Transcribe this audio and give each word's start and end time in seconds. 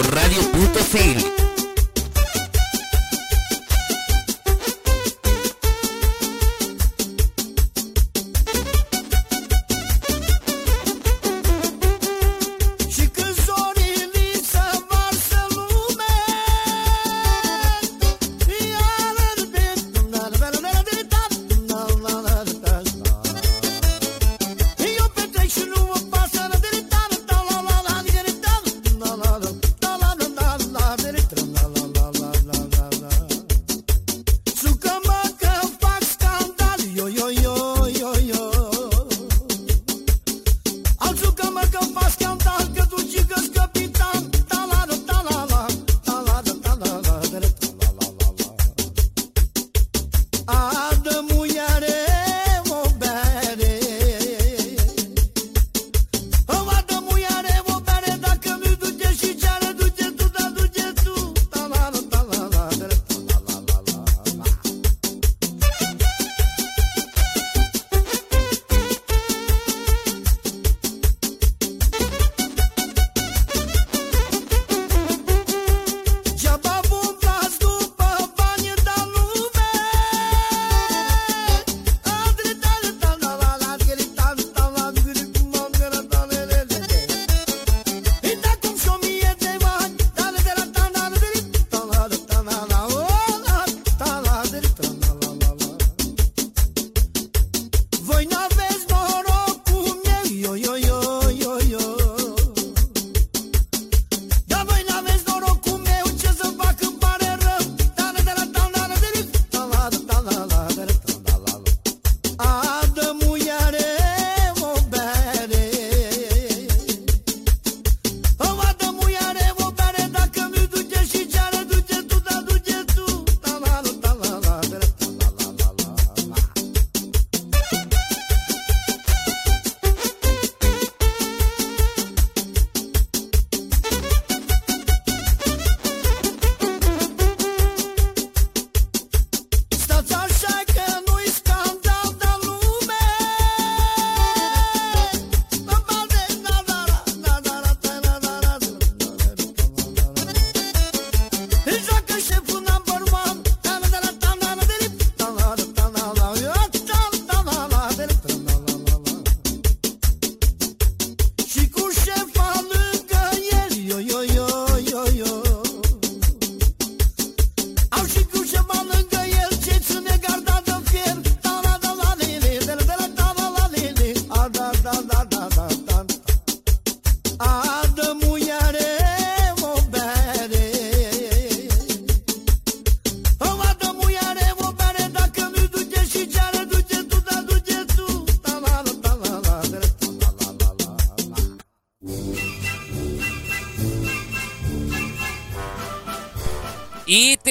modoradio.cl 0.00 1.49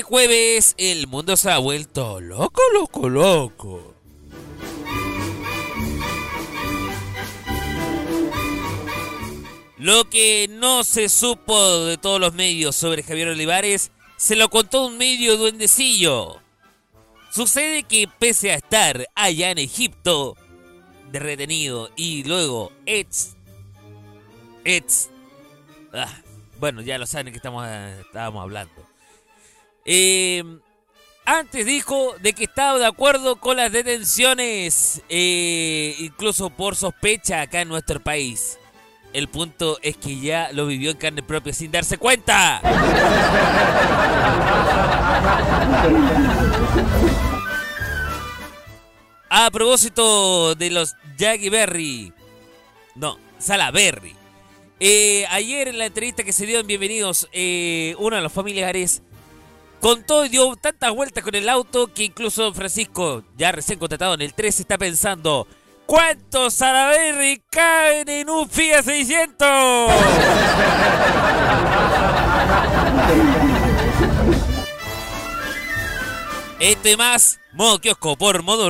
jueves 0.10 0.74
el 0.80 1.06
mundo 1.06 1.38
se 1.38 1.52
ha 1.52 1.60
vuelto 1.60 2.20
loco, 2.20 2.64
loco, 2.74 3.08
loco. 3.08 3.94
Lo 9.78 10.10
que 10.10 10.48
no 10.50 10.84
se 10.84 11.10
supo 11.10 11.86
de 11.86 11.98
todos 11.98 12.20
los 12.20 12.34
medios 12.34 12.76
sobre 12.76 13.04
Javier 13.04 13.28
Olivares 13.28 13.92
se 14.18 14.36
lo 14.36 14.50
contó 14.50 14.88
un 14.88 14.98
medio 14.98 15.38
duendecillo. 15.38 16.42
Sucede 17.32 17.84
que 17.84 18.08
pese 18.08 18.52
a 18.52 18.56
estar 18.56 19.08
allá 19.14 19.52
en 19.52 19.60
Egipto, 19.60 20.36
de 21.12 21.20
retenido 21.20 21.92
y 21.96 22.24
luego 22.24 22.72
ex, 22.88 23.36
ex, 24.66 25.12
ah, 25.94 26.20
bueno, 26.60 26.82
ya 26.82 26.98
lo 26.98 27.06
saben 27.06 27.32
que 27.32 27.38
estamos, 27.38 27.68
estábamos 27.68 28.42
hablando. 28.42 28.89
Eh, 29.92 30.44
antes 31.26 31.66
dijo 31.66 32.14
de 32.22 32.34
que 32.34 32.44
estaba 32.44 32.78
de 32.78 32.86
acuerdo 32.86 33.38
con 33.38 33.58
las 33.58 33.72
detenciones, 33.72 35.02
eh, 35.10 35.96
incluso 35.98 36.52
por 36.52 36.76
sospecha 36.76 37.42
acá 37.42 37.62
en 37.62 37.70
nuestro 37.70 38.00
país. 38.00 38.60
El 39.14 39.30
punto 39.30 39.80
es 39.82 39.98
que 39.98 40.20
ya 40.20 40.52
lo 40.54 40.68
vivió 40.68 40.92
en 40.92 40.98
carne 40.98 41.24
propia 41.24 41.54
sin 41.54 41.72
darse 41.72 41.98
cuenta. 41.98 42.62
A 49.28 49.50
propósito 49.50 50.54
de 50.54 50.70
los 50.70 50.94
Jaggy 51.18 51.50
Berry. 51.50 52.14
No, 52.94 53.18
Salaberry. 53.40 54.16
Eh, 54.80 55.26
ayer 55.32 55.68
en 55.68 55.80
la 55.80 55.88
entrevista 55.88 56.24
que 56.24 56.32
se 56.32 56.46
dio 56.46 56.60
en 56.60 56.68
Bienvenidos, 56.68 57.28
eh, 57.32 57.96
uno 57.98 58.18
de 58.18 58.22
los 58.22 58.32
familiares 58.32 59.02
Contó 59.82 60.26
y 60.26 60.30
dio 60.30 60.56
tantas 60.58 60.92
vueltas 60.92 61.24
con 61.24 61.34
el 61.36 61.48
auto 61.48 61.94
que 61.94 62.04
incluso 62.04 62.44
Don 62.44 62.54
Francisco, 62.54 63.24
ya 63.38 63.54
recién 63.54 63.80
contratado 63.80 64.14
en 64.14 64.22
el 64.22 64.34
3, 64.34 64.60
está 64.60 64.78
pensando: 64.78 65.48
¿Cuántos 65.86 66.56
Salaberry 66.56 67.42
caen 67.50 68.10
en 68.10 68.30
un 68.30 68.50
Fiat 68.50 68.84
600? 68.84 69.48
este 76.60 76.98
más, 76.98 77.40
modo 77.54 77.80
kiosco 77.80 78.18
por 78.18 78.44
modo 78.44 78.70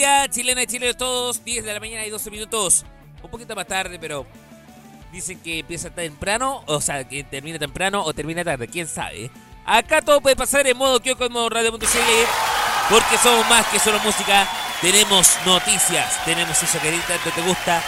Día, 0.00 0.26
chilena 0.30 0.62
y 0.62 0.66
chilenos 0.66 0.96
todos. 0.96 1.44
10 1.44 1.62
de 1.62 1.74
la 1.74 1.78
mañana 1.78 2.06
y 2.06 2.10
12 2.10 2.30
minutos. 2.30 2.86
Un 3.22 3.30
poquito 3.30 3.54
más 3.54 3.66
tarde, 3.66 3.98
pero 3.98 4.26
dicen 5.12 5.38
que 5.40 5.58
empieza 5.58 5.90
temprano, 5.90 6.62
o 6.66 6.80
sea, 6.80 7.06
que 7.06 7.22
termina 7.22 7.58
temprano 7.58 8.02
o 8.02 8.14
termina 8.14 8.42
tarde, 8.42 8.66
quién 8.66 8.88
sabe. 8.88 9.30
Acá 9.66 10.00
todo 10.00 10.22
puede 10.22 10.36
pasar 10.36 10.66
en 10.66 10.78
modo 10.78 11.00
Kyoko, 11.00 11.26
en 11.26 11.32
modo 11.32 11.50
radio.cl, 11.50 11.84
porque 12.88 13.18
somos 13.18 13.46
más 13.50 13.66
que 13.66 13.78
solo 13.78 13.98
música. 14.00 14.48
Tenemos 14.80 15.36
noticias, 15.44 16.24
tenemos 16.24 16.62
eso 16.62 16.80
que 16.80 16.92
tanto 17.06 17.30
te 17.34 17.42
gusta. 17.42 17.82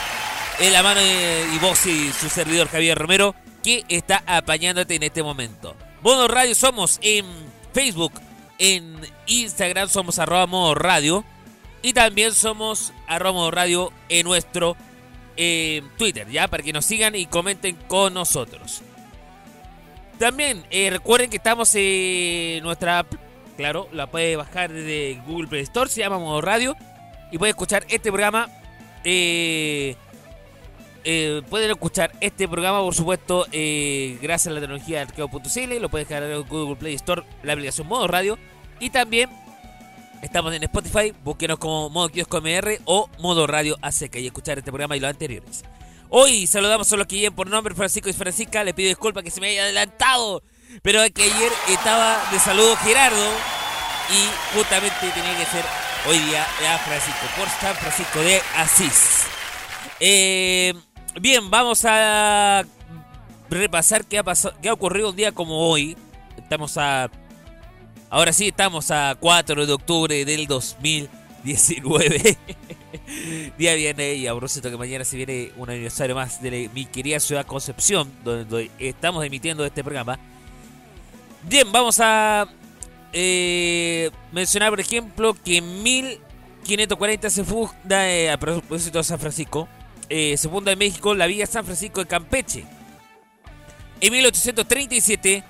En 0.58 0.70
la 0.70 0.82
mano 0.82 1.00
y 1.00 1.58
vos 1.60 1.86
y 1.86 2.12
su 2.12 2.28
servidor 2.28 2.68
Javier 2.68 2.98
Romero, 2.98 3.34
que 3.62 3.86
está 3.88 4.22
apañándote 4.26 4.96
en 4.96 5.04
este 5.04 5.22
momento. 5.22 5.74
Modo 6.02 6.28
Radio 6.28 6.54
somos 6.54 6.98
en 7.00 7.24
Facebook, 7.72 8.12
en 8.58 9.00
Instagram 9.24 9.88
somos 9.88 10.18
arroba 10.18 10.46
modo 10.46 10.74
radio. 10.74 11.24
Y 11.82 11.92
también 11.92 12.32
somos 12.32 12.92
arroba 13.08 13.32
modo 13.32 13.50
radio 13.50 13.92
en 14.08 14.24
nuestro 14.24 14.76
eh, 15.36 15.82
Twitter, 15.98 16.28
¿ya? 16.28 16.48
Para 16.48 16.62
que 16.62 16.72
nos 16.72 16.84
sigan 16.84 17.14
y 17.14 17.26
comenten 17.26 17.76
con 17.88 18.14
nosotros. 18.14 18.82
También 20.22 20.62
eh, 20.70 20.88
recuerden 20.88 21.30
que 21.30 21.38
estamos 21.38 21.74
en 21.74 22.62
nuestra 22.62 23.00
app. 23.00 23.12
Claro, 23.56 23.88
la 23.90 24.06
puede 24.06 24.36
bajar 24.36 24.72
desde 24.72 25.20
Google 25.26 25.48
Play 25.48 25.62
Store, 25.62 25.90
se 25.90 26.00
llama 26.00 26.20
Modo 26.20 26.40
Radio. 26.40 26.76
Y 27.32 27.38
puede 27.38 27.50
escuchar 27.50 27.84
este 27.88 28.12
programa. 28.12 28.48
Eh, 29.02 29.96
eh, 31.02 31.42
pueden 31.50 31.72
escuchar 31.72 32.12
este 32.20 32.46
programa, 32.46 32.80
por 32.82 32.94
supuesto, 32.94 33.46
gracias 33.50 34.46
a 34.46 34.50
la 34.50 34.60
tecnología 34.60 34.98
de 34.98 35.02
arqueo.cl. 35.02 35.80
Lo 35.80 35.88
pueden 35.88 36.06
descargar 36.06 36.30
en 36.30 36.48
Google 36.48 36.76
Play 36.76 36.94
Store, 36.94 37.24
la 37.42 37.54
aplicación 37.54 37.88
Modo 37.88 38.06
Radio. 38.06 38.38
Y 38.78 38.90
también 38.90 39.28
estamos 40.22 40.54
en 40.54 40.62
Spotify. 40.62 41.12
Búsquenos 41.22 41.58
como 41.58 41.90
Modo 41.90 42.08
Kiosco 42.08 42.40
MR 42.40 42.80
o 42.86 43.10
Modo 43.18 43.46
Radio 43.46 43.76
ACK 43.82 44.16
y 44.16 44.26
escuchar 44.26 44.58
este 44.58 44.70
programa 44.70 44.96
y 44.96 45.00
los 45.00 45.10
anteriores. 45.10 45.64
Hoy 46.08 46.46
saludamos 46.46 46.90
a 46.92 46.96
los 46.96 47.06
que 47.06 47.16
llegan 47.16 47.34
por 47.34 47.48
nombre, 47.48 47.74
Francisco 47.74 48.08
y 48.08 48.12
Francisca. 48.12 48.64
Les 48.64 48.74
pido 48.74 48.88
disculpas 48.88 49.24
que 49.24 49.30
se 49.30 49.40
me 49.40 49.48
haya 49.48 49.64
adelantado. 49.64 50.42
Pero 50.82 51.02
es 51.02 51.10
que 51.10 51.24
ayer 51.24 51.52
estaba 51.68 52.18
de 52.30 52.38
saludo 52.38 52.76
Gerardo. 52.76 53.28
Y 54.10 54.56
justamente 54.56 55.10
tenía 55.14 55.36
que 55.36 55.46
ser 55.46 55.64
hoy 56.06 56.18
día 56.18 56.42
a 56.42 56.78
Francisco, 56.78 57.26
por 57.36 57.48
San 57.48 57.74
Francisco 57.76 58.20
de 58.20 58.40
Asís. 58.56 59.26
Eh, 60.00 60.74
bien, 61.20 61.50
vamos 61.50 61.84
a 61.84 62.64
repasar 63.48 64.04
qué 64.04 64.18
ha, 64.18 64.22
pasado, 64.22 64.54
qué 64.60 64.68
ha 64.68 64.72
ocurrido 64.72 65.10
un 65.10 65.16
día 65.16 65.32
como 65.32 65.68
hoy. 65.68 65.96
Estamos 66.36 66.76
a. 66.76 67.10
Ahora 68.12 68.34
sí, 68.34 68.48
estamos 68.48 68.90
a 68.90 69.16
4 69.18 69.64
de 69.64 69.72
octubre 69.72 70.26
del 70.26 70.46
2019. 70.46 72.36
Día 73.58 73.74
viene 73.74 74.12
y 74.16 74.26
a 74.26 74.32
propósito 74.32 74.70
que 74.70 74.76
mañana 74.76 75.02
se 75.02 75.16
viene 75.16 75.50
un 75.56 75.70
aniversario 75.70 76.14
más 76.14 76.42
de 76.42 76.68
mi 76.74 76.84
querida 76.84 77.18
ciudad 77.20 77.46
Concepción, 77.46 78.12
donde 78.22 78.70
estamos 78.78 79.24
emitiendo 79.24 79.64
este 79.64 79.82
programa. 79.82 80.18
Bien, 81.44 81.72
vamos 81.72 82.00
a 82.00 82.46
eh, 83.14 84.10
mencionar, 84.30 84.68
por 84.68 84.80
ejemplo, 84.80 85.34
que 85.42 85.56
en 85.56 85.82
1540 85.82 87.30
se 87.30 87.44
funda, 87.44 88.10
eh, 88.10 88.30
a 88.30 88.38
propósito 88.38 88.98
de 88.98 89.04
San 89.04 89.20
Francisco, 89.20 89.70
eh, 90.10 90.36
se 90.36 90.50
funda 90.50 90.70
en 90.70 90.78
México 90.78 91.14
la 91.14 91.26
Villa 91.26 91.46
San 91.46 91.64
Francisco 91.64 92.00
de 92.00 92.06
Campeche. 92.08 92.66
En 94.02 94.12
1837, 94.12 95.44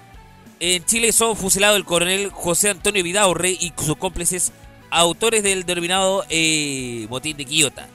en 0.62 0.85
Chile 0.85 1.11
son 1.11 1.37
fusilados 1.37 1.76
el 1.76 1.85
coronel 1.85 2.31
José 2.31 2.70
Antonio 2.70 3.03
Vidaurre 3.03 3.50
y 3.50 3.73
sus 3.76 3.97
cómplices, 3.97 4.53
autores 4.91 5.43
del 5.43 5.64
denominado 5.64 6.25
eh, 6.29 7.09
motín 7.11 7.37
de 7.37 7.44
Quillota. 7.44 7.88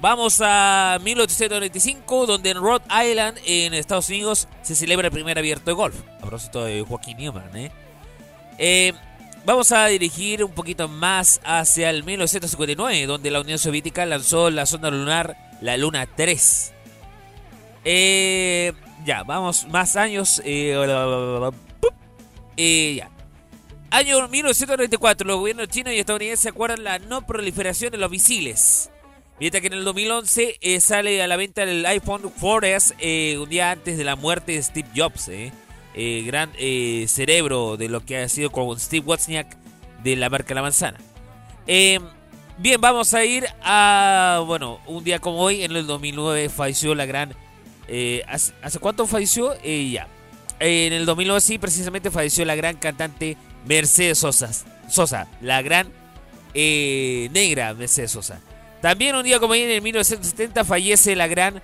Vamos 0.00 0.40
a 0.42 0.98
1895, 1.02 2.24
donde 2.24 2.50
en 2.50 2.56
Rhode 2.56 2.84
Island, 3.10 3.38
en 3.44 3.74
Estados 3.74 4.08
Unidos, 4.08 4.48
se 4.62 4.74
celebra 4.74 5.08
el 5.08 5.12
primer 5.12 5.38
abierto 5.38 5.66
de 5.66 5.74
golf. 5.74 5.94
A 6.16 6.20
propósito 6.20 6.64
de 6.64 6.80
Joaquín 6.88 7.18
Newman, 7.18 7.54
¿eh? 7.54 7.70
Eh, 8.56 8.94
vamos 9.44 9.70
a 9.70 9.88
dirigir 9.88 10.42
un 10.44 10.52
poquito 10.52 10.88
más 10.88 11.38
hacia 11.44 11.90
el 11.90 12.02
1959, 12.02 13.04
donde 13.04 13.30
la 13.30 13.42
Unión 13.42 13.58
Soviética 13.58 14.06
lanzó 14.06 14.48
la 14.48 14.64
sonda 14.64 14.90
lunar, 14.90 15.36
la 15.60 15.76
Luna 15.76 16.06
3. 16.06 16.72
Eh, 17.84 18.72
ya, 19.04 19.22
vamos 19.22 19.66
más 19.68 19.96
años. 19.96 20.40
Eh, 20.44 20.74
eh, 22.56 22.94
ya. 22.96 23.10
Año 23.90 24.28
1994, 24.28 25.26
los 25.26 25.38
gobiernos 25.38 25.68
chinos 25.68 25.94
y 25.94 25.98
estadounidenses 25.98 26.46
acuerdan 26.46 26.84
la 26.84 26.98
no 26.98 27.26
proliferación 27.26 27.90
de 27.90 27.98
los 27.98 28.10
misiles. 28.10 28.90
Mientras 29.40 29.60
que 29.60 29.68
en 29.68 29.74
el 29.74 29.84
2011 29.84 30.58
eh, 30.60 30.80
sale 30.80 31.22
a 31.22 31.26
la 31.26 31.36
venta 31.36 31.62
el 31.62 31.86
iPhone 31.86 32.22
4S 32.22 32.94
eh, 32.98 33.38
un 33.38 33.48
día 33.48 33.70
antes 33.70 33.96
de 33.96 34.04
la 34.04 34.16
muerte 34.16 34.52
de 34.52 34.62
Steve 34.62 34.88
Jobs, 34.94 35.28
eh, 35.28 35.52
eh, 35.94 36.22
gran 36.26 36.50
eh, 36.58 37.06
cerebro 37.08 37.76
de 37.76 37.88
lo 37.88 38.04
que 38.04 38.18
ha 38.18 38.28
sido 38.28 38.50
con 38.50 38.78
Steve 38.78 39.06
Wozniak 39.06 39.56
de 40.02 40.16
la 40.16 40.28
marca 40.28 40.54
La 40.54 40.62
Manzana. 40.62 40.98
Eh, 41.66 41.98
bien, 42.58 42.80
vamos 42.80 43.14
a 43.14 43.24
ir 43.24 43.46
a, 43.62 44.42
bueno, 44.46 44.80
un 44.86 45.02
día 45.02 45.18
como 45.18 45.38
hoy, 45.40 45.62
en 45.62 45.74
el 45.74 45.86
2009 45.86 46.48
falleció 46.50 46.94
la 46.94 47.06
gran... 47.06 47.34
eh, 47.88 48.22
¿hace, 48.28 48.78
cuánto 48.78 49.06
falleció? 49.06 49.54
Eh, 49.62 49.90
ya. 49.90 50.08
en 50.60 50.92
el 50.92 51.06
2009 51.06 51.40
sí, 51.40 51.58
precisamente 51.58 52.10
falleció 52.10 52.44
la 52.44 52.54
gran 52.54 52.76
cantante 52.76 53.36
Mercedes 53.66 54.18
Sosa. 54.18 54.50
Sosa, 54.88 55.28
la 55.40 55.62
gran 55.62 55.92
eh, 56.54 57.28
negra 57.32 57.74
Mercedes 57.74 58.12
Sosa. 58.12 58.40
También 58.80 59.16
un 59.16 59.24
día 59.24 59.40
como 59.40 59.52
hoy, 59.52 59.62
en 59.62 59.70
el 59.70 59.82
1970, 59.82 60.64
fallece 60.64 61.16
la 61.16 61.26
gran 61.26 61.62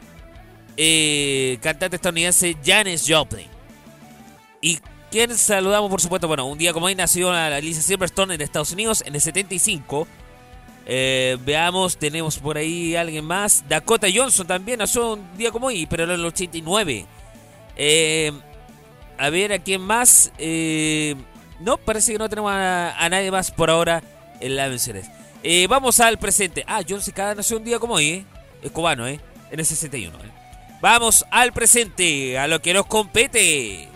eh, 0.76 1.58
cantante 1.62 1.96
estadounidense 1.96 2.56
Janis 2.64 3.04
Joplin. 3.06 3.46
Y 4.60 4.78
quien 5.10 5.36
saludamos, 5.36 5.90
por 5.90 6.00
supuesto, 6.00 6.26
bueno, 6.26 6.46
un 6.46 6.58
día 6.58 6.72
como 6.72 6.86
hoy 6.86 6.94
nació 6.94 7.32
la 7.32 7.56
Alicia 7.56 7.82
Silverstone 7.82 8.34
en 8.34 8.40
Estados 8.40 8.72
Unidos 8.72 9.02
en 9.06 9.14
el 9.14 9.20
75. 9.20 10.08
Eh, 10.86 11.38
veamos, 11.40 11.96
tenemos 11.96 12.38
por 12.38 12.56
ahí 12.56 12.94
alguien 12.94 13.24
más. 13.24 13.64
Dakota 13.68 14.06
Johnson 14.12 14.46
también 14.46 14.78
nació 14.78 15.14
un 15.14 15.36
día 15.36 15.50
como 15.50 15.68
hoy, 15.68 15.86
pero 15.86 16.04
en 16.04 16.10
el 16.10 16.24
89. 16.24 17.06
Eh, 17.76 18.32
a 19.18 19.30
ver, 19.30 19.52
¿a 19.52 19.58
quién 19.58 19.80
más? 19.80 20.32
Eh, 20.38 21.14
no, 21.60 21.76
parece 21.76 22.12
que 22.12 22.18
no 22.18 22.28
tenemos 22.28 22.52
a, 22.52 23.08
nadie 23.10 23.30
más 23.30 23.50
por 23.50 23.70
ahora 23.70 24.02
en 24.40 24.56
la. 24.56 24.70
Eh, 25.42 25.66
vamos 25.68 26.00
al 26.00 26.18
presente. 26.18 26.64
Ah, 26.66 26.82
John 26.86 27.00
Cicada 27.00 27.34
nació 27.34 27.58
un 27.58 27.64
día 27.64 27.78
como 27.78 27.94
hoy. 27.94 28.26
Es 28.62 28.70
cubano, 28.70 29.06
¿eh? 29.06 29.20
En 29.50 29.60
el 29.60 29.66
61. 29.66 30.18
¿eh? 30.18 30.30
Vamos 30.80 31.24
al 31.30 31.52
presente, 31.52 32.38
a 32.38 32.46
lo 32.46 32.60
que 32.60 32.74
nos 32.74 32.86
compete. 32.86 33.88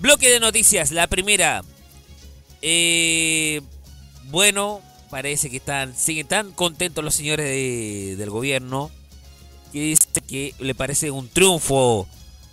Bloque 0.00 0.28
de 0.30 0.40
noticias. 0.40 0.90
La 0.92 1.06
primera. 1.06 1.62
Eh, 2.62 3.60
bueno, 4.24 4.80
parece 5.10 5.50
que 5.50 5.56
están 5.58 5.96
siguen 5.96 6.26
tan 6.26 6.52
contentos 6.52 7.04
los 7.04 7.14
señores 7.14 7.46
de- 7.46 8.16
del 8.16 8.30
gobierno 8.30 8.90
que 9.72 9.80
dice 9.80 10.06
que 10.26 10.54
le 10.58 10.74
parece 10.74 11.10
un 11.10 11.28
triunfo 11.28 12.08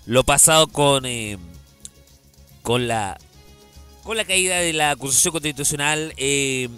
lo 0.06 0.24
pasado 0.24 0.68
con 0.68 1.06
eh, 1.06 1.38
con 2.62 2.88
la 2.88 3.18
con 4.04 4.18
la 4.18 4.26
caída 4.26 4.58
de 4.60 4.74
la 4.74 4.92
acusación 4.92 5.32
constitucional 5.32 6.14
eh, 6.18 6.70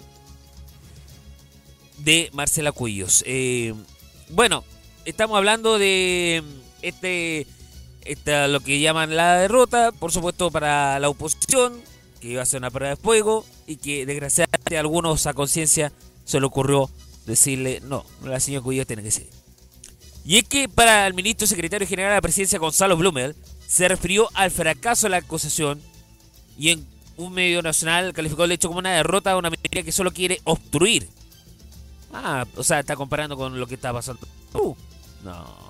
de 1.98 2.30
Marcela 2.32 2.72
Cuillos. 2.72 3.22
Eh, 3.26 3.74
bueno, 4.30 4.64
estamos 5.08 5.36
hablando 5.38 5.78
de 5.78 6.42
este, 6.82 7.46
esta, 8.04 8.46
lo 8.48 8.60
que 8.60 8.80
llaman 8.80 9.16
la 9.16 9.38
derrota, 9.38 9.92
por 9.92 10.12
supuesto 10.12 10.50
para 10.50 10.98
la 11.00 11.08
oposición, 11.08 11.80
que 12.20 12.28
iba 12.28 12.42
a 12.42 12.46
ser 12.46 12.58
una 12.58 12.70
prueba 12.70 12.94
de 12.94 13.00
fuego 13.00 13.44
y 13.66 13.76
que 13.76 14.04
desgraciadamente 14.04 14.76
a 14.76 14.80
algunos 14.80 15.26
a 15.26 15.34
conciencia 15.34 15.92
se 16.24 16.40
le 16.40 16.46
ocurrió 16.46 16.90
decirle, 17.26 17.80
no, 17.84 18.04
la 18.22 18.40
señora 18.40 18.62
Cuillos 18.62 18.86
tiene 18.86 19.02
que 19.02 19.10
seguir. 19.10 19.30
Y 20.24 20.36
es 20.36 20.44
que 20.44 20.68
para 20.68 21.06
el 21.06 21.14
ministro 21.14 21.46
secretario 21.46 21.88
general 21.88 22.10
de 22.10 22.16
la 22.16 22.22
presidencia, 22.22 22.58
Gonzalo 22.58 22.96
Blumel, 22.96 23.34
se 23.66 23.88
refirió 23.88 24.28
al 24.34 24.50
fracaso 24.50 25.06
de 25.06 25.10
la 25.10 25.16
acusación 25.18 25.80
y 26.58 26.70
en 26.70 26.86
un 27.16 27.32
medio 27.32 27.62
nacional 27.62 28.12
calificó 28.12 28.44
el 28.44 28.52
hecho 28.52 28.68
como 28.68 28.80
una 28.80 28.92
derrota 28.92 29.30
de 29.30 29.36
una 29.36 29.50
minoría 29.50 29.82
que 29.82 29.92
solo 29.92 30.12
quiere 30.12 30.40
obstruir. 30.44 31.08
Ah, 32.12 32.46
o 32.56 32.62
sea, 32.62 32.80
está 32.80 32.94
comparando 32.96 33.36
con 33.36 33.58
lo 33.58 33.66
que 33.66 33.74
está 33.74 33.92
pasando 33.92 34.26
Uh, 34.54 34.74
no. 35.22 35.68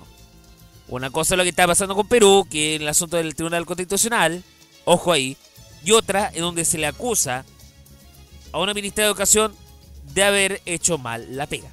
Una 0.87 1.11
cosa 1.11 1.35
es 1.35 1.37
lo 1.37 1.43
que 1.43 1.49
está 1.49 1.67
pasando 1.67 1.95
con 1.95 2.07
Perú, 2.07 2.47
que 2.49 2.75
en 2.75 2.81
el 2.81 2.87
asunto 2.87 3.17
del 3.17 3.35
Tribunal 3.35 3.65
Constitucional, 3.65 4.43
ojo 4.85 5.11
ahí, 5.11 5.37
y 5.83 5.91
otra 5.91 6.31
en 6.33 6.41
donde 6.41 6.65
se 6.65 6.77
le 6.77 6.87
acusa 6.87 7.45
a 8.51 8.59
una 8.59 8.73
ministra 8.73 9.03
de 9.03 9.09
Educación 9.09 9.53
de 10.13 10.23
haber 10.23 10.61
hecho 10.65 10.97
mal 10.97 11.37
la 11.37 11.45
pega. 11.45 11.69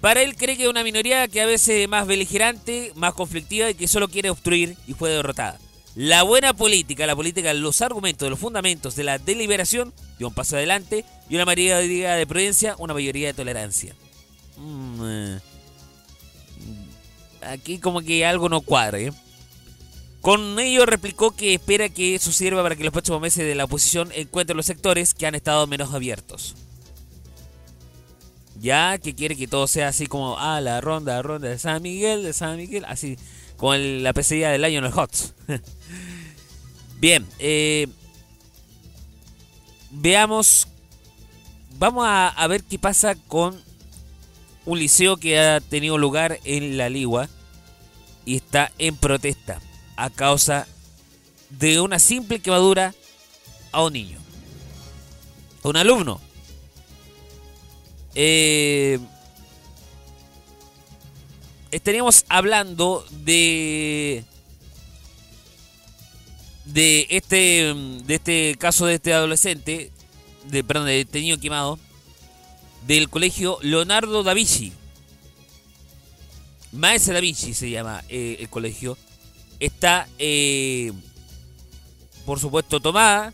Para 0.00 0.22
él 0.22 0.36
cree 0.36 0.56
que 0.56 0.64
es 0.64 0.68
una 0.68 0.84
minoría 0.84 1.26
que 1.28 1.40
a 1.40 1.46
veces 1.46 1.82
es 1.82 1.88
más 1.88 2.06
beligerante, 2.06 2.92
más 2.94 3.14
conflictiva 3.14 3.70
y 3.70 3.74
que 3.74 3.88
solo 3.88 4.08
quiere 4.08 4.30
obstruir 4.30 4.76
y 4.86 4.92
fue 4.92 5.10
derrotada. 5.10 5.58
La 5.94 6.22
buena 6.22 6.52
política, 6.52 7.06
la 7.06 7.16
política, 7.16 7.54
los 7.54 7.80
argumentos, 7.80 8.28
los 8.28 8.38
fundamentos 8.38 8.94
de 8.96 9.04
la 9.04 9.18
deliberación 9.18 9.94
dio 10.18 10.28
un 10.28 10.34
paso 10.34 10.56
adelante 10.56 11.06
y 11.30 11.36
una 11.36 11.46
mayoría 11.46 11.78
de 12.14 12.26
prudencia, 12.26 12.76
una 12.78 12.92
mayoría 12.92 13.28
de 13.28 13.34
tolerancia. 13.34 13.96
Mm, 14.58 15.00
eh. 15.04 15.40
Aquí 17.48 17.78
como 17.78 18.00
que 18.00 18.26
algo 18.26 18.48
no 18.48 18.60
cuadre. 18.60 19.12
Con 20.20 20.58
ello 20.58 20.86
replicó 20.86 21.30
que 21.36 21.54
espera 21.54 21.88
que 21.88 22.16
eso 22.16 22.32
sirva 22.32 22.62
para 22.62 22.74
que 22.74 22.82
los 22.82 22.92
próximos 22.92 23.20
meses 23.20 23.46
de 23.46 23.54
la 23.54 23.64
oposición 23.64 24.10
encuentren 24.12 24.56
los 24.56 24.66
sectores 24.66 25.14
que 25.14 25.26
han 25.26 25.34
estado 25.36 25.66
menos 25.66 25.94
abiertos. 25.94 26.56
Ya 28.58 28.98
que 28.98 29.14
quiere 29.14 29.36
que 29.36 29.46
todo 29.46 29.66
sea 29.68 29.88
así 29.88 30.06
como, 30.06 30.38
ah, 30.38 30.60
la 30.60 30.80
ronda, 30.80 31.22
ronda 31.22 31.48
de 31.48 31.58
San 31.58 31.82
Miguel, 31.82 32.22
de 32.22 32.32
San 32.32 32.56
Miguel, 32.56 32.84
así, 32.86 33.18
con 33.56 34.02
la 34.02 34.12
pesadilla 34.12 34.50
del 34.50 34.64
año 34.64 34.78
en 34.78 34.86
el 34.86 34.92
HOTS. 34.92 35.34
Bien, 36.98 37.26
eh, 37.38 37.86
veamos, 39.90 40.68
vamos 41.78 42.04
a, 42.08 42.46
ver 42.48 42.64
qué 42.64 42.78
pasa 42.78 43.14
con 43.14 43.60
un 44.64 44.78
liceo 44.78 45.18
que 45.18 45.38
ha 45.38 45.60
tenido 45.60 45.98
lugar 45.98 46.40
en 46.44 46.76
la 46.76 46.88
Ligua 46.88 47.28
y 48.26 48.36
está 48.36 48.70
en 48.76 48.96
protesta 48.96 49.60
a 49.96 50.10
causa 50.10 50.66
de 51.48 51.80
una 51.80 51.98
simple 51.98 52.40
quemadura 52.40 52.94
a 53.72 53.84
un 53.84 53.94
niño, 53.94 54.18
un 55.62 55.76
alumno. 55.76 56.20
Eh, 58.14 58.98
estaríamos 61.70 62.24
hablando 62.28 63.06
de 63.10 64.24
de 66.64 67.06
este 67.10 67.74
de 68.04 68.14
este 68.14 68.56
caso 68.58 68.86
de 68.86 68.94
este 68.94 69.14
adolescente 69.14 69.92
de 70.50 70.64
perdón 70.64 70.86
de 70.86 71.02
este 71.02 71.20
niño 71.20 71.38
quemado 71.38 71.78
del 72.86 73.08
colegio 73.08 73.58
Leonardo 73.62 74.24
da 74.24 74.34
Vinci 74.34 74.72
Maese 76.76 77.12
da 77.12 77.20
Vinci 77.20 77.54
se 77.54 77.70
llama 77.70 78.02
eh, 78.08 78.36
el 78.40 78.48
colegio 78.48 78.96
está 79.60 80.06
eh, 80.18 80.92
por 82.24 82.38
supuesto 82.38 82.80
tomada 82.80 83.32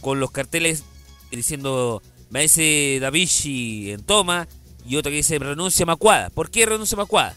con 0.00 0.20
los 0.20 0.30
carteles 0.30 0.84
diciendo 1.30 2.02
Maese 2.30 2.98
da 3.00 3.10
Vinci 3.10 3.90
en 3.90 4.02
toma 4.02 4.48
y 4.86 4.96
otro 4.96 5.10
que 5.10 5.16
dice 5.16 5.38
renuncia 5.38 5.86
Macuada. 5.86 6.30
¿Por 6.30 6.50
qué 6.50 6.66
renuncia 6.66 6.96
Macuada? 6.96 7.34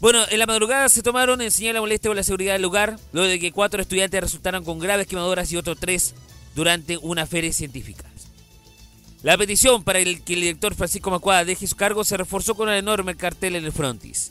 Bueno, 0.00 0.20
en 0.30 0.38
la 0.38 0.46
madrugada 0.46 0.88
se 0.88 1.02
tomaron 1.02 1.40
en 1.40 1.50
señal 1.50 1.74
la 1.74 1.80
molestia 1.80 2.08
por 2.08 2.16
la 2.16 2.22
seguridad 2.22 2.52
del 2.52 2.62
lugar, 2.62 2.98
luego 3.12 3.28
de 3.28 3.40
que 3.40 3.50
cuatro 3.50 3.82
estudiantes 3.82 4.20
resultaron 4.20 4.64
con 4.64 4.78
graves 4.78 5.08
quemaduras 5.08 5.50
y 5.50 5.56
otros 5.56 5.78
tres 5.80 6.14
durante 6.54 6.98
una 6.98 7.26
feria 7.26 7.52
científica. 7.52 8.07
La 9.22 9.36
petición 9.36 9.82
para 9.82 10.02
que 10.02 10.10
el 10.10 10.40
director 10.40 10.74
Francisco 10.74 11.10
Macuada 11.10 11.44
deje 11.44 11.66
su 11.66 11.74
cargo 11.74 12.04
se 12.04 12.16
reforzó 12.16 12.54
con 12.54 12.68
un 12.68 12.74
enorme 12.74 13.16
cartel 13.16 13.56
en 13.56 13.64
el 13.64 13.72
frontis. 13.72 14.30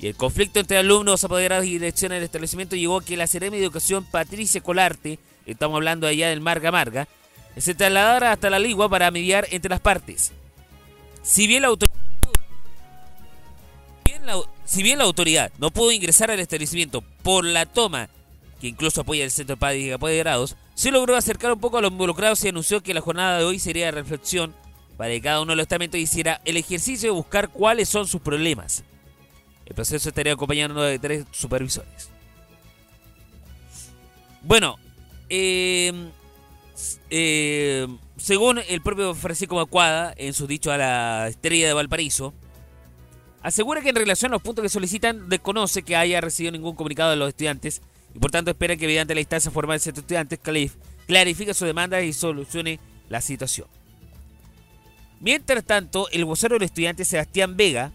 Y 0.00 0.06
el 0.06 0.16
conflicto 0.16 0.58
entre 0.58 0.78
alumnos, 0.78 1.22
apoderados 1.22 1.66
y 1.66 1.72
dirección 1.72 2.10
del 2.10 2.22
establecimiento 2.22 2.74
llegó 2.74 2.98
a 2.98 3.04
que 3.04 3.16
la 3.16 3.26
Seremi 3.26 3.58
de 3.58 3.64
Educación 3.64 4.04
Patricia 4.04 4.60
Colarte, 4.60 5.18
estamos 5.46 5.76
hablando 5.76 6.06
allá 6.06 6.30
del 6.30 6.40
Marga 6.40 6.72
Marga, 6.72 7.06
se 7.56 7.74
trasladara 7.74 8.32
hasta 8.32 8.50
la 8.50 8.58
Ligua 8.58 8.88
para 8.88 9.10
mediar 9.10 9.46
entre 9.50 9.68
las 9.68 9.80
partes. 9.80 10.32
Si 11.22 11.46
bien 11.46 11.62
la 11.62 11.68
autoridad 11.68 12.02
si 14.64 14.82
bien 14.82 14.98
la 14.98 15.04
autoridad 15.04 15.52
no 15.58 15.70
pudo 15.70 15.92
ingresar 15.92 16.30
al 16.30 16.40
establecimiento 16.40 17.02
por 17.22 17.44
la 17.44 17.66
toma, 17.66 18.08
que 18.62 18.68
incluso 18.68 19.00
apoya 19.00 19.24
el 19.24 19.32
Centro 19.32 19.58
y 19.74 19.90
Apoderados, 19.90 20.54
se 20.74 20.92
logró 20.92 21.16
acercar 21.16 21.52
un 21.52 21.58
poco 21.58 21.78
a 21.78 21.82
los 21.82 21.90
involucrados 21.90 22.44
y 22.44 22.48
anunció 22.48 22.80
que 22.80 22.94
la 22.94 23.00
jornada 23.00 23.38
de 23.38 23.44
hoy 23.44 23.58
sería 23.58 23.86
de 23.86 23.90
reflexión 23.90 24.54
para 24.96 25.10
que 25.10 25.20
cada 25.20 25.40
uno 25.40 25.50
de 25.50 25.56
los 25.56 25.64
estamentos 25.64 25.98
hiciera 25.98 26.40
el 26.44 26.56
ejercicio 26.56 27.08
de 27.08 27.16
buscar 27.16 27.48
cuáles 27.48 27.88
son 27.88 28.06
sus 28.06 28.20
problemas. 28.20 28.84
El 29.66 29.74
proceso 29.74 30.08
estaría 30.08 30.34
acompañado 30.34 30.80
de 30.80 31.00
tres 31.00 31.24
supervisores. 31.32 32.08
Bueno, 34.42 34.78
eh, 35.28 35.92
eh, 37.10 37.88
según 38.16 38.60
el 38.68 38.80
propio 38.80 39.12
Francisco 39.16 39.56
Macuada, 39.56 40.14
en 40.16 40.34
su 40.34 40.46
dicho 40.46 40.70
a 40.70 40.76
la 40.76 41.26
estrella 41.26 41.66
de 41.66 41.72
Valparaíso, 41.72 42.32
asegura 43.42 43.80
que 43.80 43.88
en 43.88 43.96
relación 43.96 44.30
a 44.30 44.36
los 44.36 44.42
puntos 44.42 44.62
que 44.62 44.68
solicitan, 44.68 45.28
desconoce 45.28 45.82
que 45.82 45.96
haya 45.96 46.20
recibido 46.20 46.52
ningún 46.52 46.76
comunicado 46.76 47.10
de 47.10 47.16
los 47.16 47.28
estudiantes 47.28 47.82
y 48.14 48.18
por 48.18 48.30
tanto 48.30 48.50
espera 48.50 48.76
que 48.76 48.86
mediante 48.86 49.14
la 49.14 49.20
instancia 49.20 49.50
formal 49.50 49.78
de 49.78 49.88
estos 49.90 49.98
estudiantes 49.98 50.38
clarifique 51.06 51.54
su 51.54 51.64
demanda 51.64 52.00
y 52.02 52.12
solucione 52.12 52.78
la 53.08 53.20
situación. 53.20 53.66
Mientras 55.20 55.64
tanto, 55.64 56.08
el 56.10 56.24
vocero 56.24 56.56
del 56.56 56.64
estudiante 56.64 57.04
Sebastián 57.04 57.56
Vega 57.56 57.92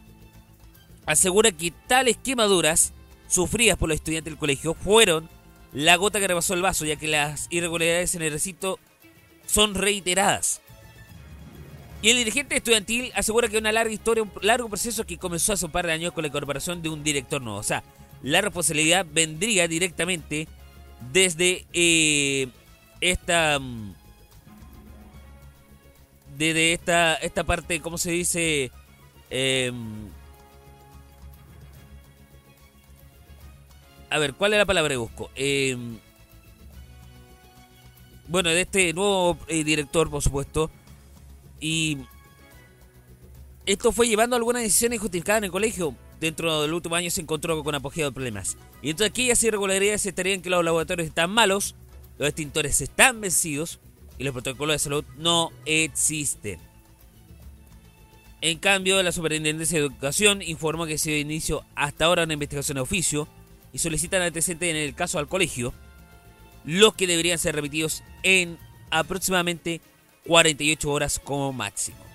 asegura 1.05 1.51
que 1.51 1.71
tales 1.87 2.17
quemaduras 2.17 2.93
sufridas 3.27 3.77
por 3.77 3.89
los 3.89 3.95
estudiantes 3.95 4.31
del 4.31 4.39
colegio 4.39 4.73
fueron 4.73 5.29
la 5.73 5.97
gota 5.97 6.19
que 6.19 6.27
rebasó 6.27 6.53
el 6.53 6.61
vaso, 6.61 6.85
ya 6.85 6.95
que 6.95 7.07
las 7.07 7.47
irregularidades 7.49 8.15
en 8.15 8.21
el 8.21 8.31
recinto 8.31 8.79
son 9.45 9.75
reiteradas. 9.75 10.61
Y 12.01 12.09
el 12.11 12.17
dirigente 12.17 12.55
estudiantil 12.55 13.11
asegura 13.15 13.49
que 13.49 13.57
una 13.57 13.71
larga 13.71 13.93
historia, 13.93 14.23
un 14.23 14.31
largo 14.41 14.69
proceso 14.69 15.05
que 15.05 15.17
comenzó 15.17 15.53
hace 15.53 15.65
un 15.65 15.71
par 15.71 15.85
de 15.85 15.93
años 15.93 16.13
con 16.13 16.21
la 16.21 16.27
incorporación 16.29 16.81
de 16.81 16.89
un 16.89 17.03
director 17.03 17.41
nuevo. 17.41 17.59
O 17.59 17.63
sea, 17.63 17.83
la 18.23 18.41
responsabilidad 18.41 19.05
vendría 19.11 19.67
directamente 19.67 20.47
desde 21.11 21.65
eh, 21.73 22.47
esta. 23.01 23.59
Mm, 23.59 23.93
desde 26.37 26.73
esta, 26.73 27.15
esta 27.15 27.43
parte, 27.43 27.81
¿cómo 27.81 27.97
se 27.97 28.11
dice? 28.11 28.71
Eh, 29.29 29.71
A 34.09 34.19
ver, 34.19 34.33
¿cuál 34.33 34.53
es 34.53 34.59
la 34.59 34.65
palabra 34.65 34.93
que 34.93 34.97
busco? 34.97 35.29
Em, 35.35 35.99
bueno, 38.27 38.49
de 38.49 38.61
este 38.61 38.93
nuevo 38.93 39.37
eh, 39.47 39.63
director, 39.63 40.09
por 40.09 40.21
supuesto. 40.21 40.71
Y 41.59 41.97
esto 43.65 43.91
fue 43.91 44.07
llevando 44.07 44.35
algunas 44.35 44.61
decisiones 44.61 44.97
injustificadas 44.97 45.39
en 45.39 45.45
el 45.45 45.51
colegio. 45.51 45.93
Dentro 46.19 46.61
del 46.61 46.73
último 46.73 46.95
año 46.95 47.11
se 47.11 47.21
encontró 47.21 47.63
con 47.63 47.75
apogeo 47.75 48.07
de 48.07 48.11
problemas. 48.11 48.57
Y 48.81 48.89
entonces 48.89 49.11
aquellas 49.11 49.43
irregularidades 49.43 50.05
estarían 50.05 50.41
que 50.41 50.49
los 50.49 50.63
laboratorios 50.63 51.07
están 51.07 51.29
malos, 51.29 51.75
los 52.17 52.27
extintores 52.27 52.81
están 52.81 53.21
vencidos 53.21 53.79
y 54.17 54.23
los 54.23 54.33
protocolos 54.33 54.75
de 54.75 54.79
salud 54.79 55.05
no 55.17 55.51
existen. 55.65 56.59
En 58.41 58.59
cambio, 58.59 59.01
la 59.01 59.11
Superintendencia 59.11 59.79
de 59.79 59.85
Educación 59.85 60.41
informó 60.41 60.85
que 60.85 60.97
se 60.97 61.11
dio 61.11 61.19
inicio 61.19 61.63
hasta 61.75 62.05
ahora 62.05 62.23
una 62.23 62.33
investigación 62.33 62.75
de 62.75 62.81
oficio 62.81 63.27
y 63.73 63.79
solicitan 63.79 64.21
antecedentes 64.21 64.69
en 64.69 64.75
el 64.75 64.95
caso 64.95 65.19
al 65.19 65.27
colegio, 65.27 65.73
los 66.63 66.93
que 66.93 67.07
deberían 67.07 67.39
ser 67.39 67.55
remitidos 67.55 68.03
en 68.23 68.57
aproximadamente 68.91 69.81
48 70.25 70.91
horas 70.91 71.19
como 71.23 71.51
máximo. 71.51 72.06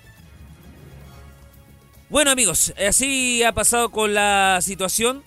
Bueno 2.13 2.29
amigos, 2.29 2.75
así 2.77 3.41
ha 3.41 3.53
pasado 3.53 3.89
con 3.89 4.13
la 4.13 4.59
situación 4.61 5.23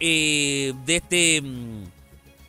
eh, 0.00 0.74
de, 0.84 0.96
este, 0.96 1.40
mm, 1.40 1.84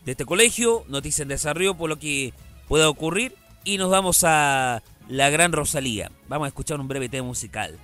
de 0.03 0.11
este 0.13 0.25
colegio, 0.25 0.83
noticia 0.87 1.21
en 1.21 1.27
desarrollo 1.27 1.77
por 1.77 1.87
lo 1.87 1.99
que 1.99 2.33
pueda 2.67 2.89
ocurrir 2.89 3.35
y 3.63 3.77
nos 3.77 3.91
vamos 3.91 4.23
a 4.23 4.81
la 5.07 5.29
gran 5.29 5.51
Rosalía. 5.51 6.11
Vamos 6.27 6.45
a 6.45 6.47
escuchar 6.47 6.79
un 6.79 6.87
breve 6.87 7.07
tema 7.07 7.27
musical. 7.27 7.77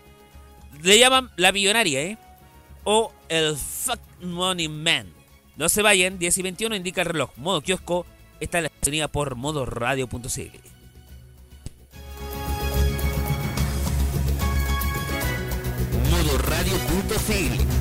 Le 0.81 0.97
llaman 0.97 1.29
La 1.35 1.51
Millonaria, 1.51 2.01
¿eh? 2.01 2.17
O 2.83 3.13
el 3.29 3.55
Fuck 3.55 3.99
Money 4.19 4.67
Man. 4.67 5.13
No 5.57 5.69
se 5.69 5.83
vayan, 5.83 6.17
10 6.17 6.39
y 6.39 6.41
21 6.41 6.75
indica 6.75 7.01
el 7.01 7.09
reloj. 7.09 7.29
Modo 7.37 7.61
kiosco 7.61 8.07
está 8.39 8.57
en 8.57 8.63
la 8.63 8.69
sintonía 8.71 9.07
por 9.09 9.35
modoradio.cl. 9.35 10.70
Modoradio.cl 16.31 17.80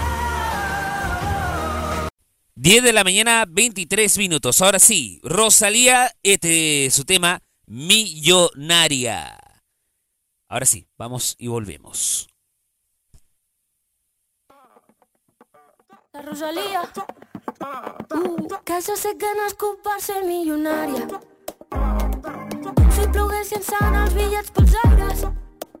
10 2.61 2.83
de 2.83 2.93
la 2.93 3.03
mañana, 3.03 3.45
23 3.49 4.19
minutos. 4.19 4.61
Ahora 4.61 4.77
sí, 4.77 5.19
Rosalía, 5.23 6.11
este 6.21 6.85
es 6.85 6.93
su 6.93 7.05
tema, 7.05 7.41
Millonaria. 7.65 9.35
Ahora 10.47 10.67
sí, 10.67 10.87
vamos 10.95 11.35
y 11.39 11.47
volvemos. 11.47 12.29
La 16.13 16.21
Rosalía. 16.21 16.83
Uh, 18.11 18.47
que 18.67 19.33
nascut 19.41 19.81
per 19.81 19.99
ser 19.99 20.23
milionària. 20.23 21.07
Si 22.93 23.07
plogués 23.09 23.49
llançant 23.55 23.97
els 24.03 24.13
bitllets 24.13 24.53
pels 24.53 24.77
aires. 24.85 25.25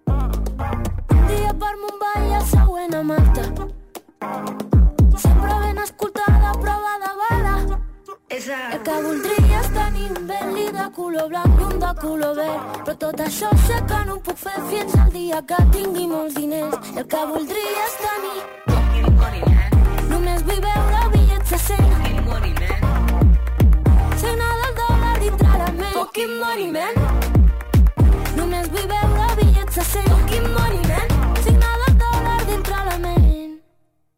Un 0.09 1.21
dia 1.29 1.53
per 1.61 1.75
Mumbai 1.77 2.25
i 2.31 2.37
el 2.39 2.45
següent 2.55 2.97
a 2.97 3.03
Malta. 3.03 3.45
Sempre 5.21 5.53
ben 5.61 5.77
escoltada, 5.77 6.40
color 10.95 11.27
blanc 11.29 11.59
i 11.59 11.63
un 11.63 11.79
de 11.79 11.91
color 12.01 12.35
verd. 12.35 12.81
Però 12.85 12.95
tot 13.05 13.21
això 13.27 13.49
sé 13.67 13.77
que 13.87 13.99
no 14.07 14.15
ho 14.15 14.23
puc 14.25 14.37
fer 14.37 14.57
fins 14.69 14.95
al 14.99 15.11
dia 15.13 15.41
que 15.47 15.59
tingui 15.75 16.07
molts 16.07 16.35
diners. 16.35 16.75
El 16.95 17.05
que 17.07 17.21
voldria 17.31 17.85
és 17.87 17.95
tenir 18.05 18.39
Només 20.11 20.41
vull 20.47 20.59
veure 20.63 21.01
bitllets 21.13 21.49
de 21.53 21.59
100 21.65 21.91
Signa 24.21 24.49
del 24.59 24.73
dòlar 24.79 25.13
dintre 25.21 25.51
la 25.61 25.69
ment 25.77 25.95
Fucking 25.95 26.33
money 26.41 26.67
man. 26.75 26.99
Només 28.35 28.67
vull 28.73 28.87
veure 28.91 29.29
bitllets 29.39 29.79
de 29.79 29.85
100 29.93 30.09
Fucking 30.11 30.49
money 30.57 30.83
man. 30.91 31.15
Signa 31.45 31.71
del 31.85 31.97
dòlar 32.03 32.37
dintre 32.49 32.83
la 32.89 32.97
ment 33.05 33.55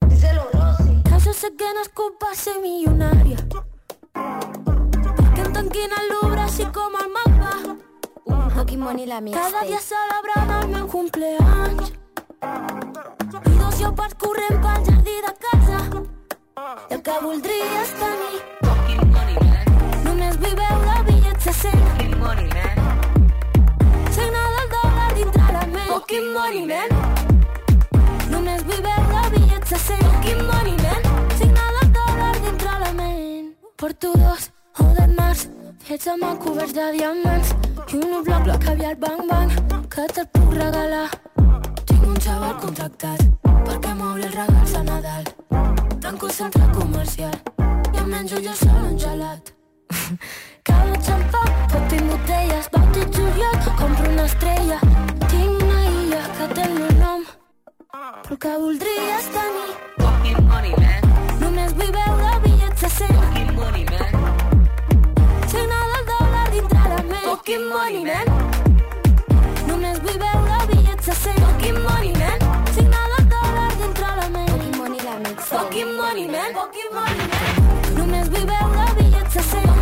Díselo 0.08 0.50
Rosy. 0.56 0.98
Que 1.12 1.22
jo 1.28 1.38
sé 1.44 1.54
que 1.62 1.72
no 1.78 1.86
és 1.86 1.94
culpa 2.02 2.34
ser 2.44 2.58
milionària 2.66 3.40
Perquè 3.54 5.48
em 5.48 5.56
tanquin 5.62 5.98
al 6.02 6.14
Louvre 6.74 6.82
així 6.82 6.82
com 6.82 6.96
el 6.96 7.10
mapa. 7.10 7.52
Fucking 8.56 8.80
money 8.80 9.06
la 9.06 9.20
Cada 9.22 9.62
dia 9.66 9.78
mixtape. 9.78 9.82
celebrant 9.82 10.64
el 10.64 10.68
meu 10.70 10.88
cumpleaños. 10.88 11.94
I 13.46 13.58
dos 13.58 13.80
llopars 13.80 14.16
corrent 14.16 14.62
pel 14.62 14.86
jardí 14.86 15.22
de 15.22 15.34
casa. 15.46 15.78
El 16.90 17.02
que 17.02 17.20
voldria 17.22 17.82
és 17.82 17.92
tenir 18.00 18.42
Només 20.04 20.38
vull 20.38 20.56
veure 20.56 21.04
bitllets 21.08 21.46
de 21.46 21.54
100 21.54 21.80
Signa 24.12 24.44
del 24.56 24.68
dòlar 24.74 25.14
dintre 25.16 25.46
la 25.52 25.66
ment 25.66 25.90
Fucking 25.90 26.28
money 26.34 26.66
man 26.66 26.90
Només 28.30 28.64
vull 28.64 28.82
veure 28.88 29.22
bitllets 29.32 29.70
de 29.70 29.78
100 29.78 30.04
Fucking 30.06 30.44
money 30.48 30.78
man 30.84 31.02
Signa 31.38 31.66
del 31.78 31.90
dòlar 31.98 32.36
dintre 32.42 32.74
la 32.86 32.92
ment 32.94 33.56
Porto 33.76 34.14
dos 34.14 34.22
o 34.22 34.30
de 34.30 34.33
Fets 35.84 36.08
amb 36.08 36.24
el 36.24 36.38
coberts 36.39 36.74
de 36.78 36.84
diamants 36.96 37.50
I 37.91 37.98
un 38.00 38.24
bloc 38.24 38.46
de 38.48 38.58
caviar 38.65 38.96
bang 39.02 39.24
bang 39.30 39.56
Que 39.91 40.08
te'l 40.15 40.28
puc 40.36 40.54
regalar 40.56 41.08
Tinc 41.86 42.06
un 42.08 42.19
xaval 42.24 42.56
contractat 42.62 43.26
perquè 43.63 43.93
m'obri 43.98 44.26
els 44.28 44.36
regals 44.36 44.76
a 44.76 44.84
Nadal. 44.84 45.28
Tanco 46.04 46.28
el 46.28 46.34
centre 46.36 46.67
comercial 46.76 47.36
i 47.93 48.00
em 48.02 48.10
menjo 48.12 48.39
jo 48.46 48.56
sol 48.60 48.80
un 48.89 48.98
gelat. 49.00 49.52
Cada 50.67 51.00
xampà, 51.08 51.43
tot 51.72 51.88
tinc 51.91 52.10
botelles, 52.12 52.69
bàutic 52.76 53.19
juliol, 53.19 53.60
compro 53.80 54.10
una 54.12 54.26
estrella. 54.32 54.80
Tinc 55.28 55.63
una 55.67 55.84
illa 55.91 56.24
que 56.39 56.50
té 56.56 56.65
el 56.67 56.76
meu 56.80 56.96
nom, 57.00 57.28
però 57.91 58.39
que 58.48 58.58
voldria 58.65 59.19
és 59.19 59.32
tenir. 59.38 59.72
Només 61.43 61.80
vull 61.80 61.96
veure 62.00 62.36
bitllets 62.48 62.88
de 62.88 62.93
100. 63.00 63.24
Signa 63.34 64.12
Fucking 67.45 67.67
money, 67.67 68.03
man. 68.06 68.25
Només 69.67 69.97
vull 70.06 70.15
veure 70.21 70.60
bitllets 70.69 71.10
de 71.10 71.15
100. 71.23 71.41
Fucking 71.41 71.82
money, 71.88 72.13
man. 72.21 72.39
Signa 72.71 73.01
del 73.15 73.27
dòlar 73.34 73.67
dintre 73.82 74.13
la 74.21 74.29
ment. 74.29 74.47
Fucking 74.53 74.77
money 74.77 75.03
la 75.03 75.17
mixtape. 75.25 75.60
Fucking 75.60 75.93
money, 75.97 76.25
man. 76.38 76.56
Fucking 76.62 76.91
money, 77.01 77.29
man. 77.36 77.99
Només 77.99 78.32
vull 78.32 78.49
veure 78.56 78.89
bitllets 78.95 79.34
de 79.34 79.47
100. 79.51 79.73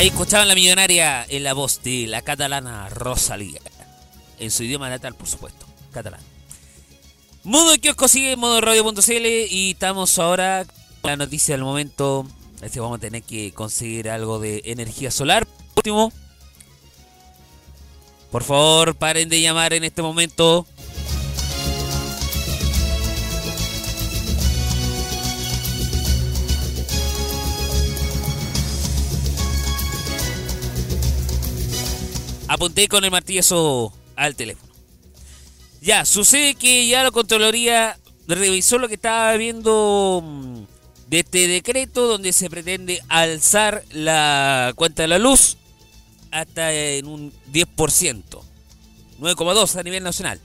Ahí 0.00 0.06
escuchaban 0.06 0.48
la 0.48 0.54
millonaria 0.54 1.26
en 1.28 1.44
la 1.44 1.52
voz 1.52 1.82
de 1.82 2.06
la 2.06 2.22
catalana 2.22 2.88
Rosalía. 2.88 3.60
En 4.38 4.50
su 4.50 4.62
idioma 4.64 4.88
natal, 4.88 5.14
por 5.14 5.28
supuesto, 5.28 5.66
catalán. 5.92 6.22
Modo 7.44 7.76
kiosco 7.76 8.08
sigue 8.08 8.34
modo 8.36 8.62
radio.cl 8.62 9.26
y 9.26 9.72
estamos 9.72 10.18
ahora 10.18 10.64
con 11.02 11.10
la 11.10 11.18
noticia 11.18 11.54
del 11.54 11.64
momento. 11.64 12.26
Este 12.62 12.80
vamos 12.80 12.96
a 12.96 13.00
tener 13.02 13.22
que 13.22 13.52
conseguir 13.52 14.08
algo 14.08 14.38
de 14.38 14.62
energía 14.64 15.10
solar. 15.10 15.46
Último. 15.76 16.10
Por 18.30 18.42
favor, 18.42 18.94
paren 18.94 19.28
de 19.28 19.42
llamar 19.42 19.74
en 19.74 19.84
este 19.84 20.00
momento. 20.00 20.66
Apunté 32.60 32.88
con 32.88 33.02
el 33.06 33.10
martillazo 33.10 33.90
al 34.16 34.36
teléfono. 34.36 34.70
Ya, 35.80 36.04
sucede 36.04 36.56
que 36.56 36.86
ya 36.86 37.02
la 37.02 37.10
Contraloría 37.10 37.98
revisó 38.28 38.76
lo 38.76 38.86
que 38.86 38.96
estaba 38.96 39.34
viendo 39.38 40.20
mm, 40.22 40.64
de 41.08 41.20
este 41.20 41.48
decreto 41.48 42.06
donde 42.06 42.34
se 42.34 42.50
pretende 42.50 43.02
alzar 43.08 43.82
la 43.92 44.74
cuenta 44.76 45.00
de 45.00 45.08
la 45.08 45.18
luz 45.18 45.56
hasta 46.32 46.70
en 46.74 47.06
un 47.06 47.32
10%, 47.50 47.66
9,2 49.18 49.76
a 49.76 49.82
nivel 49.82 50.04
nacional. 50.04 50.38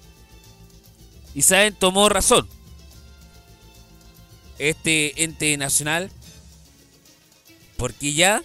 Y 1.34 1.42
saben, 1.42 1.76
tomó 1.76 2.08
razón. 2.08 2.48
Este 4.58 5.22
ente 5.22 5.58
nacional, 5.58 6.10
porque 7.76 8.14
ya 8.14 8.42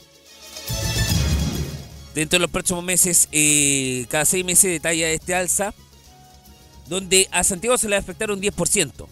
dentro 2.14 2.38
de 2.38 2.42
los 2.42 2.50
próximos 2.50 2.84
meses, 2.84 3.28
eh, 3.32 4.06
cada 4.08 4.24
seis 4.24 4.44
meses 4.44 4.70
detalla 4.70 5.10
este 5.10 5.34
alza, 5.34 5.74
donde 6.88 7.28
a 7.30 7.44
Santiago 7.44 7.78
se 7.78 7.88
le 7.88 7.94
va 7.94 7.98
a 7.98 8.00
afectar 8.00 8.30
un 8.30 8.40
10%, 8.40 9.06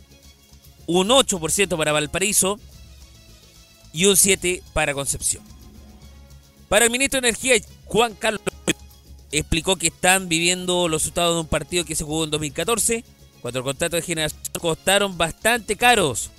un 0.87 1.08
8% 1.08 1.76
para 1.76 1.92
Valparaíso 1.92 2.58
y 3.92 4.06
un 4.06 4.16
7% 4.16 4.62
para 4.72 4.94
Concepción. 4.94 5.42
Para 6.68 6.87
el 6.87 6.90
ministro 6.90 7.20
de 7.20 7.28
Energía, 7.28 7.54
Juan 7.87 8.14
Carlos 8.14 8.42
explicó 9.30 9.76
que 9.76 9.88
están 9.88 10.28
viviendo 10.28 10.88
los 10.88 11.02
resultados 11.02 11.37
de 11.37 11.40
un 11.40 11.46
partido 11.46 11.84
que 11.84 11.94
se 11.94 12.04
jugó 12.04 12.24
en 12.24 12.30
2014, 12.30 13.04
cuando 13.40 13.61
los 13.61 13.64
contratos 13.64 13.98
de 13.98 14.02
generación 14.02 14.40
costaron 14.61 15.16
bastante 15.16 15.76
caros, 15.76 16.30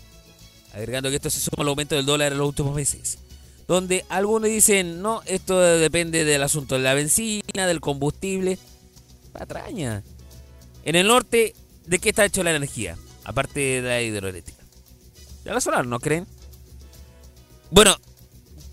agregando 0.73 1.09
que 1.09 1.15
esto 1.15 1.29
se 1.29 1.39
suma 1.39 1.61
al 1.61 1.69
aumento 1.69 1.95
del 1.95 2.05
dólar 2.05 2.33
en 2.33 2.37
los 2.37 2.49
últimos 2.49 2.75
meses 2.75 3.17
donde 3.69 4.03
algunos 4.09 4.49
dicen, 4.49 5.03
no, 5.03 5.21
esto 5.27 5.59
depende 5.59 6.25
del 6.25 6.41
asunto 6.41 6.73
de 6.73 6.81
la 6.81 6.95
benzina, 6.95 7.67
del 7.67 7.79
combustible. 7.79 8.57
Patraña. 9.31 10.01
En 10.83 10.95
el 10.95 11.05
norte, 11.05 11.53
¿de 11.85 11.99
qué 11.99 12.09
está 12.09 12.25
hecho 12.25 12.41
la 12.41 12.55
energía? 12.55 12.97
Aparte 13.25 13.59
de 13.59 13.81
la 13.83 14.01
hidroeléctrica. 14.01 14.63
De 15.43 15.53
la 15.53 15.61
solar, 15.61 15.85
¿no 15.85 15.99
creen? 15.99 16.25
Bueno, 17.69 17.95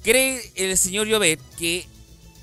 cree 0.02 0.40
el 0.54 0.78
señor 0.78 1.08
Llobet 1.08 1.40
que 1.58 1.86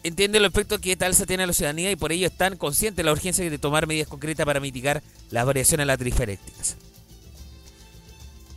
entiende 0.03 0.37
el 0.37 0.45
efecto 0.45 0.79
que 0.79 0.91
esta 0.91 1.07
alza 1.07 1.25
tiene 1.25 1.41
a 1.41 1.47
la 1.47 1.53
ciudadanía 1.53 1.89
y 1.89 1.95
por 1.95 2.11
ello 2.11 2.27
están 2.27 2.55
conscientes 2.57 2.97
de 2.97 3.03
la 3.03 3.13
urgencia 3.13 3.49
de 3.49 3.57
tomar 3.57 3.87
medidas 3.87 4.07
concretas 4.07 4.45
para 4.45 4.59
mitigar 4.59 5.01
las 5.31 5.43
variaciones 5.43 5.85
eléctricas. 5.85 6.77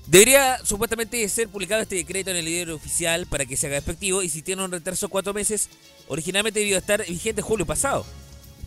Debería 0.07 0.59
supuestamente 0.64 1.29
ser 1.29 1.49
publicado 1.49 1.83
este 1.83 1.97
decreto 1.97 2.31
en 2.31 2.37
el 2.37 2.47
diario 2.47 2.77
oficial 2.77 3.27
para 3.27 3.45
que 3.45 3.57
se 3.57 3.66
haga 3.66 3.77
efectivo 3.77 4.23
y 4.23 4.29
si 4.29 4.40
tiene 4.40 4.64
un 4.64 4.71
retraso 4.71 5.09
cuatro 5.09 5.35
meses, 5.35 5.69
originalmente 6.07 6.61
debió 6.61 6.79
estar 6.79 7.05
vigente 7.05 7.42
julio 7.42 7.66
pasado. 7.66 8.07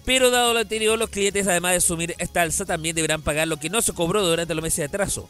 Pero 0.03 0.31
dado 0.31 0.53
lo 0.53 0.59
anterior, 0.59 0.99
los 0.99 1.09
clientes 1.09 1.47
además 1.47 1.71
de 1.71 1.77
asumir 1.77 2.15
esta 2.17 2.41
alza 2.41 2.65
también 2.65 2.95
deberán 2.95 3.21
pagar 3.21 3.47
lo 3.47 3.57
que 3.57 3.69
no 3.69 3.81
se 3.81 3.93
cobró 3.93 4.25
durante 4.25 4.53
los 4.53 4.63
meses 4.63 4.77
de 4.77 4.85
atraso, 4.85 5.29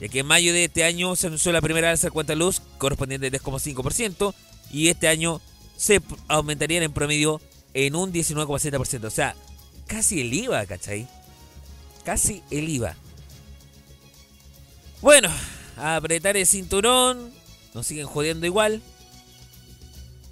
ya 0.00 0.08
que 0.08 0.20
en 0.20 0.26
mayo 0.26 0.52
de 0.52 0.64
este 0.64 0.84
año 0.84 1.16
se 1.16 1.26
anunció 1.26 1.50
la 1.50 1.60
primera 1.60 1.90
alza 1.90 2.08
de 2.08 2.12
cuenta 2.12 2.34
luz 2.36 2.62
correspondiente 2.78 3.26
al 3.26 3.32
10,5% 3.32 4.34
y 4.70 4.88
este 4.88 5.08
año 5.08 5.40
se 5.76 6.00
aumentarían 6.28 6.84
en 6.84 6.92
promedio 6.92 7.40
en 7.74 7.96
un 7.96 8.12
19,7%. 8.12 9.04
O 9.04 9.10
sea, 9.10 9.34
casi 9.86 10.20
el 10.20 10.32
IVA, 10.32 10.66
¿cachai? 10.66 11.08
Casi 12.04 12.42
el 12.50 12.68
IVA. 12.68 12.94
Bueno, 15.00 15.30
a 15.76 15.96
apretar 15.96 16.36
el 16.36 16.46
cinturón. 16.46 17.32
Nos 17.74 17.86
siguen 17.86 18.06
jodiendo 18.06 18.46
igual. 18.46 18.82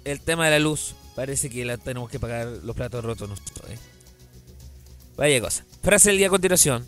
El 0.03 0.21
tema 0.21 0.45
de 0.45 0.51
la 0.51 0.59
luz. 0.59 0.95
Parece 1.15 1.49
que 1.49 1.65
la 1.65 1.77
tenemos 1.77 2.09
que 2.09 2.19
pagar 2.19 2.47
los 2.63 2.75
platos 2.75 3.03
rotos 3.03 3.27
nosotros. 3.29 3.69
¿eh? 3.69 3.77
Vaya 5.17 5.41
cosa. 5.41 5.65
Frase 5.81 6.09
del 6.09 6.17
día 6.17 6.27
a 6.27 6.29
continuación. 6.29 6.85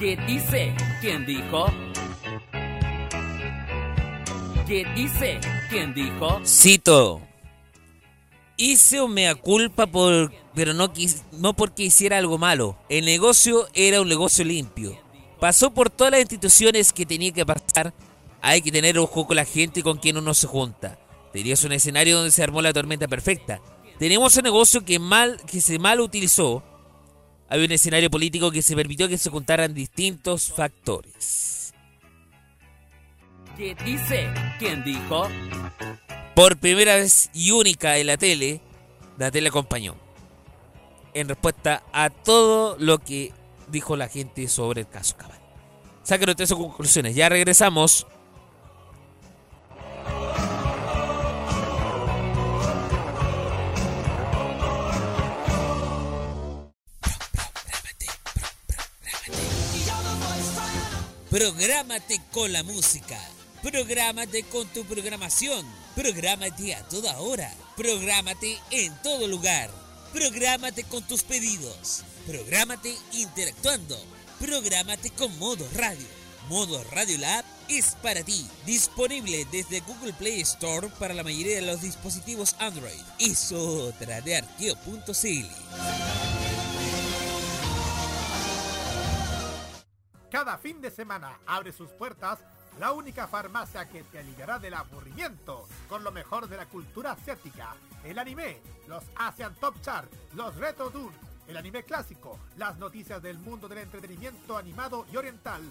¿Qué 0.00 0.16
dice? 0.26 0.74
¿Quién 1.02 1.26
dijo? 1.26 1.66
¿Qué 4.66 4.86
dice? 4.96 5.38
¿Quién 5.68 5.92
dijo? 5.92 6.40
Cito. 6.42 7.20
Hice 8.56 9.02
un 9.02 9.12
mea 9.12 9.34
culpa 9.34 9.86
por, 9.86 10.32
pero 10.54 10.72
no, 10.72 10.90
quis, 10.94 11.24
no 11.32 11.54
porque 11.54 11.82
hiciera 11.82 12.16
algo 12.16 12.38
malo. 12.38 12.78
El 12.88 13.04
negocio 13.04 13.68
era 13.74 14.00
un 14.00 14.08
negocio 14.08 14.42
limpio. 14.42 14.98
Pasó 15.38 15.74
por 15.74 15.90
todas 15.90 16.12
las 16.12 16.20
instituciones 16.22 16.94
que 16.94 17.04
tenía 17.04 17.32
que 17.32 17.44
pasar. 17.44 17.92
Hay 18.40 18.62
que 18.62 18.72
tener 18.72 18.98
ojo 18.98 19.26
con 19.26 19.36
la 19.36 19.44
gente 19.44 19.82
con 19.82 19.98
quien 19.98 20.16
uno 20.16 20.32
se 20.32 20.46
junta. 20.46 20.98
Tenías 21.30 21.62
un 21.64 21.72
escenario 21.72 22.16
donde 22.16 22.30
se 22.30 22.42
armó 22.42 22.62
la 22.62 22.72
tormenta 22.72 23.06
perfecta. 23.06 23.60
Tenemos 23.98 24.34
un 24.34 24.44
negocio 24.44 24.82
que, 24.82 24.98
mal, 24.98 25.38
que 25.46 25.60
se 25.60 25.78
mal 25.78 26.00
utilizó. 26.00 26.62
Había 27.50 27.66
un 27.66 27.72
escenario 27.72 28.10
político 28.10 28.52
que 28.52 28.62
se 28.62 28.76
permitió 28.76 29.08
que 29.08 29.18
se 29.18 29.28
juntaran 29.28 29.74
distintos 29.74 30.52
factores. 30.52 31.74
¿Qué 33.56 33.74
dice? 33.84 34.32
¿Quién 34.60 34.84
dijo? 34.84 35.28
Por 36.36 36.56
primera 36.58 36.94
vez 36.94 37.28
y 37.34 37.50
única 37.50 37.98
en 37.98 38.06
la 38.06 38.16
tele, 38.16 38.60
la 39.18 39.32
tele 39.32 39.48
acompañó. 39.48 39.96
En 41.12 41.28
respuesta 41.28 41.82
a 41.92 42.08
todo 42.08 42.76
lo 42.78 42.98
que 42.98 43.32
dijo 43.68 43.96
la 43.96 44.08
gente 44.08 44.46
sobre 44.46 44.82
el 44.82 44.88
caso 44.88 45.16
Cabal. 45.16 45.40
Saquen 46.04 46.30
ustedes 46.30 46.48
sus 46.48 46.58
conclusiones. 46.58 47.16
Ya 47.16 47.28
regresamos. 47.28 48.06
Prográmate 61.30 62.20
con 62.32 62.52
la 62.52 62.64
música. 62.64 63.16
Prográmate 63.62 64.42
con 64.42 64.66
tu 64.66 64.84
programación. 64.84 65.64
Prográmate 65.94 66.74
a 66.74 66.82
toda 66.88 67.20
hora. 67.20 67.54
Prográmate 67.76 68.58
en 68.72 68.92
todo 69.00 69.28
lugar. 69.28 69.70
Prográmate 70.12 70.82
con 70.82 71.04
tus 71.04 71.22
pedidos. 71.22 72.02
Prográmate 72.26 72.96
interactuando. 73.12 73.96
Prográmate 74.40 75.10
con 75.10 75.38
Modo 75.38 75.64
Radio. 75.76 76.08
Modo 76.48 76.82
Radio 76.90 77.16
Lab 77.18 77.44
es 77.68 77.96
para 78.02 78.24
ti. 78.24 78.44
Disponible 78.66 79.46
desde 79.52 79.82
Google 79.82 80.14
Play 80.14 80.40
Store 80.40 80.88
para 80.98 81.14
la 81.14 81.22
mayoría 81.22 81.54
de 81.54 81.62
los 81.62 81.80
dispositivos 81.80 82.56
Android. 82.58 83.00
Es 83.20 83.52
otra 83.52 84.20
de 84.20 84.34
arqueo.cl. 84.34 86.09
Cada 90.30 90.58
fin 90.58 90.80
de 90.80 90.92
semana 90.92 91.40
abre 91.44 91.72
sus 91.72 91.90
puertas 91.90 92.38
la 92.78 92.92
única 92.92 93.26
farmacia 93.26 93.88
que 93.88 94.04
te 94.04 94.20
aliviará 94.20 94.60
del 94.60 94.74
aburrimiento 94.74 95.66
con 95.88 96.04
lo 96.04 96.12
mejor 96.12 96.48
de 96.48 96.56
la 96.56 96.66
cultura 96.66 97.12
asiática, 97.12 97.74
el 98.04 98.16
anime, 98.16 98.62
los 98.86 99.02
Asian 99.16 99.54
Top 99.56 99.74
Chart, 99.82 100.08
los 100.34 100.54
Retro 100.54 100.90
Tour, 100.90 101.10
el 101.48 101.56
anime 101.56 101.82
clásico, 101.82 102.38
las 102.56 102.78
noticias 102.78 103.20
del 103.20 103.38
mundo 103.38 103.66
del 103.66 103.78
entretenimiento 103.78 104.56
animado 104.56 105.04
y 105.12 105.16
oriental. 105.16 105.62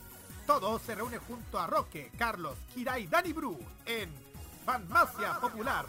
Todo 0.46 0.78
se 0.78 0.94
reúne 0.94 1.20
junto 1.20 1.58
a 1.58 1.66
Roque, 1.66 2.12
Carlos, 2.18 2.58
Kira 2.74 3.00
y 3.00 3.08
Dani 3.08 3.32
Bru 3.32 3.58
en 3.86 4.14
Farmacia 4.66 5.40
Popular. 5.40 5.86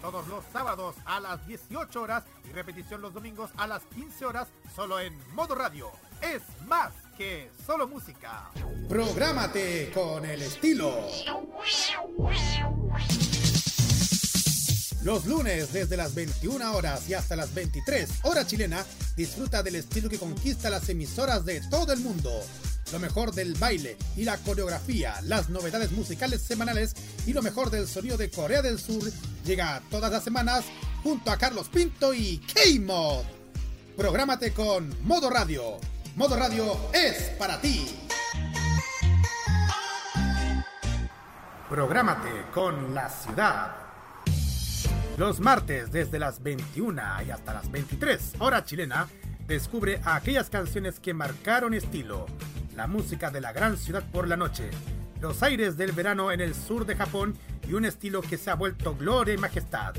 Todos 0.00 0.28
los 0.28 0.44
sábados 0.52 0.94
a 1.06 1.18
las 1.18 1.44
18 1.44 2.00
horas 2.00 2.22
y 2.48 2.52
repetición 2.52 3.02
los 3.02 3.12
domingos 3.12 3.50
a 3.56 3.66
las 3.66 3.82
15 3.86 4.26
horas 4.26 4.48
solo 4.76 5.00
en 5.00 5.18
modo 5.34 5.56
radio. 5.56 5.90
Es 6.22 6.42
más 6.66 6.92
que 7.16 7.50
solo 7.66 7.88
música. 7.88 8.50
Prográmate 8.88 9.90
con 9.94 10.24
el 10.24 10.42
estilo. 10.42 11.08
Los 15.02 15.24
lunes 15.24 15.72
desde 15.72 15.96
las 15.96 16.14
21 16.14 16.74
horas 16.74 17.08
y 17.08 17.14
hasta 17.14 17.36
las 17.36 17.54
23 17.54 18.10
horas 18.24 18.46
chilena, 18.46 18.84
disfruta 19.16 19.62
del 19.62 19.76
estilo 19.76 20.10
que 20.10 20.18
conquista 20.18 20.68
las 20.68 20.88
emisoras 20.90 21.46
de 21.46 21.62
todo 21.70 21.94
el 21.94 22.00
mundo. 22.00 22.30
Lo 22.92 22.98
mejor 22.98 23.32
del 23.32 23.54
baile 23.54 23.96
y 24.16 24.24
la 24.24 24.36
coreografía, 24.38 25.14
las 25.22 25.48
novedades 25.48 25.92
musicales 25.92 26.42
semanales 26.42 26.94
y 27.26 27.32
lo 27.32 27.40
mejor 27.40 27.70
del 27.70 27.88
sonido 27.88 28.18
de 28.18 28.30
Corea 28.30 28.60
del 28.60 28.78
Sur 28.78 29.10
llega 29.46 29.82
todas 29.90 30.12
las 30.12 30.24
semanas 30.24 30.64
junto 31.02 31.30
a 31.30 31.38
Carlos 31.38 31.68
Pinto 31.68 32.12
y 32.12 32.38
K-Mod. 32.52 33.24
Prográmate 33.96 34.52
con 34.52 34.94
Modo 35.06 35.30
Radio 35.30 35.78
Modo 36.20 36.36
Radio 36.36 36.76
es 36.92 37.30
para 37.38 37.58
ti. 37.62 37.98
Prográmate 41.66 42.28
con 42.52 42.94
la 42.94 43.08
ciudad. 43.08 43.74
Los 45.16 45.40
martes 45.40 45.90
desde 45.90 46.18
las 46.18 46.42
21 46.42 47.00
y 47.26 47.30
hasta 47.30 47.54
las 47.54 47.70
23 47.70 48.34
hora 48.38 48.62
chilena, 48.66 49.08
descubre 49.46 50.02
aquellas 50.04 50.50
canciones 50.50 51.00
que 51.00 51.14
marcaron 51.14 51.72
estilo, 51.72 52.26
la 52.76 52.86
música 52.86 53.30
de 53.30 53.40
la 53.40 53.54
gran 53.54 53.78
ciudad 53.78 54.04
por 54.12 54.28
la 54.28 54.36
noche, 54.36 54.68
los 55.22 55.42
aires 55.42 55.78
del 55.78 55.92
verano 55.92 56.32
en 56.32 56.42
el 56.42 56.54
sur 56.54 56.84
de 56.84 56.96
Japón 56.96 57.34
y 57.66 57.72
un 57.72 57.86
estilo 57.86 58.20
que 58.20 58.36
se 58.36 58.50
ha 58.50 58.56
vuelto 58.56 58.94
gloria 58.94 59.32
y 59.32 59.38
majestad. 59.38 59.94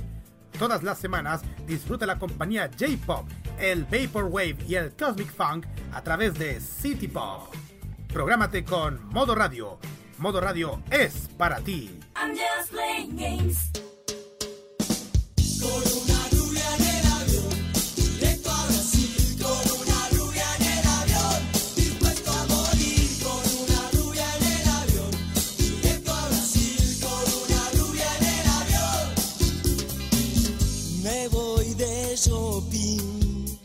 Todas 0.58 0.84
las 0.84 1.00
semanas 1.00 1.42
disfruta 1.66 2.06
la 2.06 2.20
compañía 2.20 2.70
J-Pop, 2.80 3.28
el 3.60 3.86
Vaporwave 3.86 4.58
y 4.68 4.76
el 4.76 4.96
Cosmic 4.96 5.32
Funk 5.34 5.66
a 5.94 6.02
través 6.02 6.34
de 6.38 6.60
City 6.60 7.08
Pop. 7.08 7.54
Prográmate 8.12 8.64
con 8.64 9.08
Modo 9.10 9.36
Radio. 9.36 9.80
Modo 10.18 10.42
Radio 10.42 10.82
es 10.92 11.30
para 11.38 11.60
ti. 11.62 12.00
I'm 12.16 12.36
just 12.36 12.72
playing 12.72 13.16
games. 13.16 13.72
voy 31.56 31.74
de 31.74 32.16
shopping, 32.16 33.58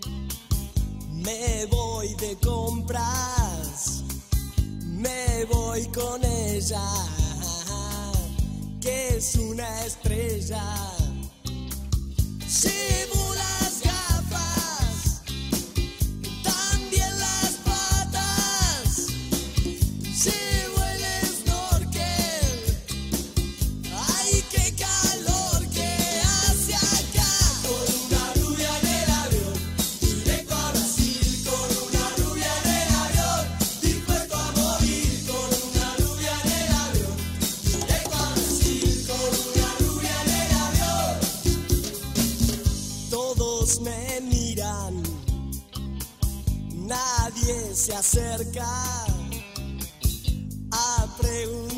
me 1.13 1.67
voy 1.67 2.15
de 2.15 2.37
compras, 2.37 4.03
me 4.83 5.45
voy 5.45 5.87
con 5.87 6.25
ella, 6.25 6.89
que 8.81 9.17
es 9.17 9.37
una 9.37 9.85
estrella. 9.85 10.63
se 47.87 47.95
acerca 47.95 48.67
a 50.73 51.07
preguntar. 51.21 51.76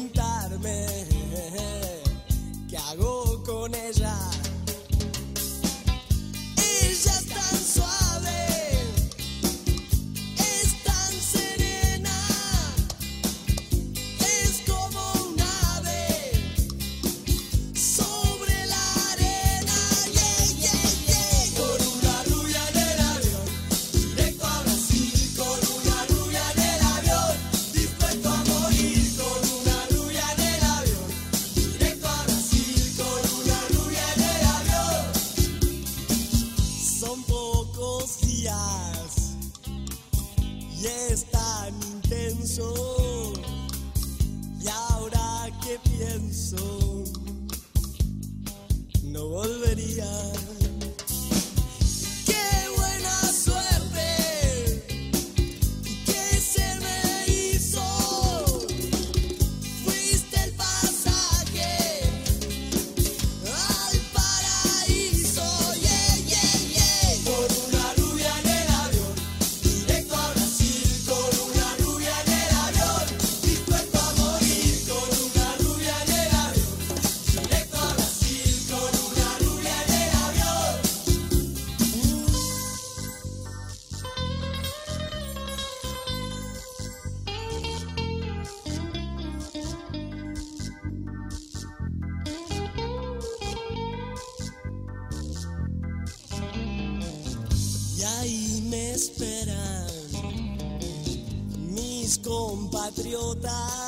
disfrutar. 103.38 103.87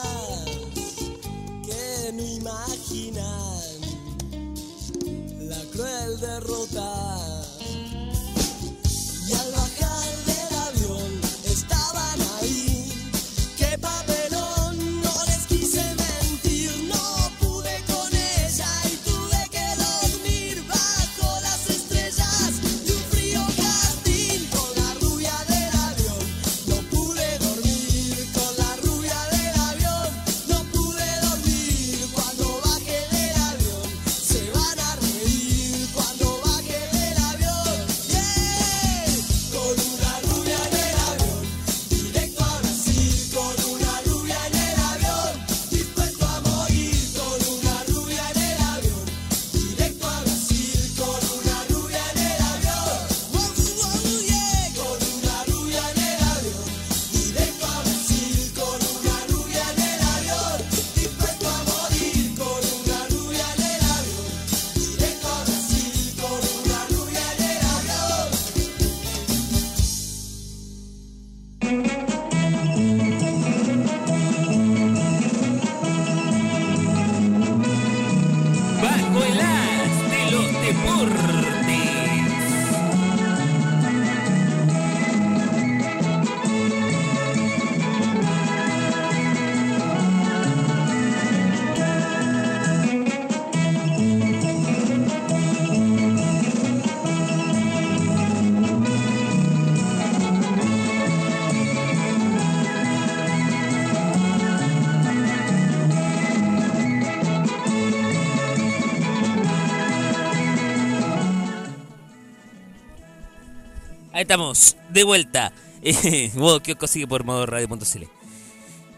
Estamos, 114.21 114.77
de 114.91 115.03
vuelta. 115.03 115.51
Sigue 115.83 117.07
por 117.07 117.25
modo 117.25 117.47
radio.cl. 117.47 118.05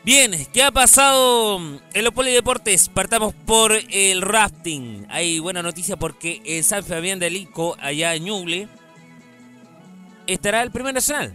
Bien, 0.05 0.33
¿qué 0.53 0.65
ha 0.65 0.73
pasado 0.73 1.61
en 1.95 2.05
los 2.05 2.13
polideportes? 2.13 2.89
Partamos 2.89 3.33
por 3.33 3.73
el 3.73 4.21
rafting. 4.21 5.07
Hay 5.11 5.39
buena 5.39 5.63
noticia 5.63 5.97
porque 5.97 6.43
en 6.45 6.65
San 6.65 6.83
Fabián 6.83 7.21
del 7.21 7.37
Ico, 7.37 7.77
allá 7.81 8.17
en 8.17 8.25
Ñuble, 8.25 8.69
estará 10.27 10.61
el 10.61 10.73
primer 10.73 10.93
nacional. 10.93 11.33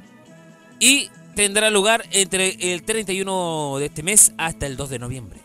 Y 0.82 1.10
tendrá 1.34 1.70
lugar 1.70 2.04
entre 2.12 2.74
el 2.74 2.84
31 2.84 3.78
de 3.80 3.86
este 3.86 4.04
mes 4.04 4.34
hasta 4.38 4.66
el 4.66 4.76
2 4.76 4.90
de 4.90 5.00
noviembre. 5.00 5.40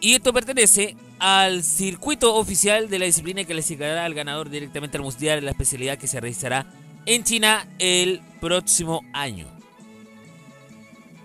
Y 0.00 0.14
esto 0.14 0.32
pertenece 0.32 0.94
al 1.18 1.64
circuito 1.64 2.32
oficial 2.36 2.88
de 2.88 3.00
la 3.00 3.06
disciplina 3.06 3.42
que 3.42 3.54
clasificará 3.54 4.04
al 4.04 4.14
ganador 4.14 4.50
directamente 4.50 4.98
al 4.98 5.02
mundial 5.02 5.38
en 5.38 5.46
la 5.46 5.50
especialidad 5.50 5.98
que 5.98 6.06
se 6.06 6.20
realizará 6.20 6.64
en 7.06 7.24
China 7.24 7.66
el 7.78 8.20
próximo 8.40 9.02
año. 9.12 9.46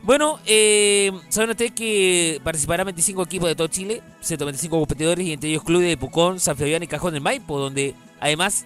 Bueno, 0.03 0.39
eh, 0.45 1.11
saben 1.29 1.49
ustedes 1.49 1.71
que 1.71 2.39
participarán 2.43 2.85
25 2.85 3.23
equipos 3.23 3.49
de 3.49 3.55
todo 3.55 3.67
Chile, 3.67 4.03
125 4.21 4.77
competidores 4.77 5.25
y 5.25 5.33
entre 5.33 5.49
ellos 5.49 5.63
clubes 5.63 5.87
de 5.87 5.97
Pucón, 5.97 6.39
San 6.39 6.55
Fabián 6.55 6.83
y 6.83 6.87
Cajón 6.87 7.13
del 7.13 7.23
Maipo, 7.23 7.57
donde 7.57 7.95
además 8.19 8.65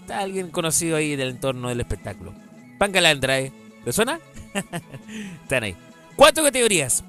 está 0.00 0.18
alguien 0.18 0.50
conocido 0.50 0.98
ahí 0.98 1.16
del 1.16 1.30
entorno 1.30 1.70
del 1.70 1.80
espectáculo. 1.80 2.34
Pancalandra, 2.78 3.40
¿eh? 3.40 3.50
¿Le 3.86 3.92
suena? 3.94 4.20
Están 5.42 5.62
ahí. 5.62 5.76
Cuatro 6.16 6.44
categorías. 6.44 7.02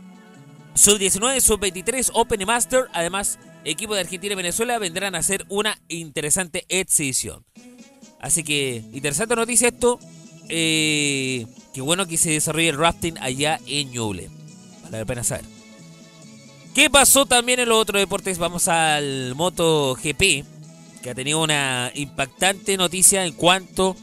Sub-19, 0.74 1.42
Sub-23, 1.42 2.12
Open 2.14 2.46
Master. 2.46 2.86
Además, 2.94 3.40
equipos 3.66 3.98
de 3.98 4.02
Argentina 4.02 4.34
y 4.34 4.38
Venezuela 4.38 4.80
vendrán 4.80 5.16
a 5.16 5.18
hacer 5.18 5.46
una 5.50 5.78
interesante 5.90 6.66
exhibición. 6.70 7.44
Así 8.26 8.44
que, 8.44 8.84
interesante 8.92 9.36
noticia 9.36 9.68
esto. 9.68 10.00
Eh, 10.50 11.46
qué 11.76 11.82
bueno 11.82 12.08
que 12.08 12.18
se 12.18 12.32
desarrolle 12.32 12.70
el 12.70 12.78
rafting 12.78 13.20
allá 13.20 13.60
en 13.68 13.92
Ñuble. 13.92 14.32
Vale 14.82 14.98
la 14.98 15.06
pena 15.06 15.24
saber. 15.24 15.46
¿Qué 16.74 16.90
pasó 16.90 17.28
también 17.28 17.60
en 17.60 17.70
los 17.70 17.78
otros 17.80 18.02
deportes? 18.02 18.40
Vamos 18.40 18.68
al 18.68 19.36
MotoGP, 19.36 20.44
que 21.04 21.10
ha 21.12 21.14
tenido 21.14 21.44
una 21.44 21.92
impactante 21.94 22.78
noticia 22.78 23.24
en 23.28 23.34
cuanto 23.34 23.96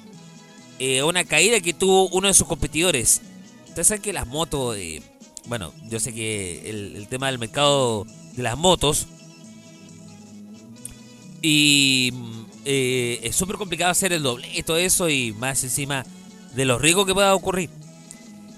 eh, 0.78 1.00
a 1.00 1.06
una 1.06 1.24
caída 1.24 1.58
que 1.58 1.74
tuvo 1.74 2.08
uno 2.10 2.28
de 2.28 2.34
sus 2.34 2.46
competidores. 2.46 3.22
Ustedes 3.70 3.88
saben 3.88 4.02
que 4.02 4.12
las 4.12 4.28
motos, 4.28 4.76
eh, 4.76 5.02
bueno, 5.46 5.72
yo 5.90 5.98
sé 5.98 6.14
que 6.14 6.70
el, 6.70 7.08
tema 7.08 7.26
del 7.26 7.40
mercado 7.40 8.06
de 8.36 8.42
las 8.44 8.56
motos 8.56 9.08
y 11.42 12.12
eh, 12.64 13.20
es 13.22 13.36
súper 13.36 13.56
complicado 13.56 13.90
hacer 13.90 14.12
el 14.12 14.22
doble 14.22 14.48
y 14.54 14.62
todo 14.62 14.76
eso 14.76 15.08
y 15.08 15.32
más 15.32 15.62
encima 15.64 16.04
de 16.54 16.64
los 16.64 16.80
riesgos 16.80 17.06
que 17.06 17.14
pueda 17.14 17.34
ocurrir. 17.34 17.70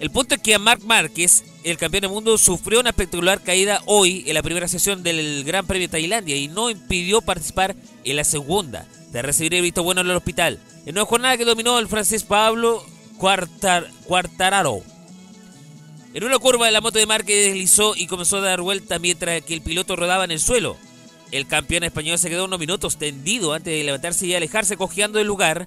El 0.00 0.10
punto 0.10 0.34
es 0.34 0.40
que 0.42 0.58
Marc 0.58 0.82
Márquez, 0.82 1.44
el 1.62 1.78
campeón 1.78 2.02
del 2.02 2.10
mundo, 2.10 2.36
sufrió 2.36 2.80
una 2.80 2.90
espectacular 2.90 3.40
caída 3.42 3.80
hoy 3.86 4.24
en 4.26 4.34
la 4.34 4.42
primera 4.42 4.68
sesión 4.68 5.02
del 5.02 5.44
Gran 5.44 5.66
Premio 5.66 5.86
de 5.86 5.92
Tailandia 5.92 6.36
y 6.36 6.48
no 6.48 6.68
impidió 6.68 7.20
participar 7.20 7.76
en 8.02 8.16
la 8.16 8.24
segunda, 8.24 8.86
de 9.12 9.22
recibir 9.22 9.54
el 9.54 9.62
visto 9.62 9.84
bueno 9.84 10.00
en 10.00 10.10
el 10.10 10.16
hospital. 10.16 10.58
En 10.84 10.96
una 10.96 11.06
jornada 11.06 11.36
que 11.36 11.44
dominó 11.44 11.78
el 11.78 11.88
francés 11.88 12.24
Pablo 12.24 12.84
Quartar- 13.18 13.88
Quartararo. 14.04 14.82
En 16.12 16.24
una 16.24 16.38
curva 16.38 16.70
la 16.70 16.80
moto 16.80 16.98
de 16.98 17.06
Márquez 17.06 17.46
deslizó 17.46 17.94
y 17.96 18.06
comenzó 18.06 18.36
a 18.36 18.40
dar 18.40 18.60
vuelta 18.60 18.98
mientras 18.98 19.42
que 19.42 19.54
el 19.54 19.62
piloto 19.62 19.96
rodaba 19.96 20.24
en 20.24 20.32
el 20.32 20.40
suelo. 20.40 20.76
El 21.34 21.48
campeón 21.48 21.82
español 21.82 22.16
se 22.16 22.30
quedó 22.30 22.44
unos 22.44 22.60
minutos 22.60 22.96
tendido 22.96 23.54
antes 23.54 23.74
de 23.74 23.82
levantarse 23.82 24.24
y 24.24 24.36
alejarse 24.36 24.76
cojeando 24.76 25.18
del 25.18 25.26
lugar 25.26 25.66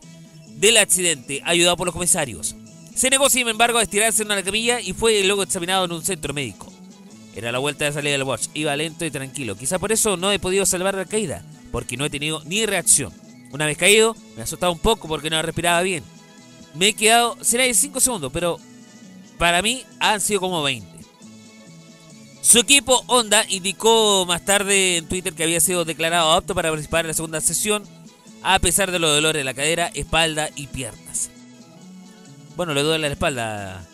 del 0.55 0.77
accidente, 0.77 1.41
ayudado 1.43 1.75
por 1.75 1.87
los 1.87 1.93
comisarios. 1.93 2.55
Se 2.95 3.09
negó, 3.09 3.29
sin 3.29 3.49
embargo, 3.49 3.77
a 3.77 3.83
estirarse 3.83 4.21
en 4.23 4.31
una 4.31 4.41
camilla 4.41 4.79
y 4.79 4.93
fue 4.93 5.21
luego 5.25 5.43
examinado 5.43 5.83
en 5.83 5.91
un 5.91 6.05
centro 6.05 6.33
médico. 6.33 6.71
Era 7.35 7.51
la 7.51 7.59
vuelta 7.59 7.83
de 7.83 7.91
salida 7.91 8.13
del 8.13 8.23
Watch, 8.23 8.47
iba 8.53 8.73
lento 8.77 9.03
y 9.03 9.11
tranquilo. 9.11 9.57
Quizá 9.57 9.77
por 9.77 9.91
eso 9.91 10.15
no 10.15 10.31
he 10.31 10.39
podido 10.39 10.65
salvar 10.65 10.95
la 10.95 11.03
caída, 11.03 11.43
porque 11.73 11.97
no 11.97 12.05
he 12.05 12.09
tenido 12.09 12.41
ni 12.45 12.65
reacción. 12.65 13.11
Una 13.51 13.65
vez 13.65 13.77
caído, 13.77 14.15
me 14.35 14.43
ha 14.43 14.45
asustado 14.45 14.71
un 14.71 14.79
poco 14.79 15.09
porque 15.09 15.29
no 15.29 15.41
respiraba 15.41 15.81
bien. 15.81 16.01
Me 16.75 16.87
he 16.87 16.93
quedado, 16.93 17.37
será 17.41 17.65
de 17.65 17.73
5 17.73 17.99
segundos, 17.99 18.31
pero 18.31 18.57
para 19.37 19.61
mí 19.61 19.83
han 19.99 20.21
sido 20.21 20.39
como 20.39 20.63
20. 20.63 20.96
Su 22.47 22.59
equipo 22.59 23.03
Honda 23.07 23.43
indicó 23.49 24.25
más 24.25 24.45
tarde 24.45 24.95
en 24.95 25.09
Twitter 25.09 25.33
que 25.33 25.43
había 25.43 25.59
sido 25.59 25.83
declarado 25.83 26.31
apto 26.31 26.55
para 26.55 26.69
participar 26.69 27.01
en 27.01 27.09
la 27.09 27.13
segunda 27.13 27.41
sesión, 27.41 27.83
a 28.41 28.57
pesar 28.59 28.89
de 28.89 28.99
los 28.99 29.13
dolores 29.13 29.41
de 29.41 29.43
la 29.43 29.53
cadera, 29.53 29.91
espalda 29.93 30.49
y 30.55 30.67
piernas. 30.67 31.29
Bueno, 32.55 32.73
le 32.73 32.83
duele 32.83 33.09
la 33.09 33.13
espalda, 33.13 33.85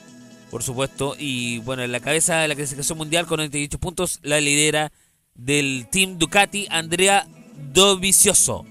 por 0.52 0.62
supuesto, 0.62 1.16
y 1.18 1.58
bueno, 1.62 1.82
en 1.82 1.92
la 1.92 2.00
cabeza 2.00 2.42
de 2.42 2.48
la 2.48 2.54
clasificación 2.54 2.96
mundial 2.96 3.26
con 3.26 3.38
98 3.38 3.80
puntos 3.80 4.20
la 4.22 4.40
lidera 4.40 4.92
del 5.34 5.88
Team 5.92 6.20
Ducati, 6.20 6.68
Andrea 6.70 7.26
Dovizioso. 7.74 8.68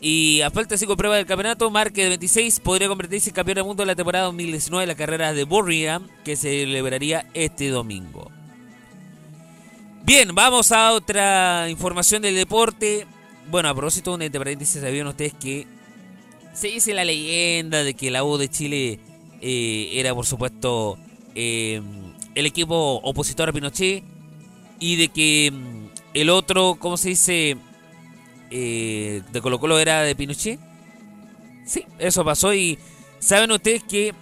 Y 0.00 0.40
a 0.40 0.50
falta 0.50 0.76
de 0.76 0.78
cinco 0.78 0.96
pruebas 0.96 1.18
del 1.18 1.26
campeonato, 1.26 1.70
Marque 1.70 2.04
de 2.04 2.08
26 2.08 2.60
podría 2.60 2.88
convertirse 2.88 3.28
en 3.28 3.34
campeón 3.34 3.56
del 3.56 3.64
mundo 3.64 3.82
de 3.82 3.88
la 3.88 3.94
temporada 3.94 4.24
2019 4.24 4.84
de 4.84 4.86
la 4.86 4.96
carrera 4.96 5.34
de 5.34 5.44
Birmingham, 5.44 6.08
que 6.24 6.34
se 6.34 6.62
celebraría 6.62 7.26
este 7.34 7.68
domingo. 7.68 8.37
Bien, 10.08 10.34
vamos 10.34 10.72
a 10.72 10.92
otra 10.92 11.68
información 11.68 12.22
del 12.22 12.34
deporte. 12.34 13.06
Bueno, 13.50 13.68
a 13.68 13.74
propósito, 13.74 14.14
un 14.14 14.22
entre 14.22 14.40
paréntesis, 14.40 14.80
¿sabían 14.80 15.06
ustedes 15.06 15.34
que 15.34 15.66
se 16.54 16.68
dice 16.68 16.94
la 16.94 17.04
leyenda 17.04 17.84
de 17.84 17.92
que 17.92 18.10
la 18.10 18.24
U 18.24 18.38
de 18.38 18.48
Chile 18.48 19.00
eh, 19.42 19.90
era, 19.92 20.14
por 20.14 20.24
supuesto, 20.24 20.96
eh, 21.34 21.82
el 22.34 22.46
equipo 22.46 23.02
opositor 23.04 23.50
a 23.50 23.52
Pinochet 23.52 24.02
y 24.80 24.96
de 24.96 25.08
que 25.08 25.52
mm, 25.52 25.88
el 26.14 26.30
otro, 26.30 26.78
¿cómo 26.80 26.96
se 26.96 27.10
dice? 27.10 27.58
Eh, 28.50 29.20
de 29.30 29.40
Colo 29.42 29.60
Colo 29.60 29.78
era 29.78 30.00
de 30.04 30.16
Pinochet. 30.16 30.58
Sí, 31.66 31.84
eso 31.98 32.24
pasó 32.24 32.54
y 32.54 32.78
saben 33.18 33.50
ustedes 33.50 33.82
que 33.82 34.14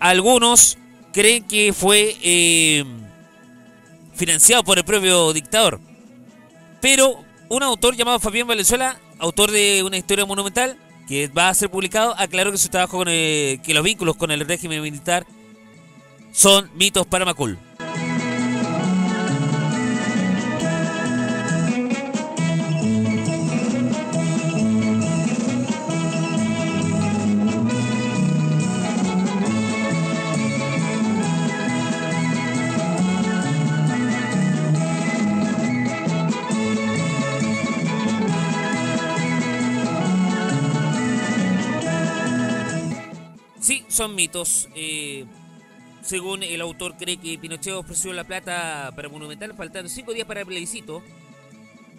algunos 0.00 0.78
creen 1.12 1.44
que 1.44 1.74
fue 1.74 2.16
eh, 2.22 2.82
financiado 4.14 4.64
por 4.64 4.78
el 4.78 4.84
propio 4.84 5.32
dictador. 5.32 5.80
Pero 6.80 7.24
un 7.48 7.62
autor 7.62 7.96
llamado 7.96 8.20
Fabián 8.20 8.46
Valenzuela, 8.46 8.98
autor 9.18 9.50
de 9.50 9.82
una 9.82 9.96
historia 9.96 10.26
monumental 10.26 10.76
que 11.08 11.28
va 11.28 11.48
a 11.48 11.54
ser 11.54 11.70
publicado, 11.70 12.14
aclaró 12.18 12.50
que 12.50 12.58
su 12.58 12.68
trabajo 12.68 12.98
con 12.98 13.08
el- 13.08 13.60
que 13.62 13.74
los 13.74 13.84
vínculos 13.84 14.16
con 14.16 14.30
el 14.30 14.40
régimen 14.46 14.82
militar 14.82 15.26
son 16.32 16.70
mitos 16.74 17.06
para 17.06 17.24
Macul. 17.24 17.58
Sí, 43.64 43.82
son 43.88 44.14
mitos. 44.14 44.68
eh, 44.74 45.24
según 46.02 46.42
el 46.42 46.60
autor, 46.60 46.98
cree 46.98 47.16
que 47.16 47.38
Pinochet 47.38 47.72
ofreció 47.72 48.12
la 48.12 48.24
plata 48.24 48.92
para 48.94 49.08
Monumental, 49.08 49.54
faltando 49.54 49.88
cinco 49.88 50.12
días 50.12 50.26
para 50.26 50.40
el 50.40 50.46
plebiscito, 50.46 51.02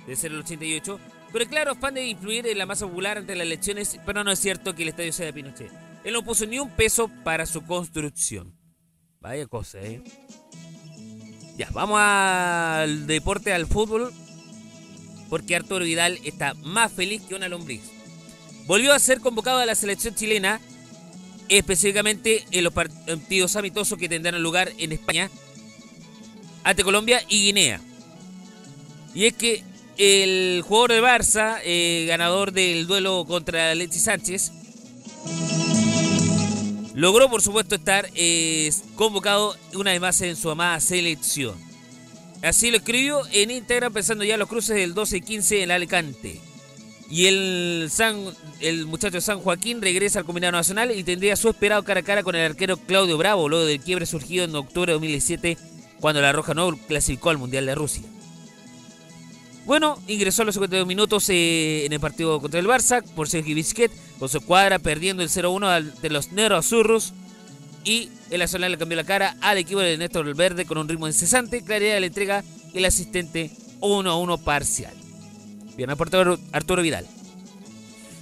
de 0.06 0.16
ser 0.16 0.32
el 0.32 0.42
88, 0.42 1.00
con 1.32 1.42
el 1.42 1.48
claro 1.48 1.72
afán 1.72 1.96
de 1.96 2.06
influir 2.06 2.46
en 2.46 2.60
la 2.60 2.68
masa 2.68 2.86
popular 2.86 3.18
ante 3.18 3.36
las 3.36 3.48
elecciones, 3.48 4.00
pero 4.06 4.24
no 4.24 4.32
es 4.32 4.38
cierto 4.38 4.76
que 4.76 4.84
el 4.84 4.90
estadio 4.90 5.12
sea 5.12 5.26
de 5.26 5.34
Pinochet. 5.34 5.72
Él 6.04 6.14
no 6.14 6.24
puso 6.24 6.46
ni 6.46 6.60
un 6.60 6.70
peso 6.70 7.10
para 7.24 7.48
su 7.48 7.66
construcción. 7.66 8.56
Vaya 9.20 9.48
cosa, 9.48 9.80
¿eh? 9.82 10.04
Ya, 11.58 11.68
vamos 11.72 11.98
al 12.00 13.08
deporte, 13.08 13.54
al 13.54 13.66
fútbol, 13.66 14.14
porque 15.32 15.56
Arturo 15.56 15.84
Vidal 15.84 16.20
está 16.24 16.54
más 16.54 16.92
feliz 16.92 17.24
que 17.24 17.34
una 17.34 17.50
lombriz. 17.50 17.82
Volvió 18.68 18.94
a 18.94 19.00
ser 19.00 19.20
convocado 19.20 19.58
a 19.58 19.66
la 19.66 19.74
selección 19.74 20.14
chilena 20.14 20.62
específicamente 21.50 22.46
en 22.52 22.64
los 22.64 22.74
partidos 22.74 23.56
amistosos 23.56 23.98
que 23.98 24.10
tendrán 24.10 24.42
lugar 24.42 24.72
en 24.78 24.92
España 24.92 25.30
ante 26.64 26.84
Colombia 26.84 27.22
y 27.30 27.46
Guinea. 27.46 27.82
Y 29.14 29.26
es 29.26 29.34
que 29.34 29.64
el 29.98 30.62
jugador 30.68 30.92
de 30.92 31.02
Barça, 31.02 31.60
eh, 31.64 32.06
ganador 32.08 32.52
del 32.52 32.88
duelo 32.88 33.26
contra 33.26 33.72
Alexis 33.72 34.04
Sánchez, 34.04 34.52
logró 36.94 37.30
por 37.30 37.42
supuesto 37.42 37.76
estar 37.76 38.10
eh, 38.16 38.72
convocado 38.96 39.56
una 39.74 39.92
vez 39.92 40.02
más 40.02 40.22
en 40.22 40.36
su 40.36 40.50
amada 40.50 40.80
selección. 40.80 41.56
Así 42.42 42.72
lo 42.72 42.78
escribió 42.78 43.22
en 43.32 43.52
Instagram 43.52 43.94
pensando 43.94 44.24
ya 44.24 44.34
en 44.34 44.40
los 44.40 44.50
cruces 44.50 44.76
del 44.76 44.94
12 44.94 45.18
y 45.18 45.22
15 45.22 45.64
en 45.64 45.72
Alicante. 45.72 46.40
Y 47.10 47.28
el, 47.28 47.88
San, 47.92 48.26
el 48.62 48.88
muchacho 48.88 49.22
San 49.22 49.40
Joaquín 49.40 49.82
regresa 49.82 50.20
al 50.20 50.26
combinado 50.26 50.54
nacional 50.54 50.92
y 50.92 51.04
tendría 51.04 51.36
su 51.36 51.50
esperado 51.50 51.84
cara 51.84 52.00
a 52.00 52.04
cara 52.04 52.24
con 52.24 52.36
el 52.36 52.46
arquero 52.46 52.78
Claudio 52.78 53.18
Bravo, 53.18 53.48
luego 53.48 53.66
del 53.66 53.80
quiebre 53.80 54.06
surgido 54.06 54.44
en 54.44 54.56
octubre 54.56 54.92
de 54.92 54.94
2017 54.94 55.58
cuando 56.00 56.22
la 56.22 56.32
Roja 56.32 56.54
no 56.54 56.76
clasificó 56.76 57.30
al 57.30 57.38
Mundial 57.38 57.66
de 57.66 57.76
Rusia. 57.76 58.04
Bueno, 59.66 60.00
ingresó 60.08 60.44
a 60.44 60.46
los 60.46 60.56
52 60.56 60.86
minutos 60.86 61.28
eh, 61.30 61.86
en 61.86 61.94
el 61.94 62.00
partido 62.00 62.40
contra 62.40 62.60
el 62.60 62.68
Barça 62.68 63.04
por 63.04 63.28
Sergio 63.28 63.56
Bisquet, 63.56 63.92
con 64.20 64.30
su 64.30 64.42
cuadra 64.42 64.78
perdiendo 64.78 65.24
el 65.24 65.30
0-1 65.30 65.94
de 66.02 66.10
los 66.10 66.32
Nero 66.32 66.56
Azurros. 66.56 67.14
Y 67.84 68.10
el 68.30 68.40
Nacional 68.40 68.72
le 68.72 68.78
cambió 68.78 68.96
la 68.96 69.04
cara 69.04 69.36
al 69.42 69.58
equipo 69.58 69.80
de 69.80 69.98
Néstor 69.98 70.34
Verde 70.36 70.66
con 70.66 70.78
un 70.78 70.88
ritmo 70.88 71.08
incesante, 71.08 71.64
claridad 71.64 71.96
de 71.96 72.00
la 72.00 72.06
entrega 72.08 72.44
el 72.74 72.86
asistente 72.86 73.52
1-1 73.80 74.44
parcial. 74.44 75.05
Bien, 75.76 75.90
aportado 75.90 76.40
Arturo 76.52 76.82
Vidal. 76.82 77.06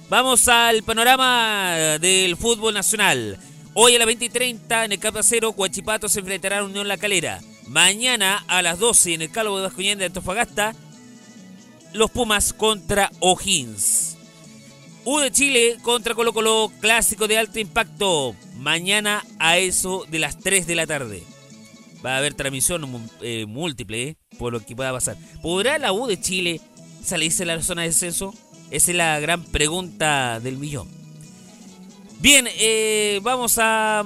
Vamos 0.08 0.48
al 0.48 0.82
panorama 0.82 1.98
del 2.00 2.36
fútbol 2.36 2.74
nacional. 2.74 3.38
Hoy 3.74 3.94
a 3.94 3.98
las 3.98 4.06
20 4.06 4.24
y 4.24 4.28
30 4.28 4.84
en 4.84 4.92
el 4.92 4.98
Capa 4.98 5.22
Cero, 5.22 5.54
Huachipato 5.56 6.08
se 6.08 6.20
enfrentará 6.20 6.58
a 6.58 6.64
Unión 6.64 6.88
La 6.88 6.96
Calera. 6.96 7.40
Mañana 7.66 8.44
a 8.48 8.60
las 8.62 8.78
12 8.78 9.14
en 9.14 9.22
el 9.22 9.30
Calvo 9.30 9.56
de 9.56 9.64
Bascuñán 9.64 9.98
de 9.98 10.06
Antofagasta, 10.06 10.74
los 11.92 12.10
Pumas 12.10 12.52
contra 12.52 13.10
O'Higgins. 13.20 14.16
U 15.04 15.18
de 15.18 15.30
Chile 15.30 15.76
contra 15.82 16.14
Colo 16.14 16.32
Colo, 16.32 16.72
clásico 16.80 17.28
de 17.28 17.38
alto 17.38 17.58
impacto. 17.58 18.34
Mañana 18.56 19.24
a 19.38 19.58
eso 19.58 20.06
de 20.10 20.18
las 20.18 20.38
3 20.38 20.66
de 20.66 20.74
la 20.74 20.86
tarde. 20.86 21.22
Va 22.04 22.14
a 22.14 22.18
haber 22.18 22.34
transmisión 22.34 23.10
eh, 23.22 23.46
múltiple, 23.46 24.02
eh, 24.02 24.16
por 24.38 24.52
lo 24.52 24.60
que 24.60 24.76
pueda 24.76 24.92
pasar. 24.92 25.16
¿Podrá 25.40 25.78
la 25.78 25.92
U 25.92 26.06
de 26.06 26.20
Chile 26.20 26.60
salirse 27.04 27.44
de 27.44 27.56
la 27.56 27.62
zona 27.62 27.82
de 27.82 27.88
descenso? 27.88 28.34
Esa 28.70 28.90
es 28.90 28.96
la 28.96 29.20
gran 29.20 29.44
pregunta 29.44 30.40
del 30.40 30.56
millón. 30.58 30.88
Bien, 32.20 32.48
eh, 32.58 33.20
vamos 33.22 33.58
a 33.58 34.04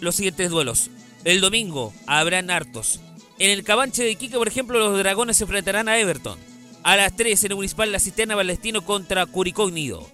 los 0.00 0.14
siguientes 0.14 0.50
duelos. 0.50 0.90
El 1.24 1.40
domingo 1.40 1.92
habrán 2.06 2.50
hartos. 2.50 3.00
En 3.38 3.50
el 3.50 3.64
Cabanche 3.64 4.02
de 4.02 4.12
Iquique, 4.12 4.36
por 4.36 4.48
ejemplo, 4.48 4.78
los 4.78 4.98
dragones 4.98 5.36
se 5.36 5.44
enfrentarán 5.44 5.88
a 5.88 5.98
Everton. 5.98 6.38
A 6.82 6.96
las 6.96 7.14
3 7.14 7.44
en 7.44 7.52
el 7.52 7.56
Municipal 7.56 7.92
La 7.92 8.00
Cisterna 8.00 8.34
Palestino 8.34 8.84
contra 8.84 9.26
Curicó 9.26 9.64
Unido. 9.64 10.08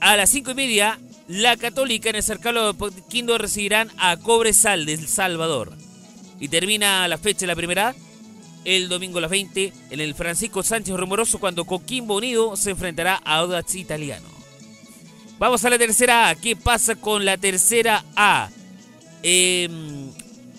A 0.00 0.16
las 0.16 0.30
5 0.30 0.52
y 0.52 0.54
media, 0.54 0.98
la 1.26 1.56
Católica 1.56 2.08
en 2.08 2.16
el 2.16 2.22
cercado 2.22 2.72
de 2.72 3.02
Quindo 3.08 3.36
recibirán 3.36 3.90
a 3.98 4.16
Cobresal 4.16 4.86
de 4.86 4.94
El 4.94 5.08
Salvador. 5.08 5.72
Y 6.40 6.48
termina 6.48 7.08
la 7.08 7.18
fecha 7.18 7.40
de 7.40 7.48
la 7.48 7.56
primera 7.56 7.94
el 8.64 8.88
domingo 8.88 9.18
a 9.18 9.22
las 9.22 9.30
20 9.30 9.72
en 9.90 10.00
el 10.00 10.14
Francisco 10.14 10.62
Sánchez 10.62 10.96
Rumoroso 10.96 11.38
cuando 11.38 11.64
Coquimbo 11.64 12.16
Unido 12.16 12.56
se 12.56 12.70
enfrentará 12.70 13.20
a 13.24 13.36
Audax 13.36 13.74
Italiano. 13.74 14.26
Vamos 15.38 15.64
a 15.64 15.70
la 15.70 15.78
tercera 15.78 16.28
A. 16.28 16.34
¿Qué 16.34 16.56
pasa 16.56 16.96
con 16.96 17.24
la 17.24 17.36
tercera 17.36 18.04
A? 18.16 18.50
Em, 19.22 20.10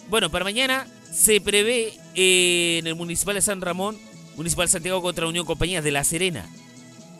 bueno, 0.10 0.30
para 0.30 0.46
mañana 0.46 0.88
se 1.12 1.42
prevé 1.42 1.94
eh, 2.16 2.78
en 2.80 2.88
el 2.88 2.96
Municipal 2.96 3.36
de 3.36 3.42
San 3.42 3.62
Ramón, 3.62 3.98
Municipal 4.38 4.70
Santiago 4.70 5.02
contra 5.02 5.28
Unión 5.28 5.46
Compañías 5.46 5.84
de 5.84 5.92
La 5.92 6.04
Serena. 6.04 6.48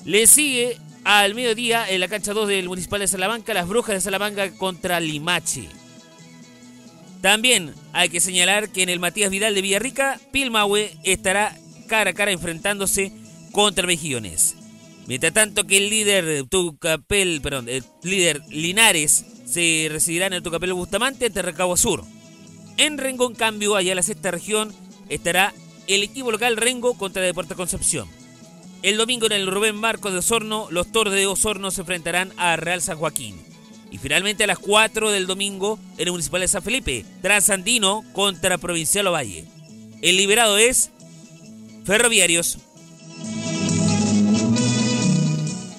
Le 0.06 0.26
sigue 0.28 0.78
al 1.04 1.36
mediodía 1.36 1.90
en 1.90 2.00
la 2.00 2.08
cancha 2.08 2.34
2 2.34 2.48
del 2.48 2.70
Municipal 2.70 3.02
de 3.02 3.08
Salamanca, 3.08 3.54
las 3.54 3.68
Brujas 3.68 3.96
de 3.96 4.02
Salamanca 4.02 4.52
contra 4.52 5.00
Limache. 5.00 5.68
También 7.22 7.74
hay 7.92 8.10
que 8.10 8.22
señalar 8.22 8.70
que 8.70 8.84
en 8.84 8.90
el 8.90 9.00
Matías 9.00 9.30
Vidal 9.30 9.54
de 9.54 9.62
Villarrica, 9.62 10.20
Pilmahue 10.32 10.96
estará 11.04 11.58
cara 11.88 12.12
a 12.12 12.14
cara 12.14 12.32
enfrentándose 12.32 13.12
contra 13.52 13.86
Mejillones. 13.86 14.56
Mientras 15.08 15.34
tanto 15.34 15.66
que 15.66 15.78
el 15.78 15.90
líder 15.90 16.46
Tucapel, 16.48 17.42
perdón, 17.42 17.68
el 17.68 17.84
líder 18.04 18.42
Linares 18.50 19.26
se 19.46 19.88
residirá 19.92 20.28
en 20.28 20.34
el 20.34 20.44
Tucapel 20.44 20.74
Bustamante 20.74 21.26
ante 21.26 21.42
Recabo 21.42 21.76
Sur. 21.76 22.04
En 22.78 22.98
Rengo, 22.98 23.28
en 23.28 23.36
cambio, 23.36 23.76
allá 23.76 23.92
en 23.92 23.98
la 23.98 24.04
sexta 24.04 24.32
región, 24.32 24.74
estará 25.10 25.54
el 25.88 26.04
equipo 26.04 26.32
local 26.32 26.56
Rengo 26.56 26.98
contra 26.98 27.24
Deportes 27.24 27.58
Concepción. 27.58 28.08
El 28.84 28.96
domingo 28.98 29.26
en 29.26 29.34
el 29.34 29.48
Rubén 29.48 29.76
Marcos 29.76 30.14
de 30.14 30.20
Osorno, 30.20 30.68
los 30.70 30.92
toros 30.92 31.14
de 31.14 31.28
Osorno 31.28 31.72
se 31.72 31.82
enfrentarán 31.82 32.32
a 32.38 32.56
Real 32.56 32.82
San 32.82 32.98
Joaquín. 32.98 33.49
Y 33.92 33.98
finalmente 33.98 34.44
a 34.44 34.48
las 34.48 34.60
4 34.60 35.12
del 35.12 35.28
domingo 35.28 35.80
en 35.98 36.08
el 36.08 36.12
Municipal 36.12 36.42
de 36.42 36.48
San 36.48 36.64
Felipe, 36.64 37.06
Transandino 37.22 38.04
contra 38.14 38.58
Provincial 38.58 39.08
Ovalle. 39.08 39.46
El 40.02 40.18
liberado 40.18 40.58
es 40.58 40.92
Ferroviarios. 41.86 42.60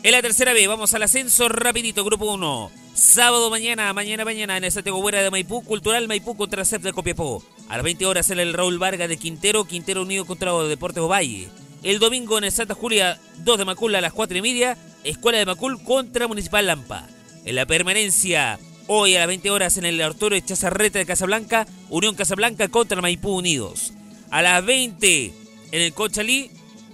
En 0.03 0.13
la 0.13 0.23
tercera 0.23 0.53
B, 0.53 0.67
vamos 0.67 0.95
al 0.95 1.03
ascenso 1.03 1.49
rapidito, 1.49 2.05
grupo 2.05 2.33
1. 2.33 2.71
Sábado 2.95 3.51
mañana, 3.51 3.93
mañana, 3.93 4.25
mañana, 4.25 4.57
en 4.57 4.65
el 4.65 4.73
Santiago 4.73 5.01
Buera 5.01 5.23
de 5.23 5.31
Maipú, 5.31 5.63
Cultural 5.63 6.09
Maipú 6.09 6.37
contra 6.37 6.65
CEP 6.65 6.83
de 6.83 6.93
Copiapó. 6.93 7.43
A 7.69 7.77
las 7.77 7.85
20 7.85 8.07
horas 8.07 8.31
en 8.31 8.41
el 8.41 8.53
Raúl 8.53 8.79
Vargas 8.79 9.09
de 9.09 9.19
Quintero, 9.19 9.65
Quintero 9.67 10.03
Unido 10.03 10.25
contra 10.25 10.53
Deportes 10.65 11.03
Ovalle. 11.03 11.49
El 11.83 11.99
domingo 11.99 12.39
en 12.39 12.45
el 12.45 12.53
Santa 12.53 12.75
Julia 12.75 13.19
2 13.39 13.59
de 13.59 13.65
Macul 13.65 13.95
a 13.95 14.01
las 14.01 14.13
4 14.13 14.39
y 14.39 14.43
media, 14.43 14.77
Escuela 15.05 15.39
de 15.39 15.47
Macul 15.47 15.83
contra 15.83 16.29
Municipal 16.29 16.67
Lampa. 16.67 17.07
En 17.45 17.55
la 17.55 17.67
permanencia, 17.67 18.59
hoy 18.87 19.17
a 19.17 19.21
las 19.21 19.29
20 19.29 19.51
horas 19.51 19.79
en 19.79 19.87
el 19.87 20.01
Arturo 20.03 20.37
Echazarreta 20.37 20.99
de 20.99 21.07
Casablanca, 21.07 21.67
Unión 21.89 22.15
Casablanca 22.15 22.69
contra 22.69 23.01
Maipú 23.01 23.39
Unidos. 23.39 23.95
A 24.31 24.43
las 24.43 24.65
20 24.65 25.33
en 25.73 25.81
el 25.81 25.93
Conchalí, 25.95 26.51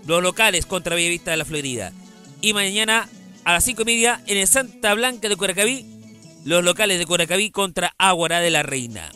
los 0.07 0.23
locales 0.23 0.67
contra 0.67 0.95
Bellavista 0.95 1.33
de 1.33 1.37
la 1.37 1.45
Florida. 1.45 1.93
Y 2.41 2.53
mañana 2.53 3.09
a 3.45 3.53
las 3.53 3.65
5 3.65 3.83
y 3.83 3.85
media 3.85 4.23
en 4.27 4.39
el 4.39 4.47
Santa 4.47 4.95
Blanca 4.95 5.29
de 5.29 5.37
Coracaví, 5.37 5.85
los 6.45 6.63
locales 6.63 6.99
de 6.99 7.07
Coracaví 7.07 7.51
contra 7.51 7.93
Aguará 7.99 8.41
de 8.41 8.51
la 8.51 8.63
Reina. 8.63 9.11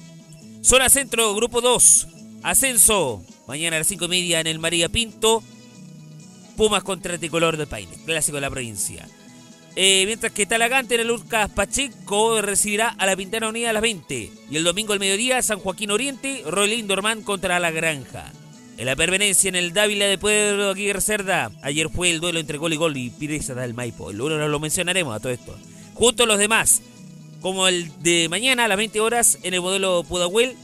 Zona 0.62 0.88
Centro, 0.88 1.34
Grupo 1.34 1.60
2, 1.60 2.08
Ascenso, 2.42 3.22
mañana 3.46 3.76
a 3.76 3.80
las 3.80 3.88
5 3.88 4.04
y 4.06 4.08
media 4.08 4.40
en 4.40 4.48
el 4.48 4.58
María 4.58 4.88
Pinto, 4.88 5.42
Pumas 6.56 6.82
contra 6.82 7.16
Tricolor 7.16 7.56
de 7.56 7.66
Paine, 7.66 7.96
clásico 8.04 8.36
de 8.36 8.40
la 8.42 8.50
provincia. 8.50 9.08
Eh, 9.76 10.04
mientras 10.06 10.32
que 10.32 10.46
Talagante 10.46 10.96
en 10.96 11.02
el 11.02 11.10
Urcas 11.10 11.48
Pacheco 11.50 12.42
recibirá 12.42 12.88
a 12.88 13.06
la 13.06 13.16
Pintana 13.16 13.48
Unida 13.48 13.70
a 13.70 13.72
las 13.72 13.82
20. 13.82 14.30
Y 14.50 14.56
el 14.56 14.64
domingo 14.64 14.92
al 14.92 14.98
mediodía, 14.98 15.40
San 15.42 15.60
Joaquín 15.60 15.90
Oriente, 15.90 16.42
Rolín 16.46 16.86
Dormán 16.88 17.22
contra 17.22 17.60
La 17.60 17.70
Granja. 17.70 18.32
En 18.78 18.86
la 18.86 18.96
pervenencia 18.96 19.48
en 19.48 19.56
el 19.56 19.72
Dávila 19.72 20.06
de 20.06 20.18
Pueblo 20.18 20.70
Aguirre 20.70 21.00
Cerda, 21.00 21.52
ayer 21.62 21.90
fue 21.90 22.10
el 22.10 22.20
duelo 22.20 22.40
entre 22.40 22.58
Gol 22.58 22.72
y 22.72 22.76
Gol 22.76 22.96
y 22.96 23.10
Pireza 23.10 23.54
del 23.54 23.74
Maipo. 23.74 24.10
El 24.10 24.16
lunes 24.16 24.48
lo 24.48 24.58
mencionaremos 24.58 25.14
a 25.14 25.20
todo 25.20 25.32
esto. 25.32 25.56
Junto 25.94 26.22
a 26.22 26.26
los 26.26 26.38
demás, 26.38 26.82
como 27.40 27.68
el 27.68 27.90
de 28.02 28.28
mañana 28.30 28.64
a 28.64 28.68
las 28.68 28.78
20 28.78 29.00
horas 29.00 29.38
en 29.42 29.54
el 29.54 29.60
modelo 29.60 30.02
Pudahuel, 30.04 30.56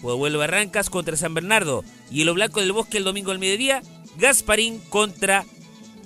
Pudahuel 0.00 0.36
Barrancas 0.36 0.88
contra 0.88 1.16
San 1.16 1.34
Bernardo. 1.34 1.84
Y 2.10 2.22
el 2.22 2.32
Blanco 2.32 2.60
del 2.60 2.72
Bosque 2.72 2.98
el 2.98 3.04
domingo 3.04 3.32
al 3.32 3.38
mediodía, 3.40 3.82
Gasparín 4.18 4.78
contra 4.88 5.44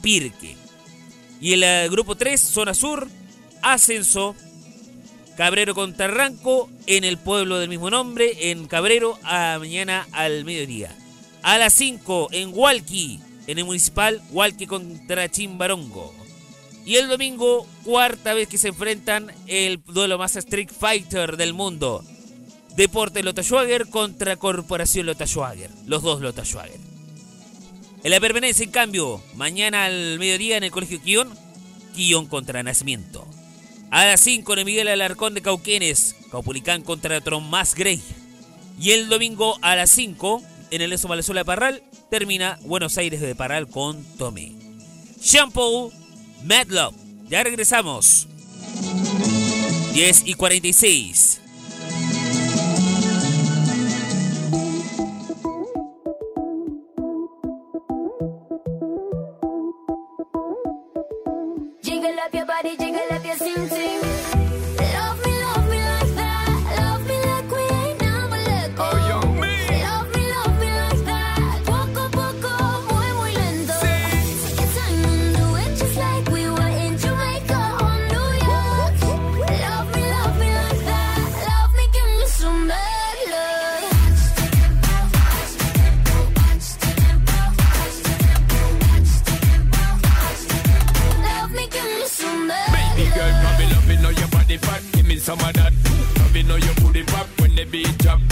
Pirque. 0.00 0.56
Y 1.40 1.52
el 1.52 1.90
grupo 1.90 2.16
3, 2.16 2.40
zona 2.40 2.74
sur, 2.74 3.08
Ascenso, 3.62 4.34
Cabrero 5.36 5.74
contra 5.74 6.08
Ranco, 6.08 6.68
en 6.86 7.04
el 7.04 7.16
pueblo 7.16 7.58
del 7.58 7.68
mismo 7.68 7.90
nombre, 7.90 8.50
en 8.50 8.66
Cabrero, 8.66 9.18
a 9.22 9.56
mañana 9.60 10.06
al 10.12 10.44
mediodía. 10.44 10.94
A 11.42 11.58
las 11.58 11.74
5 11.74 12.28
en 12.32 12.50
Hualqui, 12.52 13.20
en 13.46 13.58
el 13.58 13.64
municipal, 13.64 14.20
Hualqui 14.30 14.66
contra 14.66 15.30
Chimbarongo. 15.30 16.12
Y 16.84 16.96
el 16.96 17.08
domingo, 17.08 17.66
cuarta 17.84 18.34
vez 18.34 18.48
que 18.48 18.58
se 18.58 18.68
enfrentan 18.68 19.30
el 19.46 19.80
duelo 19.86 20.18
más 20.18 20.34
Street 20.36 20.70
Fighter 20.76 21.36
del 21.36 21.52
mundo. 21.52 22.02
Deporte 22.74 23.22
Lota 23.22 23.42
Schwager 23.42 23.88
contra 23.88 24.36
Corporación 24.36 25.06
Lota 25.06 25.26
Schwager. 25.26 25.70
Los 25.86 26.02
dos 26.02 26.20
Lota 26.20 26.44
Schwager. 26.44 26.87
En 28.08 28.12
la 28.12 28.20
permanencia, 28.20 28.64
en 28.64 28.70
cambio, 28.70 29.22
mañana 29.34 29.84
al 29.84 30.18
mediodía 30.18 30.56
en 30.56 30.64
el 30.64 30.70
Colegio 30.70 31.02
Quillón, 31.02 31.28
Quillón 31.94 32.24
contra 32.24 32.62
Nacimiento. 32.62 33.28
A 33.90 34.06
las 34.06 34.20
5 34.20 34.50
en 34.54 34.58
el 34.60 34.64
Miguel 34.64 34.88
Alarcón 34.88 35.34
de 35.34 35.42
Cauquenes, 35.42 36.16
Caupulicán 36.30 36.80
contra 36.80 37.20
Tromás 37.20 37.74
Grey. 37.74 38.00
Y 38.80 38.92
el 38.92 39.10
domingo 39.10 39.58
a 39.60 39.76
las 39.76 39.90
5 39.90 40.42
en 40.70 40.80
el 40.80 40.94
Eso 40.94 41.06
Valenzuela 41.06 41.42
de 41.42 41.44
Parral, 41.44 41.82
termina 42.10 42.58
Buenos 42.62 42.96
Aires 42.96 43.20
de 43.20 43.34
Parral 43.34 43.68
con 43.68 44.02
Tomé. 44.16 44.54
Shampoo, 45.20 45.92
Mad. 46.44 46.68
Ya 47.28 47.44
regresamos. 47.44 48.26
10 49.92 50.22
y 50.24 50.32
46. 50.32 51.42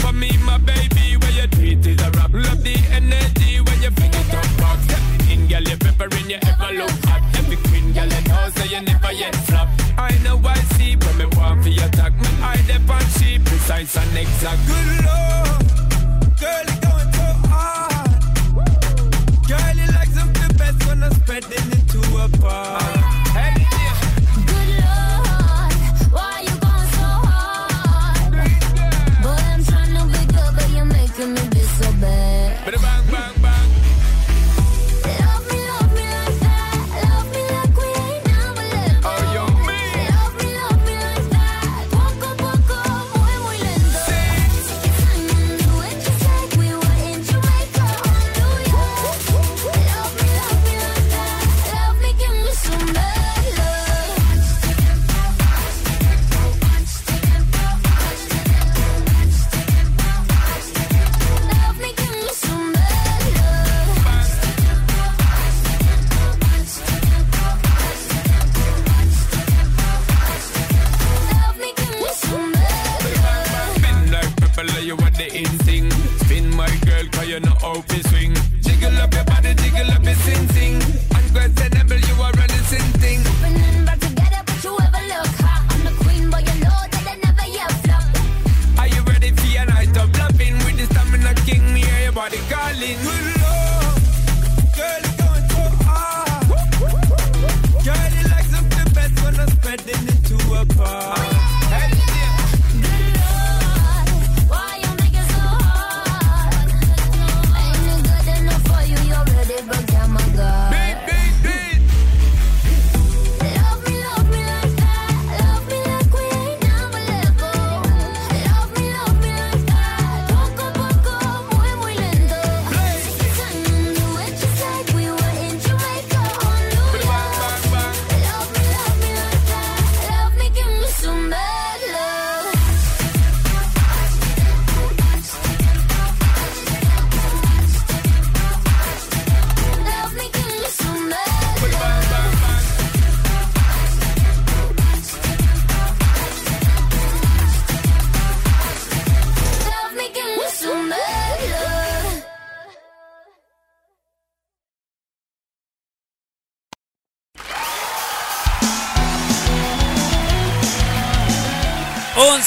For 0.07 0.13
me, 0.13 0.31
my 0.37 0.57
baby, 0.59 1.17
where 1.17 1.31
you 1.31 1.47
treat 1.47 1.85
is 1.85 2.01
a 2.01 2.09
rap. 2.11 2.31
Love 2.31 2.63
the 2.63 2.75
energy 2.93 3.59
when 3.59 3.81
you 3.81 3.91
fling 3.91 4.13
it 4.13 4.33
up 4.33 4.47
back. 4.57 4.79
Step 4.83 5.29
in, 5.29 5.47
girl, 5.47 5.61
you 5.63 5.75
peppering, 5.75 6.29
you 6.29 6.39
ever 6.47 6.71
look 6.79 6.91
hot. 7.03 7.21
Every 7.37 7.57
queen, 7.57 7.91
girl, 7.91 8.07
you 8.07 8.21
know, 8.29 8.49
say 8.55 8.67
you 8.69 8.81
never 8.83 9.11
yet 9.11 9.35
flop. 9.47 9.67
I 9.97 10.17
know 10.23 10.39
I 10.45 10.55
see 10.77 10.95
when 10.95 11.17
me 11.17 11.25
want 11.35 11.61
for 11.61 11.69
your 11.69 11.83
attack. 11.87 12.13
Me 12.21 12.29
eye 12.41 12.63
dep 12.67 12.89
on 12.89 13.03
she 13.19 13.37
precise 13.39 13.97
and 13.97 14.17
exact. 14.17 14.61
Good 14.65 14.87
lord, 15.03 16.39
girl, 16.39 16.86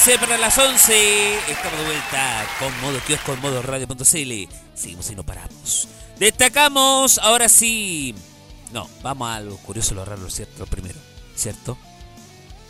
11 0.03 0.17
para 0.17 0.37
las 0.39 0.57
11. 0.57 1.35
Estamos 1.47 1.77
de 1.77 1.85
vuelta 1.85 2.45
con 2.57 2.81
modo 2.81 2.99
kiosco, 3.05 3.33
con 3.33 3.41
modo 3.41 3.61
radio.cl. 3.61 4.03
Seguimos 4.73 5.11
y 5.11 5.15
no 5.15 5.23
paramos. 5.23 5.87
Destacamos, 6.17 7.19
ahora 7.19 7.47
sí. 7.47 8.15
No, 8.73 8.89
vamos 9.03 9.29
a 9.29 9.41
lo 9.41 9.57
curioso, 9.57 9.93
lo 9.93 10.03
raro, 10.03 10.23
lo 10.23 10.31
cierto 10.31 10.65
primero. 10.65 10.97
¿Cierto? 11.35 11.77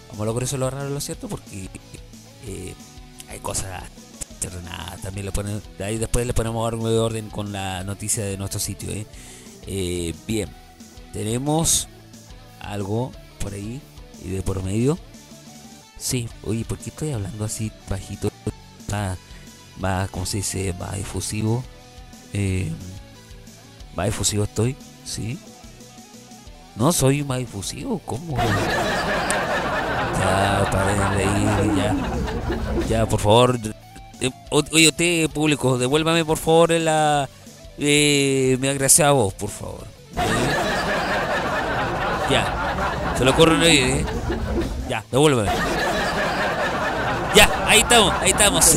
Vamos 0.09 0.23
a 0.23 0.25
lo 0.25 0.33
curioso, 0.33 0.57
lo 0.57 0.69
raro, 0.69 0.89
lo 0.89 0.99
cierto, 0.99 1.29
porque 1.29 1.69
eh, 2.47 2.75
hay 3.29 3.39
cosas 3.39 3.81
terrenadas. 4.41 5.01
También 5.01 5.25
le 5.25 5.31
ponen. 5.31 5.61
Ahí 5.79 5.97
después 5.97 6.27
le 6.27 6.33
ponemos 6.33 6.67
algo 6.67 6.89
de 6.89 6.99
orden 6.99 7.29
con 7.29 7.53
la 7.53 7.85
noticia 7.85 8.25
de 8.25 8.37
nuestro 8.37 8.59
sitio. 8.59 8.91
¿eh? 8.91 9.05
Eh, 9.67 10.13
bien, 10.27 10.49
tenemos 11.13 11.87
algo 12.59 13.13
por 13.39 13.53
ahí 13.53 13.79
y 14.21 14.31
de 14.31 14.41
por 14.41 14.61
medio. 14.63 14.99
Sí, 16.01 16.27
oye, 16.47 16.65
¿por 16.65 16.79
qué 16.79 16.89
estoy 16.89 17.11
hablando 17.11 17.45
así 17.45 17.71
bajito? 17.87 18.31
Va, 18.91 19.15
va 19.83 20.07
¿cómo 20.09 20.25
se 20.25 20.37
dice? 20.37 20.73
Va 20.73 20.97
efusivo. 20.97 21.63
Eh, 22.33 22.71
va 23.97 24.07
efusivo 24.07 24.45
estoy, 24.45 24.75
¿sí? 25.05 25.39
No 26.75 26.91
soy 26.91 27.23
más 27.23 27.41
efusivo, 27.41 28.01
¿cómo? 28.03 28.35
Ya, 30.17 30.67
paren 30.71 30.97
de 30.97 31.09
reír, 31.09 31.75
ya. 31.77 31.95
Ya, 32.89 33.05
por 33.05 33.19
favor. 33.19 33.59
Eh, 34.19 34.31
oye, 34.49 34.87
usted, 34.87 35.29
público, 35.29 35.77
devuélvame 35.77 36.25
por 36.25 36.37
favor 36.39 36.71
la... 36.71 37.29
Eh, 37.77 38.57
mi 38.59 38.67
agraciada 38.67 39.11
voz, 39.11 39.35
por 39.35 39.51
favor. 39.51 39.85
Ya, 42.31 43.13
se 43.17 43.23
lo 43.23 43.31
ocurre 43.31 43.57
reír, 43.57 43.83
¿eh? 43.83 44.05
Ya, 44.89 45.05
devuélveme. 45.11 45.51
Ahí 47.71 47.79
estamos, 47.79 48.13
ahí 48.19 48.31
estamos. 48.31 48.75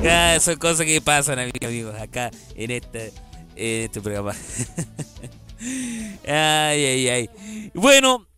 ya, 0.00 0.38
son 0.40 0.54
cosas 0.58 0.86
que 0.86 1.00
pasan, 1.00 1.40
amigos, 1.40 1.92
acá 2.00 2.30
en 2.54 2.70
este, 2.70 3.12
este 3.56 4.00
programa. 4.00 4.32
ay, 6.24 6.84
ay, 6.84 7.08
ay. 7.08 7.30
Bueno, 7.74 8.28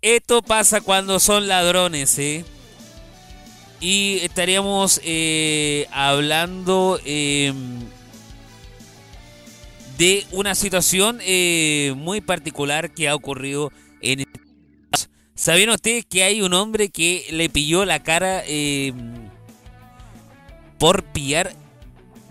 esto 0.00 0.40
pasa 0.40 0.80
cuando 0.80 1.20
son 1.20 1.48
ladrones, 1.48 2.18
¿eh? 2.18 2.46
Y 3.78 4.20
estaríamos 4.22 4.98
eh, 5.04 5.86
hablando 5.92 6.98
eh, 7.04 7.52
de 9.98 10.24
una 10.32 10.54
situación 10.54 11.18
eh, 11.20 11.92
muy 11.94 12.22
particular 12.22 12.94
que 12.94 13.10
ha 13.10 13.14
ocurrido 13.14 13.70
en 14.00 14.24
¿Sabían 15.34 15.70
ustedes 15.70 16.06
que 16.06 16.22
hay 16.22 16.42
un 16.42 16.54
hombre 16.54 16.90
que 16.90 17.26
le 17.30 17.48
pilló 17.48 17.84
la 17.84 18.00
cara 18.00 18.44
eh, 18.46 18.92
por 20.78 21.02
pillar, 21.02 21.52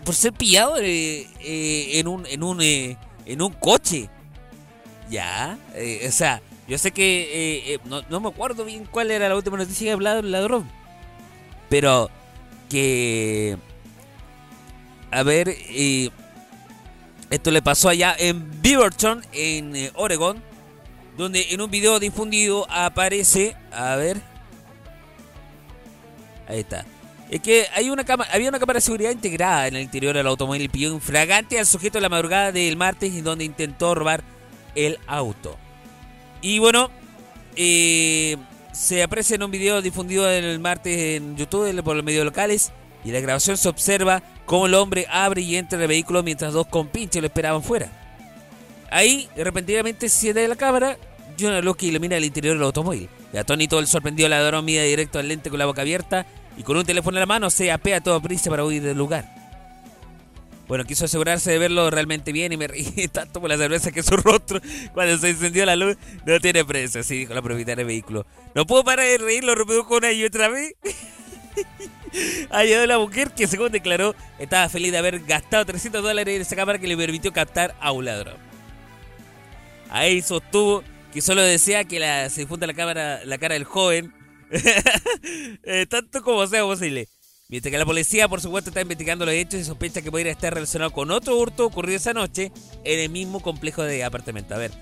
por 0.04 0.14
ser 0.14 0.32
pillado 0.32 0.78
eh, 0.78 1.28
eh, 1.40 1.98
en 1.98 2.08
un 2.08 2.26
en 2.26 2.42
un 2.42 2.62
eh, 2.62 2.96
en 3.26 3.42
un 3.42 3.52
coche? 3.52 4.08
Ya, 5.10 5.58
o 6.08 6.10
sea, 6.10 6.40
yo 6.66 6.78
sé 6.78 6.92
que 6.92 7.78
no, 7.84 8.00
no 8.08 8.20
me 8.20 8.28
acuerdo 8.28 8.64
bien 8.64 8.86
cuál 8.90 9.10
era 9.10 9.28
la 9.28 9.36
última 9.36 9.58
noticia 9.58 9.84
que 9.84 9.90
ha 9.90 9.94
hablado 9.94 10.20
el 10.20 10.32
ladrón, 10.32 10.66
pero 11.68 12.10
que 12.70 13.58
a 15.10 15.22
ver, 15.22 15.54
esto 17.28 17.50
le 17.50 17.60
pasó 17.60 17.90
allá 17.90 18.16
en 18.18 18.62
Beaverton, 18.62 19.22
en 19.34 19.90
Oregon 19.94 20.53
donde 21.16 21.46
en 21.50 21.60
un 21.60 21.70
video 21.70 22.00
difundido 22.00 22.66
aparece, 22.70 23.56
a 23.70 23.96
ver, 23.96 24.20
ahí 26.48 26.60
está. 26.60 26.84
Es 27.30 27.40
que 27.40 27.66
hay 27.74 27.90
una 27.90 28.04
cámara, 28.04 28.30
había 28.32 28.48
una 28.48 28.58
cámara 28.58 28.78
de 28.78 28.82
seguridad 28.82 29.10
integrada 29.10 29.66
en 29.66 29.76
el 29.76 29.82
interior 29.82 30.14
del 30.14 30.26
automóvil 30.26 30.62
y 30.62 30.68
pilló 30.68 30.92
infragante 30.92 31.58
al 31.58 31.66
sujeto 31.66 31.98
en 31.98 32.02
la 32.02 32.08
madrugada 32.08 32.52
del 32.52 32.76
martes 32.76 33.12
y 33.12 33.22
donde 33.22 33.44
intentó 33.44 33.94
robar 33.94 34.22
el 34.74 34.98
auto. 35.06 35.56
Y 36.42 36.58
bueno, 36.58 36.90
eh, 37.56 38.36
se 38.72 39.02
aprecia 39.02 39.36
en 39.36 39.42
un 39.42 39.50
video 39.50 39.80
difundido 39.80 40.28
el 40.30 40.58
martes 40.60 41.16
en 41.16 41.36
YouTube 41.36 41.82
por 41.82 41.96
los 41.96 42.04
medios 42.04 42.24
locales 42.24 42.72
y 43.04 43.12
la 43.12 43.20
grabación 43.20 43.56
se 43.56 43.68
observa 43.68 44.22
cómo 44.44 44.66
el 44.66 44.74
hombre 44.74 45.06
abre 45.10 45.42
y 45.42 45.56
entra 45.56 45.80
el 45.80 45.88
vehículo 45.88 46.22
mientras 46.22 46.52
dos 46.52 46.66
compinches 46.66 47.22
lo 47.22 47.26
esperaban 47.26 47.62
fuera. 47.62 48.03
Ahí, 48.90 49.28
repentinamente, 49.36 50.08
se 50.08 50.32
de 50.32 50.48
la 50.48 50.56
cámara 50.56 50.96
y 51.36 51.44
una 51.44 51.60
luz 51.60 51.76
que 51.76 51.86
ilumina 51.86 52.16
el 52.16 52.24
interior 52.24 52.54
del 52.54 52.64
automóvil. 52.64 53.08
Y 53.32 53.36
atónito, 53.36 53.78
el 53.78 53.86
sorprendido 53.86 54.28
ladrón 54.28 54.64
mira 54.64 54.82
directo 54.82 55.18
al 55.18 55.28
lente 55.28 55.50
con 55.50 55.58
la 55.58 55.66
boca 55.66 55.82
abierta 55.82 56.26
y 56.56 56.62
con 56.62 56.76
un 56.76 56.84
teléfono 56.84 57.16
en 57.16 57.20
la 57.20 57.26
mano 57.26 57.50
se 57.50 57.72
apea 57.72 57.96
a 57.96 58.00
toda 58.00 58.20
prisa 58.20 58.50
para 58.50 58.64
huir 58.64 58.82
del 58.82 58.96
lugar. 58.96 59.24
Bueno, 60.66 60.84
quiso 60.84 61.04
asegurarse 61.04 61.50
de 61.50 61.58
verlo 61.58 61.90
realmente 61.90 62.32
bien 62.32 62.52
y 62.52 62.56
me 62.56 62.66
reí 62.66 63.08
tanto 63.12 63.40
por 63.40 63.50
la 63.50 63.58
cerveza 63.58 63.92
que 63.92 64.02
su 64.02 64.16
rostro, 64.16 64.60
cuando 64.94 65.18
se 65.18 65.30
encendió 65.30 65.66
la 65.66 65.76
luz, 65.76 65.96
no 66.24 66.40
tiene 66.40 66.64
precio, 66.64 67.00
así 67.00 67.18
dijo 67.18 67.34
la 67.34 67.42
propietaria 67.42 67.76
del 67.76 67.86
vehículo. 67.86 68.26
No 68.54 68.66
puedo 68.66 68.84
parar 68.84 69.06
de 69.06 69.18
reír, 69.18 69.44
lo 69.44 69.54
reprodujo 69.54 69.96
una 69.96 70.12
y 70.12 70.24
otra 70.24 70.48
vez. 70.48 70.74
Ayudó 72.50 72.86
la 72.86 72.98
mujer 72.98 73.32
que, 73.32 73.46
según 73.46 73.72
declaró, 73.72 74.14
estaba 74.38 74.68
feliz 74.68 74.92
de 74.92 74.98
haber 74.98 75.20
gastado 75.20 75.66
300 75.66 76.02
dólares 76.02 76.36
en 76.36 76.42
esa 76.42 76.56
cámara 76.56 76.78
que 76.78 76.86
le 76.86 76.96
permitió 76.96 77.32
captar 77.32 77.74
a 77.80 77.92
un 77.92 78.04
ladrón. 78.04 78.53
Ahí 79.94 80.22
sostuvo 80.22 80.82
que 81.12 81.20
solo 81.20 81.40
desea 81.42 81.84
que 81.84 82.00
se 82.28 82.40
difunda 82.40 82.66
la 82.66 82.74
cara 82.74 83.54
del 83.54 83.62
joven, 83.62 84.12
eh, 85.62 85.86
tanto 85.88 86.20
como 86.24 86.44
sea 86.48 86.62
posible. 86.64 87.06
Mientras 87.48 87.70
que 87.70 87.78
la 87.78 87.86
policía, 87.86 88.26
por 88.26 88.40
supuesto, 88.40 88.70
está 88.70 88.80
investigando 88.80 89.24
los 89.24 89.32
hechos 89.32 89.60
y 89.60 89.64
sospecha 89.64 90.02
que 90.02 90.10
podría 90.10 90.32
estar 90.32 90.52
relacionado 90.52 90.90
con 90.90 91.12
otro 91.12 91.36
hurto 91.38 91.64
ocurrido 91.64 91.96
esa 91.98 92.12
noche 92.12 92.50
en 92.82 92.98
el 92.98 93.08
mismo 93.08 93.38
complejo 93.38 93.84
de 93.84 94.02
apartamento. 94.02 94.56
A 94.56 94.58
ver, 94.58 94.72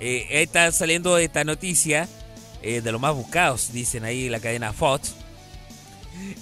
eh, 0.00 0.26
ahí 0.30 0.42
está 0.42 0.72
saliendo 0.72 1.16
esta 1.18 1.44
noticia 1.44 2.08
eh, 2.62 2.80
de 2.80 2.90
los 2.90 3.00
más 3.00 3.14
buscados, 3.14 3.72
dicen 3.72 4.02
ahí 4.02 4.28
la 4.28 4.40
cadena 4.40 4.72
Fox. 4.72 5.14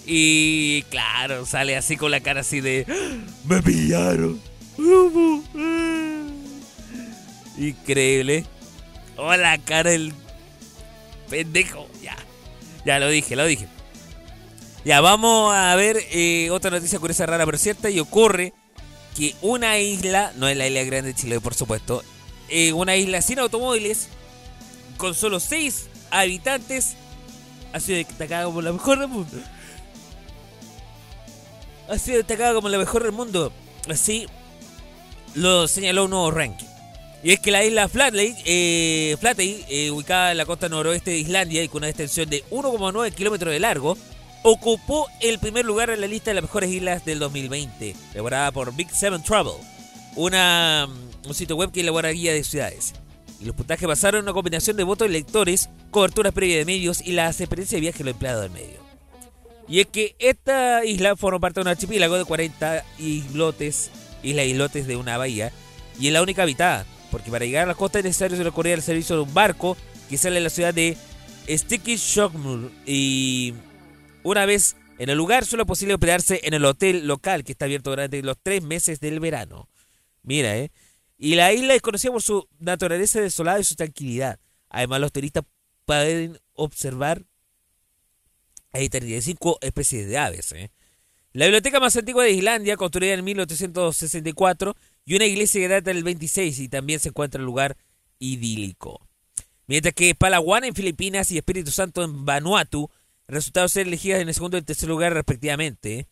Y 0.06 0.84
claro, 0.84 1.44
sale 1.44 1.76
así 1.76 1.98
con 1.98 2.10
la 2.10 2.20
cara 2.20 2.40
así 2.40 2.62
de... 2.62 2.86
"¡Ah! 2.88 3.26
¡Me 3.44 3.60
pillaron! 3.62 4.40
¿Cómo? 7.60 7.68
Ah". 7.68 7.80
Increíble. 7.82 8.44
Oh, 9.16 9.36
la 9.36 9.58
cara 9.58 9.90
del 9.90 10.14
pendejo. 11.28 11.86
Ya. 12.02 12.16
Ya 12.84 12.98
lo 12.98 13.08
dije, 13.08 13.36
lo 13.36 13.44
dije. 13.44 13.68
Ya, 14.84 15.00
vamos 15.02 15.54
a 15.54 15.74
ver 15.76 15.98
eh, 16.10 16.48
otra 16.50 16.70
noticia 16.70 16.98
curiosa, 16.98 17.26
rara, 17.26 17.44
pero 17.44 17.58
cierta. 17.58 17.90
Y 17.90 18.00
ocurre 18.00 18.54
que 19.14 19.34
una 19.42 19.78
isla, 19.78 20.32
no 20.36 20.48
es 20.48 20.56
la 20.56 20.66
isla 20.66 20.82
grande 20.84 21.12
de 21.12 21.14
Chile, 21.14 21.40
por 21.40 21.54
supuesto, 21.54 22.02
eh, 22.48 22.72
una 22.72 22.96
isla 22.96 23.20
sin 23.20 23.38
automóviles, 23.40 24.08
con 24.96 25.14
solo 25.14 25.38
6 25.38 25.88
habitantes, 26.10 26.96
ha 27.72 27.80
sido 27.80 27.98
destacada 27.98 28.44
como 28.44 28.62
la 28.62 28.72
mejor 28.72 28.98
del 28.98 29.08
mundo. 29.08 29.36
Ha 31.88 31.98
sido 31.98 32.18
destacada 32.18 32.54
como 32.54 32.68
la 32.68 32.78
mejor 32.78 33.02
del 33.02 33.12
mundo. 33.12 33.52
Así 33.88 34.26
lo 35.34 35.68
señaló 35.68 36.04
un 36.04 36.10
nuevo 36.10 36.30
ranking. 36.30 36.69
Y 37.22 37.32
es 37.32 37.40
que 37.40 37.50
la 37.50 37.64
isla 37.64 37.88
Flatley, 37.88 38.34
eh, 38.46 39.16
Flatey, 39.20 39.64
eh, 39.68 39.90
ubicada 39.90 40.30
en 40.30 40.38
la 40.38 40.46
costa 40.46 40.68
noroeste 40.68 41.10
de 41.10 41.18
Islandia 41.18 41.62
y 41.62 41.68
con 41.68 41.78
una 41.78 41.88
extensión 41.88 42.30
de 42.30 42.44
1,9 42.50 43.12
kilómetros 43.12 43.52
de 43.52 43.60
largo, 43.60 43.98
ocupó 44.42 45.06
el 45.20 45.38
primer 45.38 45.66
lugar 45.66 45.90
en 45.90 46.00
la 46.00 46.06
lista 46.06 46.30
de 46.30 46.36
las 46.36 46.44
mejores 46.44 46.70
islas 46.70 47.04
del 47.04 47.18
2020, 47.18 47.94
elaborada 48.14 48.50
por 48.52 48.74
Big 48.74 48.90
Seven 48.90 49.22
Travel, 49.22 49.52
una, 50.16 50.88
mm, 50.88 51.28
un 51.28 51.34
sitio 51.34 51.56
web 51.56 51.70
que 51.70 51.80
elabora 51.82 52.10
guía 52.10 52.32
de 52.32 52.42
ciudades. 52.42 52.94
Y 53.38 53.44
los 53.44 53.54
puntajes 53.54 53.86
basaron 53.86 54.20
en 54.20 54.24
una 54.24 54.32
combinación 54.32 54.78
de 54.78 54.84
votos 54.84 55.08
de 55.08 55.12
lectores, 55.12 55.68
coberturas 55.90 56.32
previas 56.32 56.58
de 56.58 56.64
medios 56.64 57.02
y 57.02 57.12
las 57.12 57.38
experiencias 57.40 57.76
de 57.76 57.80
viaje 57.80 57.98
de 57.98 58.04
los 58.04 58.12
empleados 58.14 58.42
del 58.42 58.50
medio. 58.50 58.80
Y 59.68 59.80
es 59.80 59.86
que 59.86 60.16
esta 60.18 60.84
isla 60.86 61.16
forma 61.16 61.38
parte 61.38 61.60
de 61.60 61.62
un 61.62 61.68
archipiélago 61.68 62.16
de 62.16 62.24
40 62.24 62.84
islotes, 62.98 63.90
islas 64.22 64.46
islotes 64.46 64.86
de 64.86 64.96
una 64.96 65.18
bahía, 65.18 65.52
y 65.98 66.08
es 66.08 66.12
la 66.12 66.22
única 66.22 66.42
habitada, 66.42 66.86
porque 67.10 67.30
para 67.30 67.44
llegar 67.44 67.64
a 67.64 67.66
la 67.66 67.74
costa 67.74 67.98
es 67.98 68.04
necesario 68.04 68.42
recurrir 68.42 68.74
al 68.74 68.82
servicio 68.82 69.16
de 69.16 69.22
un 69.22 69.34
barco 69.34 69.76
que 70.08 70.18
sale 70.18 70.36
de 70.36 70.40
la 70.42 70.50
ciudad 70.50 70.74
de 70.74 70.96
Sticky 71.48 71.96
y 72.86 73.54
una 74.22 74.46
vez 74.46 74.76
en 74.98 75.08
el 75.08 75.16
lugar 75.16 75.46
solo 75.46 75.62
es 75.62 75.66
posible 75.66 75.94
hospedarse 75.94 76.40
en 76.44 76.54
el 76.54 76.64
hotel 76.64 77.06
local 77.06 77.44
que 77.44 77.52
está 77.52 77.64
abierto 77.64 77.90
durante 77.90 78.22
los 78.22 78.36
tres 78.42 78.62
meses 78.62 79.00
del 79.00 79.20
verano. 79.20 79.68
Mira, 80.22 80.56
¿eh? 80.56 80.70
Y 81.16 81.34
la 81.34 81.52
isla 81.52 81.74
es 81.74 81.82
conocida 81.82 82.12
por 82.12 82.22
su 82.22 82.48
naturaleza 82.58 83.20
desolada 83.20 83.60
y 83.60 83.64
su 83.64 83.74
tranquilidad. 83.74 84.38
Además, 84.68 85.00
los 85.00 85.12
turistas 85.12 85.44
pueden 85.84 86.38
observar 86.54 87.24
hay 88.72 88.88
35 88.88 89.58
especies 89.60 90.08
de 90.08 90.18
aves. 90.18 90.52
¿eh? 90.52 90.70
La 91.32 91.46
biblioteca 91.46 91.80
más 91.80 91.96
antigua 91.96 92.24
de 92.24 92.32
Islandia, 92.32 92.76
construida 92.76 93.14
en 93.14 93.24
1864, 93.24 94.76
y 95.04 95.16
una 95.16 95.26
iglesia 95.26 95.60
que 95.60 95.68
data 95.68 95.90
del 95.92 96.04
26 96.04 96.58
y 96.58 96.68
también 96.68 97.00
se 97.00 97.08
encuentra 97.08 97.40
en 97.40 97.46
lugar 97.46 97.76
idílico. 98.18 99.00
Mientras 99.66 99.94
que 99.94 100.14
Palawan 100.14 100.64
en 100.64 100.74
Filipinas 100.74 101.30
y 101.30 101.38
Espíritu 101.38 101.70
Santo 101.70 102.02
en 102.02 102.24
Vanuatu 102.24 102.90
resultaron 103.28 103.68
ser 103.68 103.86
elegidas 103.86 104.20
en 104.20 104.28
el 104.28 104.34
segundo 104.34 104.56
y 104.56 104.60
el 104.60 104.66
tercer 104.66 104.88
lugar 104.88 105.14
respectivamente. 105.14 106.08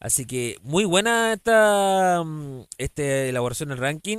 Así 0.00 0.26
que 0.26 0.58
muy 0.62 0.84
buena 0.84 1.32
esta, 1.32 2.22
mm, 2.24 2.60
esta 2.78 3.02
elaboración 3.02 3.70
del 3.70 3.78
ranking. 3.78 4.18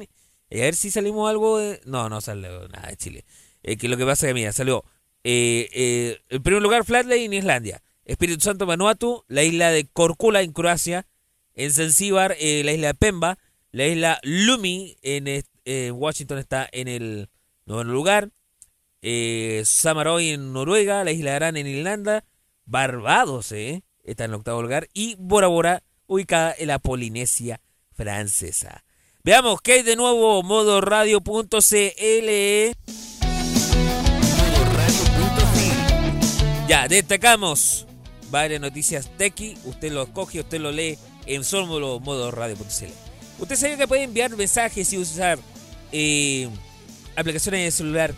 Eh, 0.50 0.62
a 0.62 0.66
ver 0.66 0.76
si 0.76 0.92
salimos 0.92 1.30
algo 1.30 1.60
de... 1.60 1.80
No, 1.86 2.10
no 2.10 2.22
salió 2.22 2.68
nada 2.70 2.90
de 2.90 2.98
Chile. 2.98 3.26
Eh, 3.64 3.78
que 3.78 3.88
lo 3.88 3.98
que 3.98 4.06
pasa 4.06 4.26
es 4.26 4.32
que, 4.32 4.34
mira, 4.34 4.52
salió... 4.52 4.84
Eh, 5.24 5.70
eh, 5.74 6.22
en 6.30 6.44
primer 6.44 6.62
lugar, 6.62 6.86
Flatley 6.86 7.26
en 7.26 7.34
Islandia. 7.34 7.82
Espíritu 8.06 8.42
Santo 8.42 8.66
Vanuatu, 8.66 9.24
la 9.28 9.44
isla 9.44 9.72
de 9.72 9.86
Korčula 9.86 10.42
en 10.42 10.52
Croacia. 10.52 11.06
En 11.54 11.72
Zanzíbar, 11.72 12.36
la 12.40 12.72
isla 12.72 12.88
de 12.88 12.94
Pemba. 12.96 13.38
La 13.72 13.86
isla 13.86 14.20
Lumi 14.24 14.98
en, 15.02 15.44
Washington 15.94 16.40
está 16.40 16.68
en 16.72 16.88
el 16.88 17.30
noveno 17.66 17.94
lugar. 17.94 18.32
Eh, 19.02 19.62
Samaroy 19.66 20.30
en 20.30 20.54
Noruega. 20.54 21.04
La 21.04 21.12
isla 21.12 21.36
Arán 21.36 21.58
en 21.58 21.68
Irlanda. 21.68 22.26
Barbados, 22.66 23.52
eh, 23.52 23.84
está 24.04 24.26
en 24.26 24.32
el 24.32 24.36
octavo 24.36 24.62
lugar. 24.62 24.90
Y 24.94 25.16
Bora 25.20 25.48
Bora, 25.48 25.84
ubicada 26.08 26.54
en 26.58 26.68
la 26.68 26.80
Polinesia 26.80 27.62
francesa. 27.94 28.84
Veamos 29.24 29.62
qué 29.62 29.74
hay 29.74 29.84
de 29.84 29.96
nuevo 29.96 30.42
modo 30.44 30.82
radio.cl. 30.82 31.30
Modoradio.cl. 31.30 32.70
Ya, 36.68 36.88
destacamos 36.88 37.86
varias 38.32 38.62
noticias 38.62 39.10
tequi. 39.18 39.58
Usted 39.66 39.92
lo 39.92 40.14
coge, 40.14 40.40
usted 40.40 40.60
lo 40.60 40.72
lee 40.72 40.98
en 41.26 41.44
solo 41.44 42.00
modo 42.00 42.32
radio.cl. 42.32 43.09
Usted 43.40 43.56
sabe 43.56 43.78
que 43.78 43.88
puede 43.88 44.04
enviar 44.04 44.36
mensajes 44.36 44.92
y 44.94 44.98
usar 44.98 45.40
eh, 45.92 46.50
aplicaciones 47.16 47.64
de 47.64 47.72
celular 47.72 48.14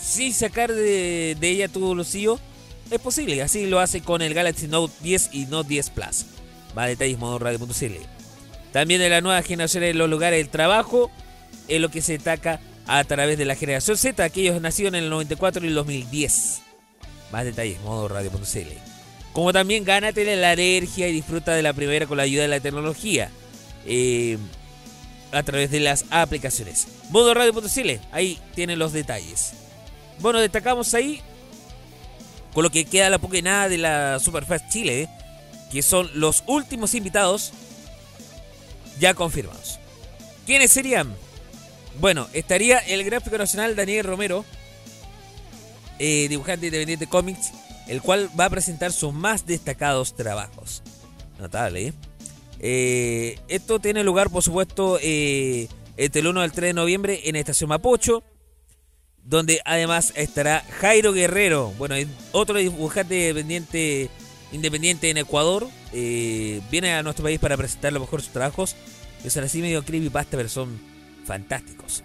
sin 0.00 0.32
sacar 0.32 0.72
de, 0.72 1.36
de 1.38 1.48
ella 1.48 1.68
tu 1.68 1.80
bolsillo. 1.80 2.38
Es 2.90 2.98
posible, 2.98 3.42
así 3.42 3.66
lo 3.66 3.80
hace 3.80 4.00
con 4.00 4.22
el 4.22 4.34
Galaxy 4.34 4.66
Note 4.68 4.92
10 5.02 5.30
y 5.32 5.46
Note 5.46 5.68
10 5.68 5.90
Plus. 5.90 6.26
Más 6.74 6.88
detalles 6.88 7.18
modo 7.18 7.38
radio.cl. 7.38 7.94
También 8.72 9.00
de 9.00 9.08
la 9.08 9.20
nueva 9.20 9.42
generación 9.42 9.82
en 9.84 9.98
los 9.98 10.08
lugares 10.08 10.38
del 10.38 10.48
trabajo 10.48 11.10
es 11.68 11.80
lo 11.80 11.90
que 11.90 12.02
se 12.02 12.14
destaca 12.14 12.60
a 12.86 13.04
través 13.04 13.38
de 13.38 13.44
la 13.44 13.54
generación 13.54 13.96
Z, 13.96 14.22
aquellos 14.22 14.60
nacidos 14.60 14.94
en 14.94 15.04
el 15.04 15.10
94 15.10 15.64
y 15.64 15.68
el 15.68 15.74
2010. 15.74 16.62
Más 17.32 17.44
detalles, 17.44 17.80
modo 17.82 18.08
radio.cl. 18.08 18.72
Como 19.32 19.52
también 19.52 19.84
gánate 19.84 20.24
la 20.36 20.50
alergia 20.50 21.06
y 21.08 21.12
disfruta 21.12 21.54
de 21.54 21.62
la 21.62 21.72
primavera 21.72 22.06
con 22.06 22.16
la 22.16 22.24
ayuda 22.24 22.42
de 22.42 22.48
la 22.48 22.60
tecnología. 22.60 23.30
eh, 23.86 24.38
a 25.32 25.42
través 25.42 25.70
de 25.70 25.80
las 25.80 26.04
aplicaciones. 26.10 26.88
Modo 27.10 27.34
radio.cl, 27.34 27.90
ahí 28.12 28.38
tienen 28.54 28.78
los 28.78 28.92
detalles. 28.92 29.52
Bueno, 30.18 30.38
destacamos 30.40 30.92
ahí 30.94 31.22
con 32.52 32.64
lo 32.64 32.70
que 32.70 32.84
queda 32.84 33.10
la 33.10 33.18
poca 33.18 33.38
y 33.38 33.42
nada 33.42 33.68
de 33.68 33.78
la 33.78 34.18
Superfest 34.18 34.68
Chile, 34.68 35.08
que 35.70 35.82
son 35.82 36.10
los 36.14 36.42
últimos 36.46 36.94
invitados 36.94 37.52
ya 38.98 39.14
confirmados. 39.14 39.78
¿Quiénes 40.46 40.72
serían? 40.72 41.14
Bueno, 42.00 42.28
estaría 42.32 42.78
el 42.78 43.04
gráfico 43.04 43.38
nacional 43.38 43.76
Daniel 43.76 44.04
Romero, 44.04 44.44
eh, 45.98 46.26
dibujante 46.28 46.66
independiente 46.66 47.06
de 47.06 47.10
cómics, 47.10 47.52
el 47.88 48.02
cual 48.02 48.30
va 48.38 48.46
a 48.46 48.50
presentar 48.50 48.92
sus 48.92 49.12
más 49.12 49.46
destacados 49.46 50.14
trabajos. 50.14 50.82
Notable, 51.38 51.88
¿eh? 51.88 51.92
Eh, 52.62 53.38
esto 53.48 53.80
tiene 53.80 54.04
lugar, 54.04 54.30
por 54.30 54.42
supuesto, 54.42 54.98
eh, 55.02 55.68
entre 55.96 56.20
el 56.20 56.26
1 56.28 56.40
al 56.42 56.52
3 56.52 56.68
de 56.68 56.74
noviembre 56.74 57.22
en 57.24 57.36
Estación 57.36 57.68
Mapocho, 57.68 58.22
donde 59.24 59.60
además 59.64 60.12
estará 60.14 60.62
Jairo 60.80 61.12
Guerrero, 61.12 61.72
bueno, 61.78 61.94
otro 62.32 62.58
dibujante 62.58 63.30
independiente, 64.52 65.10
en 65.10 65.16
Ecuador, 65.16 65.68
eh, 65.92 66.60
viene 66.70 66.92
a 66.92 67.02
nuestro 67.02 67.24
país 67.24 67.38
para 67.38 67.56
presentar 67.56 67.92
lo 67.92 68.00
mejor 68.00 68.20
sus 68.20 68.32
trabajos, 68.32 68.76
que 69.22 69.30
son 69.30 69.44
así 69.44 69.62
medio 69.62 69.82
creepypasta, 69.82 70.36
pero 70.36 70.48
son 70.48 70.78
fantásticos. 71.24 72.02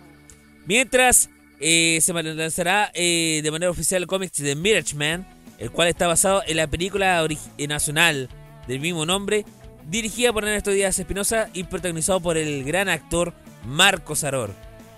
Mientras 0.66 1.30
se 1.60 2.14
lanzará 2.14 2.92
de 2.94 3.50
manera 3.52 3.72
oficial 3.72 4.02
el 4.04 4.08
cómic 4.08 4.34
de 4.34 4.56
Mirage 4.56 4.96
Man, 4.96 5.28
el 5.58 5.72
cual 5.72 5.88
está 5.88 6.08
basado 6.08 6.44
en 6.46 6.58
la 6.58 6.68
película 6.68 7.26
nacional 7.58 8.30
del 8.68 8.80
mismo 8.80 9.06
nombre, 9.06 9.46
dirigida 9.88 10.34
por 10.34 10.44
Ernesto 10.44 10.72
Díaz 10.72 10.98
Espinosa 11.00 11.50
y 11.54 11.64
protagonizado 11.64 12.20
por 12.20 12.38
el 12.38 12.64
gran 12.64 12.90
actor 12.90 13.34
Marco 13.66 14.16
Saror. 14.16 14.52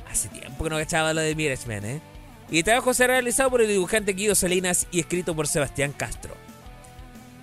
Hace 0.09 0.29
tiempo 0.29 0.63
que 0.63 0.69
no 0.69 0.77
cachaba 0.77 1.13
lo 1.13 1.21
de 1.21 1.35
Mirage 1.35 1.67
Man, 1.67 1.85
¿eh? 1.85 2.01
Y 2.49 2.59
el 2.59 2.63
trabajo 2.63 2.93
será 2.93 3.15
realizado 3.15 3.49
por 3.49 3.61
el 3.61 3.67
dibujante 3.67 4.13
Guido 4.13 4.33
Salinas 4.33 4.87
y 4.91 5.01
escrito 5.01 5.35
por 5.35 5.47
Sebastián 5.47 5.91
Castro. 5.91 6.33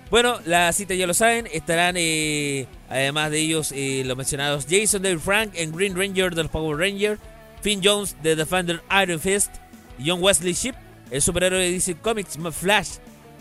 Bueno, 0.09 0.39
la 0.45 0.71
cita 0.73 0.93
ya 0.93 1.07
lo 1.07 1.13
saben, 1.13 1.47
estarán 1.51 1.95
eh, 1.97 2.67
además 2.89 3.31
de 3.31 3.39
ellos 3.39 3.71
eh, 3.75 4.03
los 4.05 4.17
mencionados 4.17 4.65
Jason 4.69 5.01
David 5.01 5.19
Frank 5.19 5.51
en 5.55 5.71
Green 5.71 5.95
Ranger 5.95 6.33
de 6.33 6.43
los 6.43 6.51
Power 6.51 6.77
Rangers, 6.77 7.19
Finn 7.61 7.81
Jones 7.83 8.15
de 8.21 8.35
Defender 8.35 8.81
Iron 9.03 9.19
Fist, 9.19 9.55
John 10.03 10.21
Wesley 10.21 10.53
Shipp, 10.53 10.75
el 11.11 11.21
superhéroe 11.21 11.59
de 11.59 11.71
DC 11.71 11.95
Comics 11.95 12.37
Flash 12.51 12.97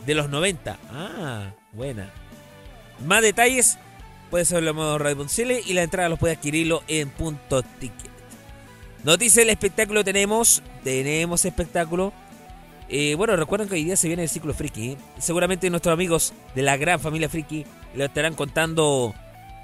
de 0.06 0.14
los 0.14 0.28
90. 0.28 0.78
Ah, 0.90 1.52
buena. 1.72 2.10
Más 3.06 3.22
detalles 3.22 3.78
puedes 4.34 4.48
saberlo 4.48 4.70
en 4.70 4.76
modo 4.76 4.98
Radio.cl 4.98 5.52
y 5.64 5.74
la 5.74 5.84
entrada 5.84 6.08
los 6.08 6.18
puede 6.18 6.34
adquirirlo 6.34 6.82
en 6.88 7.08
punto 7.08 7.62
ticket. 7.62 8.10
Noticias 9.04 9.36
del 9.36 9.50
espectáculo 9.50 10.02
tenemos, 10.02 10.60
tenemos 10.82 11.44
espectáculo. 11.44 12.12
Eh, 12.88 13.14
bueno, 13.14 13.36
recuerden 13.36 13.68
que 13.68 13.76
hoy 13.76 13.84
día 13.84 13.96
se 13.96 14.08
viene 14.08 14.24
el 14.24 14.28
ciclo 14.28 14.52
friki. 14.52 14.96
Seguramente 15.20 15.70
nuestros 15.70 15.92
amigos 15.92 16.32
de 16.56 16.62
la 16.62 16.76
gran 16.76 16.98
familia 16.98 17.28
friki 17.28 17.64
lo 17.94 18.06
estarán 18.06 18.34
contando 18.34 19.14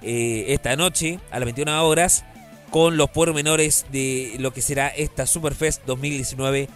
eh, 0.02 0.44
esta 0.50 0.76
noche 0.76 1.18
a 1.32 1.40
las 1.40 1.46
21 1.46 1.84
horas 1.84 2.24
con 2.70 2.96
los 2.96 3.10
pormenores 3.10 3.86
de 3.90 4.36
lo 4.38 4.52
que 4.52 4.62
será 4.62 4.86
esta 4.86 5.26
Superfest 5.26 5.84
2019 5.84 6.68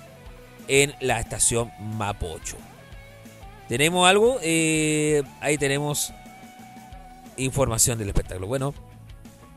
en 0.66 0.96
la 0.98 1.20
estación 1.20 1.70
Mapocho. 1.78 2.56
¿Tenemos 3.68 4.08
algo? 4.08 4.40
Eh, 4.42 5.22
ahí 5.40 5.58
tenemos 5.58 6.12
información 7.36 7.98
del 7.98 8.08
espectáculo. 8.08 8.46
Bueno, 8.46 8.74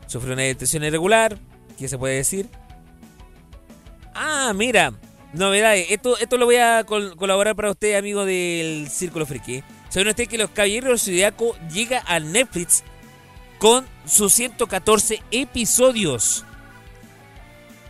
sufrió 0.06 0.34
una 0.34 0.42
detención 0.42 0.84
irregular. 0.84 1.38
¿Qué 1.78 1.88
se 1.88 1.98
puede 1.98 2.16
decir? 2.16 2.48
Ah, 4.14 4.52
mira, 4.54 4.92
novedades. 5.32 5.86
Esto, 5.90 6.18
esto 6.18 6.36
lo 6.36 6.46
voy 6.46 6.56
a 6.56 6.84
col- 6.84 7.14
colaborar 7.16 7.54
para 7.56 7.70
usted, 7.70 7.94
amigo 7.96 8.24
del 8.24 8.88
Círculo 8.90 9.26
Friki. 9.26 9.62
¿Saben 9.88 10.08
usted 10.08 10.26
que 10.28 10.38
Los 10.38 10.50
Caballeros 10.50 11.04
Zodiaco 11.04 11.56
llega 11.72 12.02
a 12.06 12.18
Netflix 12.20 12.82
con 13.58 13.86
sus 14.06 14.32
114 14.34 15.22
episodios? 15.30 16.44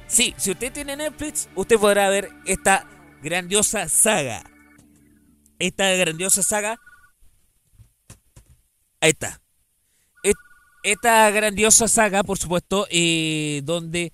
Sí, 0.07 0.35
si 0.37 0.51
usted 0.53 0.73
tiene 0.73 0.97
Netflix, 0.97 1.49
usted 1.55 1.77
podrá 1.79 2.09
ver 2.09 2.31
esta 2.47 2.87
grandiosa 3.23 3.89
saga. 3.89 4.45
Esta 5.59 5.91
grandiosa 5.95 6.43
saga. 6.43 6.77
Ahí 9.01 9.11
está. 9.11 9.41
Esta 10.83 11.31
grandiosa 11.31 11.89
saga, 11.89 12.23
por 12.23 12.39
supuesto, 12.39 12.87
eh, 12.91 13.63
donde 13.65 14.13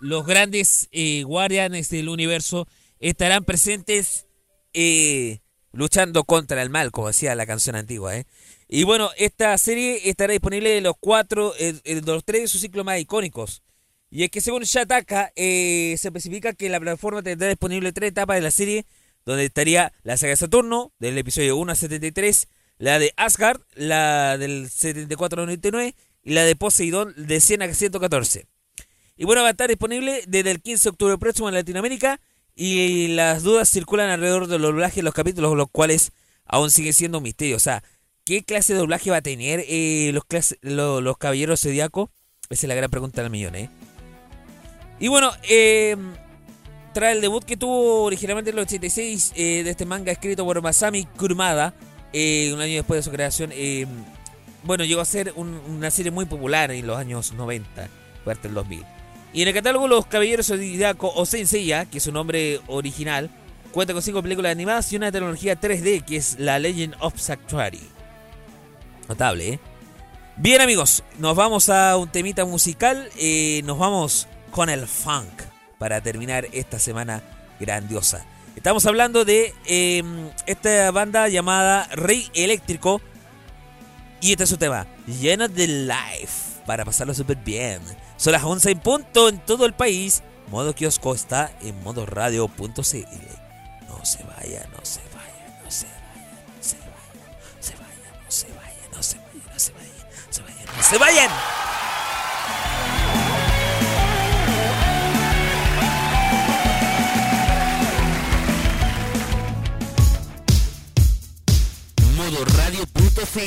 los 0.00 0.26
grandes 0.26 0.88
eh, 0.90 1.22
guardianes 1.22 1.88
del 1.90 2.08
universo 2.08 2.66
estarán 2.98 3.44
presentes 3.44 4.26
eh, 4.72 5.40
luchando 5.72 6.24
contra 6.24 6.60
el 6.62 6.70
mal, 6.70 6.90
como 6.90 7.06
decía 7.06 7.34
la 7.34 7.46
canción 7.46 7.76
antigua. 7.76 8.14
Y 8.68 8.82
bueno, 8.82 9.10
esta 9.16 9.56
serie 9.58 10.10
estará 10.10 10.32
disponible 10.32 10.76
en 10.76 10.84
los 10.84 10.96
cuatro, 10.98 11.54
de 11.58 12.02
los 12.04 12.24
tres 12.24 12.42
de 12.42 12.48
sus 12.48 12.60
ciclos 12.60 12.84
más 12.84 12.98
icónicos. 12.98 13.62
Y 14.10 14.24
es 14.24 14.30
que 14.30 14.40
según 14.40 14.64
Shataka, 14.64 15.32
se 15.36 15.94
especifica 15.94 16.52
que 16.52 16.68
la 16.68 16.80
plataforma 16.80 17.22
tendrá 17.22 17.48
disponible 17.48 17.92
tres 17.92 18.10
etapas 18.10 18.36
de 18.36 18.42
la 18.42 18.50
serie, 18.50 18.86
donde 19.24 19.44
estaría 19.44 19.92
la 20.02 20.16
saga 20.16 20.30
de 20.30 20.36
Saturno, 20.36 20.92
del 20.98 21.16
episodio 21.18 21.56
1 21.56 21.72
a 21.72 21.76
73, 21.76 22.48
la 22.78 22.98
de 22.98 23.12
Asgard, 23.16 23.60
la 23.74 24.36
del 24.38 24.68
74 24.70 25.40
al 25.42 25.46
99, 25.46 25.94
y 26.22 26.32
la 26.34 26.44
de 26.44 26.56
Poseidón, 26.56 27.14
de 27.16 27.40
100 27.40 27.62
a 27.62 27.72
114. 27.74 28.46
Y 29.16 29.24
bueno, 29.24 29.42
va 29.42 29.48
a 29.48 29.50
estar 29.52 29.68
disponible 29.68 30.22
desde 30.26 30.50
el 30.50 30.60
15 30.60 30.82
de 30.84 30.90
octubre 30.90 31.18
próximo 31.18 31.48
en 31.48 31.54
Latinoamérica. 31.54 32.20
Y 32.58 33.08
las 33.08 33.42
dudas 33.42 33.68
circulan 33.70 34.08
alrededor 34.10 34.46
del 34.46 34.62
doblaje 34.62 34.96
de 34.96 35.02
los 35.02 35.12
capítulos, 35.14 35.54
los 35.56 35.68
cuales 35.70 36.12
aún 36.46 36.70
siguen 36.70 36.94
siendo 36.94 37.18
un 37.18 37.24
misterio. 37.24 37.56
O 37.56 37.60
sea, 37.60 37.82
¿qué 38.24 38.44
clase 38.44 38.72
de 38.72 38.78
doblaje 38.78 39.10
va 39.10 39.18
a 39.18 39.22
tener 39.22 39.62
eh, 39.68 40.10
los, 40.14 40.24
clase- 40.24 40.58
lo- 40.62 41.00
los 41.02 41.18
caballeros 41.18 41.60
zodiaco? 41.60 42.10
Esa 42.48 42.64
es 42.66 42.68
la 42.68 42.74
gran 42.74 42.90
pregunta 42.90 43.20
del 43.22 43.30
millón, 43.30 43.56
¿eh? 43.56 43.68
Y 44.98 45.08
bueno, 45.08 45.32
eh, 45.48 45.96
tras 46.94 47.12
el 47.14 47.20
debut 47.20 47.44
que 47.44 47.56
tuvo 47.58 48.04
originalmente 48.04 48.50
en 48.50 48.56
el 48.56 48.62
86 48.64 49.32
eh, 49.36 49.62
de 49.62 49.70
este 49.70 49.84
manga 49.84 50.10
escrito 50.12 50.44
por 50.44 50.62
Masami 50.62 51.04
Kurumada, 51.18 51.74
eh, 52.18 52.50
un 52.54 52.60
año 52.62 52.76
después 52.76 52.98
de 52.98 53.02
su 53.02 53.10
creación, 53.10 53.50
eh, 53.52 53.86
bueno, 54.62 54.84
llegó 54.84 55.02
a 55.02 55.04
ser 55.04 55.32
un- 55.36 55.60
una 55.68 55.90
serie 55.90 56.10
muy 56.10 56.24
popular 56.24 56.70
en 56.70 56.86
los 56.86 56.96
años 56.96 57.32
90, 57.34 57.88
fue 58.24 58.32
hasta 58.32 58.48
el 58.48 58.54
2000. 58.54 58.84
Y 59.34 59.42
en 59.42 59.48
el 59.48 59.54
catálogo 59.54 59.86
Los 59.86 60.06
Caballeros 60.06 60.46
Zodíaco 60.46 61.12
o 61.14 61.26
Senseiya, 61.26 61.84
que 61.84 61.98
es 61.98 62.04
su 62.04 62.12
nombre 62.12 62.60
original, 62.68 63.28
cuenta 63.70 63.92
con 63.92 64.00
cinco 64.02 64.22
películas 64.22 64.52
animadas 64.52 64.90
y 64.92 64.96
una 64.96 65.12
tecnología 65.12 65.60
3D 65.60 66.00
que 66.06 66.16
es 66.16 66.38
la 66.38 66.58
Legend 66.58 66.94
of 67.00 67.18
Sanctuary. 67.20 67.82
Notable, 69.08 69.48
¿eh? 69.54 69.60
Bien 70.38 70.60
amigos, 70.60 71.02
nos 71.18 71.36
vamos 71.36 71.68
a 71.68 71.96
un 71.96 72.08
temita 72.08 72.44
musical, 72.44 73.08
eh, 73.18 73.60
nos 73.64 73.78
vamos 73.78 74.26
con 74.50 74.68
el 74.70 74.86
funk 74.86 75.42
para 75.78 76.00
terminar 76.00 76.46
esta 76.52 76.78
semana 76.78 77.22
grandiosa. 77.60 78.24
Estamos 78.56 78.86
hablando 78.86 79.24
de 79.24 79.54
eh, 79.66 80.02
esta 80.46 80.90
banda 80.90 81.28
llamada 81.28 81.86
Rey 81.92 82.28
Eléctrico 82.34 83.00
y 84.20 84.32
este 84.32 84.44
es 84.44 84.50
su 84.50 84.56
tema, 84.56 84.86
lleno 85.06 85.46
de 85.46 85.68
life, 85.68 86.62
para 86.64 86.84
pasarlo 86.84 87.14
súper 87.14 87.36
bien. 87.36 87.80
Son 88.16 88.32
las 88.32 88.42
11 88.42 88.70
en 88.70 88.78
punto 88.80 89.28
en 89.28 89.38
todo 89.38 89.66
el 89.66 89.74
país. 89.74 90.22
Modo 90.48 90.74
kiosco 90.74 91.14
está 91.14 91.52
en 91.60 91.80
modo 91.82 92.06
radio.cl. 92.06 92.72
No 92.72 92.82
se 92.82 92.96
no 93.88 94.04
se 94.04 94.24
vaya, 94.24 94.66
no 94.72 94.84
se 94.84 95.00
vaya, 95.14 95.60
no 95.62 95.70
se 95.70 95.86
vaya, 95.86 96.42
no 96.56 96.62
se 96.62 96.76
vaya, 96.80 98.10
no 98.24 98.32
se 98.32 98.46
vaya, 98.48 98.88
no 98.90 99.02
se 99.02 99.18
vaya, 99.18 99.52
no 99.52 99.58
se 99.58 99.72
vaya, 99.72 99.92
no 100.26 100.32
se 100.32 100.42
vayan, 100.42 100.76
no 100.76 100.82
se 100.82 100.98
vayan. 100.98 101.30
Modo 101.30 101.34
radio.cl 101.34 101.85
Radio 112.44 112.84
Punto 112.92 113.22
F 113.22 113.40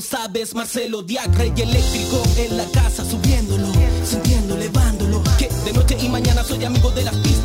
sabes, 0.00 0.54
Marcelo 0.54 1.02
Diac, 1.02 1.34
rey 1.36 1.52
eléctrico 1.56 2.22
en 2.36 2.56
la 2.56 2.64
casa, 2.66 3.04
subiéndolo, 3.04 3.66
sintiendo, 4.04 4.54
elevándolo. 4.54 5.22
Que 5.38 5.48
de 5.64 5.72
noche 5.72 5.96
y 6.00 6.08
mañana 6.08 6.44
soy 6.44 6.64
amigo 6.64 6.90
de 6.90 7.04
las 7.04 7.16
pistas, 7.16 7.37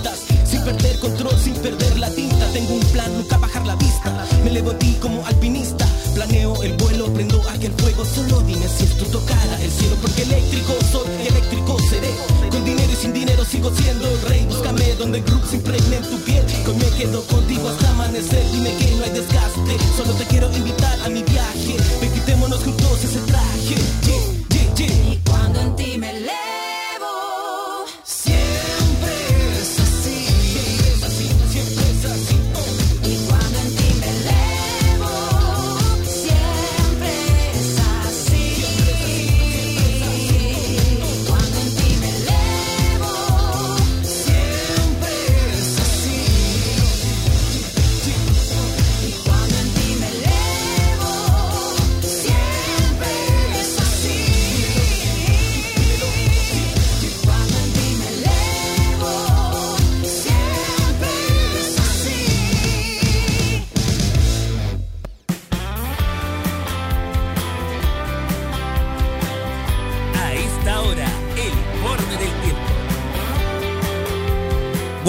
perder 0.63 0.99
control, 0.99 1.37
sin 1.39 1.53
perder 1.55 1.97
la 1.99 2.09
tinta. 2.09 2.45
Tengo 2.53 2.73
un 2.75 2.85
plan, 2.91 3.11
nunca 3.13 3.37
bajar 3.37 3.65
la 3.65 3.75
vista. 3.75 4.25
Me 4.43 4.49
elevo 4.49 4.71
a 4.71 4.79
ti 4.79 4.97
como 5.01 5.25
alpinista, 5.25 5.85
planeo 6.15 6.61
el 6.63 6.73
vuelo, 6.73 7.13
prendo 7.13 7.41
aquel 7.49 7.73
fuego. 7.73 8.05
Solo 8.05 8.41
dime 8.41 8.67
si 8.67 8.85
esto 8.85 9.05
tocara 9.05 9.61
el 9.61 9.71
cielo, 9.71 9.95
porque 10.01 10.23
eléctrico 10.23 10.73
soy 10.91 11.07
y 11.23 11.27
eléctrico 11.27 11.77
seré. 11.89 12.11
Con 12.49 12.63
dinero 12.65 12.91
y 12.91 12.95
sin 12.95 13.13
dinero 13.13 13.45
sigo 13.45 13.71
siendo 13.75 14.07
el 14.09 14.21
rey. 14.21 14.45
Búscame 14.45 14.95
donde 14.95 15.17
el 15.19 15.25
se 15.49 15.55
impregne 15.57 15.97
en 15.97 16.03
tu 16.03 16.17
piel. 16.21 16.45
Hoy 16.67 16.75
me 16.75 16.89
quedo 16.97 17.21
contigo 17.27 17.69
hasta 17.69 17.89
amanecer. 17.91 18.43
Dime 18.51 18.75
que 18.77 18.95
no 18.95 19.03
hay 19.03 19.11
desgaste. 19.11 19.73
Solo 19.97 20.13
te 20.13 20.25
quiero 20.25 20.51
invitar 20.55 20.97
a 21.05 21.09
mi 21.09 21.23
viaje. 21.23 21.75
Ven, 22.01 22.13
juntos 22.63 23.03
ese 23.03 23.19
traje. 23.19 23.75
Yeah, 24.05 24.23
yeah, 24.49 24.75
yeah. 24.75 25.13
Y 25.13 25.19
cuando 25.25 25.59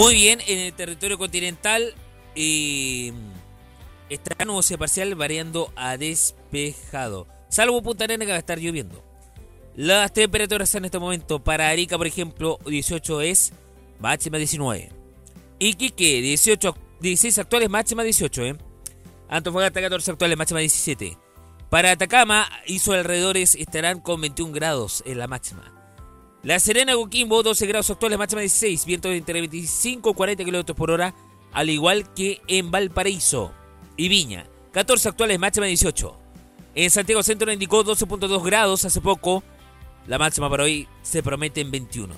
Muy 0.04 0.16
bien, 0.16 0.42
en 0.46 0.58
el 0.58 0.74
territorio 0.74 1.16
continental 1.16 1.94
eh, 2.34 3.10
estará 4.10 4.44
parcial 4.78 5.14
variando 5.14 5.72
a 5.76 5.96
despejado. 5.96 7.26
Salvo 7.48 7.82
Punta 7.82 8.04
Arenas 8.04 8.26
que 8.26 8.32
va 8.32 8.36
a 8.36 8.40
estar 8.40 8.58
lloviendo. 8.58 9.02
Las 9.74 10.12
temperaturas 10.12 10.74
en 10.74 10.84
este 10.84 10.98
momento 10.98 11.42
para 11.42 11.70
Arica, 11.70 11.96
por 11.96 12.06
ejemplo, 12.06 12.58
18 12.66 13.22
es 13.22 13.54
máxima 13.98 14.36
19. 14.36 14.92
Iquique, 15.58 16.20
18, 16.20 16.76
16 17.00 17.38
actuales, 17.38 17.70
máxima 17.70 18.02
18. 18.02 18.44
¿eh? 18.44 18.58
Antofagasta, 19.30 19.80
14 19.80 20.10
actuales, 20.10 20.36
máxima 20.36 20.60
17. 20.60 21.16
Para 21.70 21.92
Atacama 21.92 22.46
sus 22.78 22.94
alrededores 22.94 23.54
estarán 23.54 24.00
con 24.00 24.20
21 24.20 24.52
grados 24.52 25.02
en 25.06 25.16
la 25.16 25.28
máxima. 25.28 25.73
La 26.44 26.60
Serena 26.60 26.92
Coquimbo, 26.92 27.42
12 27.42 27.66
grados 27.66 27.88
actuales, 27.88 28.18
máxima 28.18 28.42
16, 28.42 28.84
vientos 28.84 29.12
entre 29.12 29.40
25 29.40 30.10
y 30.10 30.14
40 30.14 30.44
kilómetros 30.44 30.76
por 30.76 30.90
hora, 30.90 31.14
al 31.52 31.70
igual 31.70 32.12
que 32.12 32.42
en 32.46 32.70
Valparaíso 32.70 33.50
y 33.96 34.08
Viña, 34.08 34.46
14 34.72 35.08
actuales, 35.08 35.38
máxima 35.38 35.64
18. 35.64 36.14
En 36.74 36.90
Santiago 36.90 37.22
Centro 37.22 37.50
indicó 37.50 37.82
12.2 37.82 38.44
grados 38.44 38.84
hace 38.84 39.00
poco, 39.00 39.42
la 40.06 40.18
máxima 40.18 40.50
para 40.50 40.64
hoy 40.64 40.86
se 41.00 41.22
promete 41.22 41.62
en 41.62 41.70
21. 41.70 42.14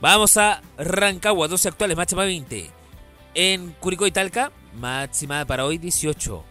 Vamos 0.00 0.36
a 0.36 0.62
Rancagua, 0.78 1.48
12 1.48 1.68
actuales, 1.68 1.96
máxima 1.96 2.22
20. 2.22 2.70
En 3.34 3.72
Curicó 3.80 4.06
y 4.06 4.12
Talca, 4.12 4.52
máxima 4.78 5.44
para 5.46 5.66
hoy 5.66 5.78
18. 5.78 6.44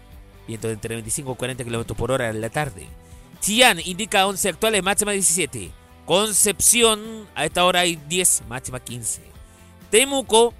Viento 0.45 0.67
de 0.67 0.73
entre 0.73 0.95
25 0.95 1.31
y 1.31 1.35
40 1.35 1.63
kilómetros 1.63 1.97
por 1.97 2.11
hora 2.11 2.29
en 2.29 2.41
la 2.41 2.49
tarde. 2.49 2.85
Chillán 3.39 3.79
indica 3.85 4.27
11 4.27 4.49
actuales, 4.49 4.83
máxima 4.83 5.13
17. 5.13 5.78
Concepción, 6.09 7.27
a 7.35 7.45
esta 7.45 7.63
hora 7.63 7.81
hay 7.81 7.95
10, 7.95 8.45
máxima 8.49 8.79
15. 8.79 9.21
Temuco, 9.91 10.55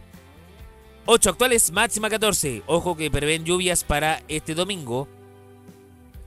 8 1.08 1.28
actuales, 1.32 1.72
máxima 1.72 2.08
14. 2.08 2.62
Ojo 2.68 2.96
que 2.96 3.10
prevén 3.10 3.46
lluvias 3.46 3.84
para 3.84 4.22
este 4.28 4.54
domingo. 4.54 5.08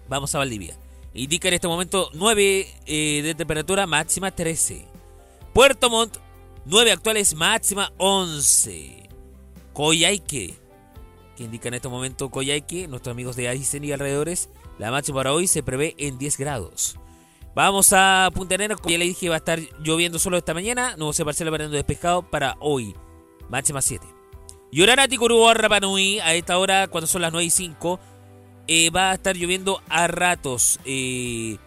Vamos 0.08 0.34
a 0.34 0.38
Valdivia. 0.38 0.76
Indica 1.14 1.46
en 1.46 1.54
este 1.54 1.68
momento 1.68 2.10
9 2.14 2.66
eh, 2.84 3.20
de 3.22 3.34
temperatura, 3.36 3.86
máxima 3.86 4.32
13. 4.32 4.88
Puerto 5.52 5.88
Montt, 5.88 6.16
9 6.64 6.90
actuales, 6.90 7.32
máxima 7.36 7.92
11. 7.98 9.08
Coyhaique, 9.72 10.56
que 11.36 11.44
indica 11.44 11.68
en 11.68 11.74
este 11.74 11.88
momento 11.88 12.28
Coyhaique, 12.28 12.88
nuestros 12.88 13.12
amigos 13.12 13.36
de 13.36 13.46
Aysén 13.46 13.84
y 13.84 13.92
alrededores, 13.92 14.48
la 14.80 14.90
máxima 14.90 15.18
para 15.18 15.32
hoy 15.32 15.46
se 15.46 15.62
prevé 15.62 15.94
en 15.96 16.18
10 16.18 16.38
grados. 16.38 16.98
Vamos 17.54 17.92
a 17.92 18.30
Punta 18.32 18.54
Arenas, 18.54 18.78
como 18.78 18.90
ya 18.90 18.98
le 18.98 19.04
dije, 19.04 19.28
va 19.28 19.34
a 19.34 19.38
estar 19.38 19.60
lloviendo 19.82 20.18
solo 20.18 20.38
esta 20.38 20.54
mañana, 20.54 20.94
no 20.96 21.12
se 21.12 21.24
parcial 21.24 21.50
variando 21.50 21.76
despejado 21.76 22.22
para 22.22 22.56
hoy, 22.60 22.94
máxima 23.50 23.82
7. 23.82 24.06
Yoranati, 24.70 25.18
Curubó, 25.18 25.52
Rapanui, 25.52 26.18
a 26.20 26.32
esta 26.34 26.56
hora, 26.56 26.88
cuando 26.88 27.06
son 27.06 27.20
las 27.20 27.30
9 27.30 27.44
y 27.44 27.50
5, 27.50 28.00
eh, 28.68 28.88
va 28.88 29.10
a 29.10 29.14
estar 29.14 29.36
lloviendo 29.36 29.82
a 29.90 30.06
ratos, 30.06 30.80
eh, 30.86 31.58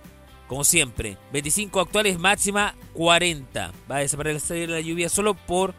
como 0.48 0.64
siempre. 0.64 1.18
25 1.32 1.80
actuales, 1.82 2.18
máxima 2.18 2.74
40. 2.94 3.72
Va 3.90 3.98
a 3.98 4.00
desaparecer 4.00 4.70
la 4.70 4.80
lluvia 4.80 5.08
solo 5.08 5.36
por 5.36 5.76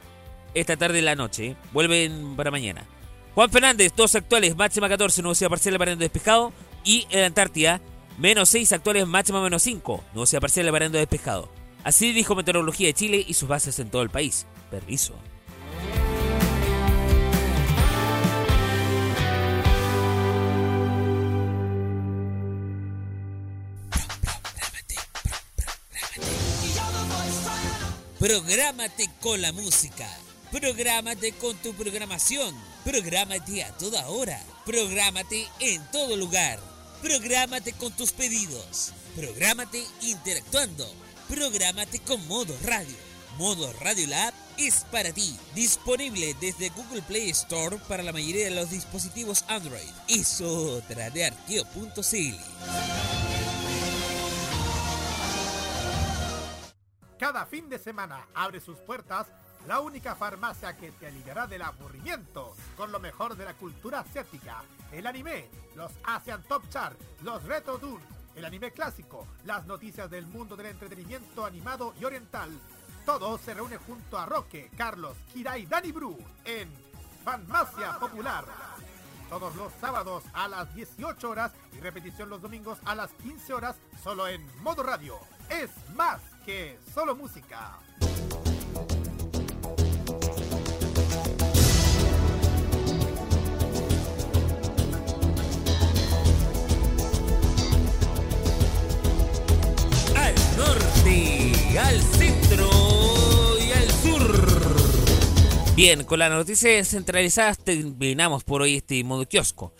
esta 0.54 0.76
tarde 0.76 1.00
y 1.00 1.02
la 1.02 1.16
noche. 1.16 1.46
¿eh? 1.46 1.56
Vuelven 1.72 2.36
para 2.36 2.52
mañana. 2.52 2.86
Juan 3.34 3.50
Fernández, 3.50 3.92
dos 3.96 4.14
actuales, 4.14 4.56
máxima 4.56 4.88
14, 4.88 5.20
nubosidad 5.22 5.50
parcial 5.50 5.78
variando 5.78 6.04
despejado. 6.04 6.52
Y 6.84 7.08
en 7.10 7.20
la 7.22 7.26
Antártida, 7.26 7.80
menos 8.18 8.48
6 8.50 8.72
actuales, 8.72 9.06
máxima 9.06 9.42
menos 9.42 9.62
5, 9.62 10.04
nubosidad 10.14 10.40
parcial 10.40 10.70
variando 10.70 10.98
despejado. 10.98 11.48
Así 11.84 12.12
dijo 12.12 12.34
Meteorología 12.34 12.88
de 12.88 12.94
Chile 12.94 13.24
y 13.26 13.34
sus 13.34 13.48
bases 13.48 13.78
en 13.78 13.90
todo 13.90 14.02
el 14.02 14.10
país. 14.10 14.46
Permiso. 14.70 15.14
Prográmate 28.18 29.10
con 29.20 29.40
la 29.40 29.52
música. 29.52 30.08
Prográmate 30.50 31.32
con 31.32 31.56
tu 31.58 31.74
programación. 31.74 32.54
Prográmate 32.82 33.62
a 33.62 33.76
toda 33.76 34.08
hora. 34.08 34.42
Prográmate 34.64 35.46
en 35.60 35.84
todo 35.92 36.16
lugar. 36.16 36.58
Prográmate 37.02 37.72
con 37.72 37.92
tus 37.92 38.12
pedidos. 38.12 38.92
Prográmate 39.14 39.84
interactuando. 40.02 40.86
Prográmate 41.28 42.00
con 42.00 42.26
Modo 42.26 42.56
Radio. 42.64 42.96
Modo 43.38 43.72
Radio 43.80 44.06
Lab 44.06 44.32
es 44.56 44.86
para 44.90 45.12
ti. 45.12 45.36
Disponible 45.54 46.34
desde 46.40 46.70
Google 46.70 47.02
Play 47.02 47.30
Store 47.30 47.78
para 47.88 48.02
la 48.02 48.12
mayoría 48.12 48.46
de 48.46 48.54
los 48.54 48.70
dispositivos 48.70 49.44
Android. 49.48 49.90
Es 50.08 50.40
otra 50.40 51.10
de 51.10 51.26
arqueo.cl. 51.26 52.36
Cada 57.18 57.46
fin 57.46 57.68
de 57.68 57.78
semana 57.78 58.28
abre 58.34 58.60
sus 58.60 58.78
puertas 58.78 59.26
la 59.66 59.80
única 59.80 60.14
farmacia 60.14 60.76
que 60.76 60.92
te 60.92 61.08
aliviará 61.08 61.46
del 61.46 61.62
aburrimiento 61.62 62.54
con 62.76 62.92
lo 62.92 63.00
mejor 63.00 63.36
de 63.36 63.44
la 63.44 63.54
cultura 63.54 64.00
asiática, 64.00 64.62
el 64.92 65.06
anime, 65.06 65.48
los 65.74 65.92
Asian 66.04 66.42
Top 66.44 66.68
Chart, 66.68 66.96
los 67.22 67.42
Retro 67.44 67.78
Tours, 67.78 68.04
el 68.36 68.44
anime 68.44 68.70
clásico, 68.70 69.26
las 69.44 69.66
noticias 69.66 70.08
del 70.10 70.26
mundo 70.26 70.56
del 70.56 70.66
entretenimiento 70.66 71.44
animado 71.44 71.94
y 72.00 72.04
oriental. 72.04 72.50
Todo 73.04 73.38
se 73.38 73.54
reúne 73.54 73.76
junto 73.78 74.18
a 74.18 74.26
Roque, 74.26 74.70
Carlos, 74.76 75.16
Kira 75.32 75.58
y 75.58 75.66
Dani 75.66 75.90
Bru 75.90 76.16
en 76.44 76.70
Farmacia 77.24 77.98
Popular. 77.98 78.44
Todos 79.28 79.56
los 79.56 79.72
sábados 79.80 80.22
a 80.32 80.46
las 80.46 80.72
18 80.74 81.28
horas 81.28 81.52
y 81.76 81.80
repetición 81.80 82.30
los 82.30 82.40
domingos 82.40 82.78
a 82.84 82.94
las 82.94 83.10
15 83.14 83.54
horas 83.54 83.76
solo 84.02 84.28
en 84.28 84.46
modo 84.62 84.84
radio. 84.84 85.18
Es 85.48 85.70
más 85.96 86.20
que 86.44 86.78
solo 86.94 87.16
música. 87.16 87.80
Al 101.78 102.02
centro 102.02 102.68
y 103.60 103.70
al 103.70 103.90
sur. 103.90 105.74
Bien, 105.76 106.04
con 106.04 106.18
las 106.18 106.30
noticias 106.30 106.88
centralizadas 106.88 107.58
terminamos 107.58 108.42
por 108.42 108.62
hoy 108.62 108.76
este 108.76 109.02
modo 109.04 109.26
kiosco. 109.26 109.72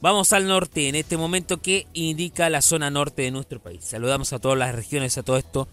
Vamos 0.00 0.32
al 0.32 0.48
norte, 0.48 0.88
en 0.88 0.96
este 0.96 1.16
momento 1.16 1.62
que 1.62 1.86
indica 1.92 2.50
la 2.50 2.62
zona 2.62 2.90
norte 2.90 3.22
de 3.22 3.30
nuestro 3.30 3.62
país. 3.62 3.84
Saludamos 3.84 4.32
a 4.32 4.40
todas 4.40 4.58
las 4.58 4.74
regiones, 4.74 5.16
a 5.18 5.22
todo 5.22 5.36
esto, 5.36 5.68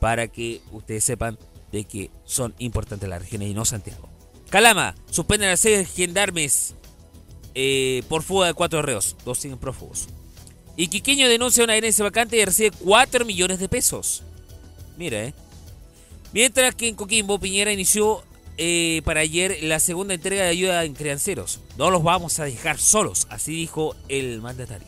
para 0.00 0.28
que 0.28 0.60
ustedes 0.72 1.04
sepan 1.04 1.38
de 1.72 1.84
que 1.84 2.10
son 2.24 2.54
importantes 2.58 3.08
las 3.08 3.22
regiones 3.22 3.48
y 3.48 3.54
no 3.54 3.64
Santiago. 3.64 4.10
Calama, 4.50 4.94
suspenden 5.10 5.48
a 5.48 5.56
seis 5.56 5.88
gendarmes 5.88 6.74
eh, 7.54 8.02
por 8.08 8.22
fuga 8.22 8.48
de 8.48 8.54
cuatro 8.54 8.82
reos. 8.82 9.16
Dos 9.24 9.38
siguen 9.38 9.58
prófugos. 9.58 10.08
Iquiqueño 10.76 11.28
denuncia 11.28 11.64
una 11.64 11.76
herencia 11.76 12.04
vacante 12.04 12.36
y 12.36 12.44
recibe 12.44 12.76
4 12.82 13.24
millones 13.24 13.60
de 13.60 13.68
pesos. 13.68 14.24
Mira, 14.96 15.24
eh. 15.24 15.34
Mientras 16.32 16.74
que 16.74 16.88
en 16.88 16.94
Coquimbo, 16.94 17.38
Piñera 17.38 17.72
inició 17.72 18.24
eh, 18.56 19.02
para 19.04 19.20
ayer 19.20 19.58
la 19.62 19.80
segunda 19.80 20.14
entrega 20.14 20.44
de 20.44 20.50
ayuda 20.50 20.84
en 20.84 20.94
crianceros. 20.94 21.60
No 21.76 21.90
los 21.90 22.02
vamos 22.02 22.38
a 22.38 22.44
dejar 22.44 22.78
solos, 22.78 23.26
así 23.30 23.52
dijo 23.52 23.96
el 24.08 24.40
mandatario. 24.40 24.86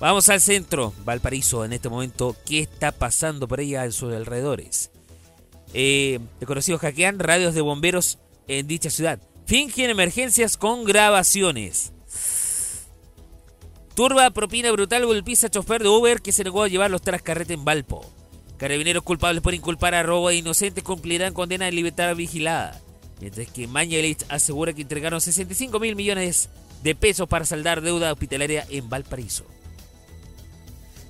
Vamos 0.00 0.28
al 0.28 0.40
centro, 0.40 0.92
Valparaíso, 1.04 1.64
en 1.64 1.72
este 1.72 1.88
momento. 1.88 2.36
¿Qué 2.44 2.58
está 2.58 2.90
pasando 2.90 3.46
por 3.46 3.60
allá 3.60 3.84
en 3.84 3.92
sus 3.92 4.12
alrededores? 4.12 4.90
Eh, 5.74 6.18
desconocidos 6.40 6.80
hackean 6.80 7.20
radios 7.20 7.54
de 7.54 7.60
bomberos 7.60 8.18
en 8.48 8.66
dicha 8.66 8.90
ciudad. 8.90 9.20
Fingen 9.46 9.90
emergencias 9.90 10.56
con 10.56 10.84
grabaciones. 10.84 11.92
Turba 13.94 14.30
propina 14.30 14.72
brutal 14.72 15.06
golpiza 15.06 15.50
chofer 15.50 15.82
de 15.82 15.88
Uber 15.88 16.20
que 16.20 16.32
se 16.32 16.44
negó 16.44 16.62
a 16.62 16.68
llevar 16.68 16.90
los 16.90 17.02
trascarretes 17.02 17.56
en 17.56 17.64
Valpo. 17.64 18.04
Carabineros 18.62 19.02
culpables 19.02 19.42
por 19.42 19.54
inculpar 19.54 19.92
a 19.96 20.04
robo 20.04 20.28
a 20.28 20.34
inocentes 20.34 20.84
cumplirán 20.84 21.34
condena 21.34 21.66
en 21.66 21.74
libertad 21.74 22.14
vigilada. 22.14 22.80
Mientras 23.20 23.48
que 23.48 23.66
Mañalich 23.66 24.24
asegura 24.28 24.72
que 24.72 24.82
entregaron 24.82 25.20
65 25.20 25.80
mil 25.80 25.96
millones 25.96 26.48
de 26.84 26.94
pesos 26.94 27.26
para 27.26 27.44
saldar 27.44 27.80
deuda 27.80 28.12
hospitalaria 28.12 28.64
en 28.70 28.88
Valparaíso. 28.88 29.44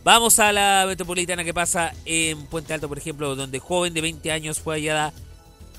Vamos 0.02 0.38
a 0.38 0.50
la 0.50 0.86
metropolitana 0.88 1.44
que 1.44 1.52
pasa 1.52 1.92
en 2.06 2.46
Puente 2.46 2.72
Alto, 2.72 2.88
por 2.88 2.96
ejemplo, 2.96 3.36
donde 3.36 3.58
joven 3.58 3.92
de 3.92 4.00
20 4.00 4.32
años 4.32 4.58
fue 4.58 4.76
hallada 4.76 5.12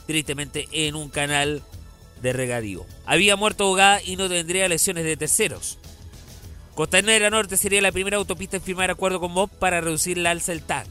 tristemente 0.05 0.67
en 0.74 0.93
un 0.93 1.09
canal 1.09 1.63
de 2.21 2.34
regadío. 2.34 2.86
Había 3.07 3.36
muerto 3.36 3.63
ahogada 3.63 3.99
y 4.03 4.15
no 4.15 4.30
tendría 4.30 4.69
lesiones 4.69 5.05
de 5.05 5.17
terceros. 5.17 5.80
Costanera 6.76 7.32
Norte 7.32 7.57
sería 7.57 7.82
la 7.82 7.91
primera 7.91 8.17
autopista 8.17 8.57
en 8.57 8.63
firmar 8.63 8.91
acuerdo 8.91 9.19
con 9.19 9.32
MOB 9.32 9.49
para 9.49 9.82
reducir 9.82 10.19
el 10.19 10.28
alza 10.28 10.51
del 10.51 10.61
TAG. 10.61 10.86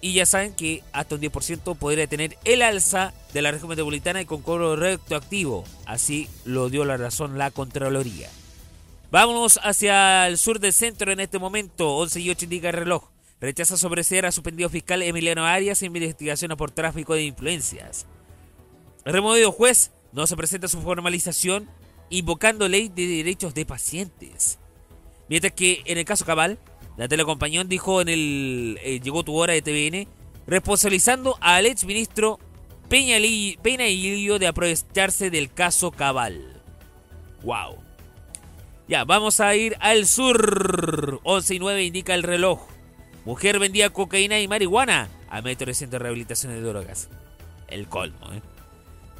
Y 0.00 0.12
ya 0.12 0.26
saben 0.26 0.54
que 0.54 0.82
hasta 0.92 1.16
un 1.16 1.20
10% 1.20 1.76
podría 1.76 2.06
tener 2.06 2.38
el 2.44 2.62
alza 2.62 3.12
de 3.32 3.42
la 3.42 3.50
región 3.50 3.68
metropolitana 3.68 4.20
y 4.20 4.26
con 4.26 4.42
cobro 4.42 4.76
retroactivo. 4.76 5.64
Así 5.86 6.28
lo 6.44 6.68
dio 6.68 6.84
la 6.84 6.96
razón 6.96 7.36
la 7.36 7.50
Contraloría. 7.50 8.28
Vámonos 9.10 9.58
hacia 9.62 10.26
el 10.26 10.38
sur 10.38 10.60
del 10.60 10.72
centro 10.72 11.10
en 11.10 11.20
este 11.20 11.38
momento. 11.38 11.96
11 11.96 12.20
y 12.20 12.30
8 12.30 12.44
indica 12.44 12.68
el 12.68 12.74
reloj. 12.74 13.04
Rechaza 13.40 13.76
sobreseer 13.76 14.26
a 14.26 14.32
suspendido 14.32 14.68
fiscal 14.68 15.02
Emiliano 15.02 15.46
Arias 15.46 15.82
en 15.82 15.96
investigaciones 15.96 16.56
por 16.56 16.70
tráfico 16.70 17.14
de 17.14 17.24
influencias. 17.24 18.06
Removido 19.04 19.52
juez 19.52 19.92
no 20.12 20.26
se 20.26 20.36
presenta 20.36 20.68
su 20.68 20.80
formalización 20.82 21.68
invocando 22.10 22.68
ley 22.68 22.88
de 22.88 23.06
derechos 23.06 23.54
de 23.54 23.64
pacientes. 23.64 24.58
Mientras 25.28 25.52
que 25.52 25.82
en 25.84 25.98
el 25.98 26.04
caso 26.04 26.24
Cabal, 26.24 26.58
la 26.98 27.06
telecompañón 27.06 27.68
dijo 27.68 28.00
en 28.00 28.08
el 28.08 28.78
eh, 28.82 29.00
Llegó 29.00 29.22
tu 29.22 29.36
hora 29.36 29.54
de 29.54 29.62
TVN, 29.62 30.08
responsabilizando 30.48 31.38
al 31.40 31.64
ex 31.64 31.84
ministro 31.84 32.40
Peñalillo 32.88 34.38
de 34.38 34.46
aprovecharse 34.48 35.30
del 35.30 35.52
caso 35.52 35.92
Cabal. 35.92 36.60
Wow. 37.44 37.76
Ya, 38.88 39.04
vamos 39.04 39.38
a 39.40 39.54
ir 39.54 39.76
al 39.80 40.06
sur. 40.06 41.20
11 41.22 41.54
y 41.54 41.58
9 41.60 41.84
indica 41.84 42.14
el 42.14 42.24
reloj. 42.24 42.66
Mujer 43.24 43.58
vendía 43.60 43.90
cocaína 43.90 44.40
y 44.40 44.48
marihuana 44.48 45.08
a 45.28 45.40
metro 45.40 45.72
centro 45.74 45.98
de 45.98 46.02
rehabilitación 46.02 46.52
de 46.52 46.62
drogas. 46.62 47.08
El 47.68 47.86
colmo, 47.86 48.32
¿eh? 48.32 48.42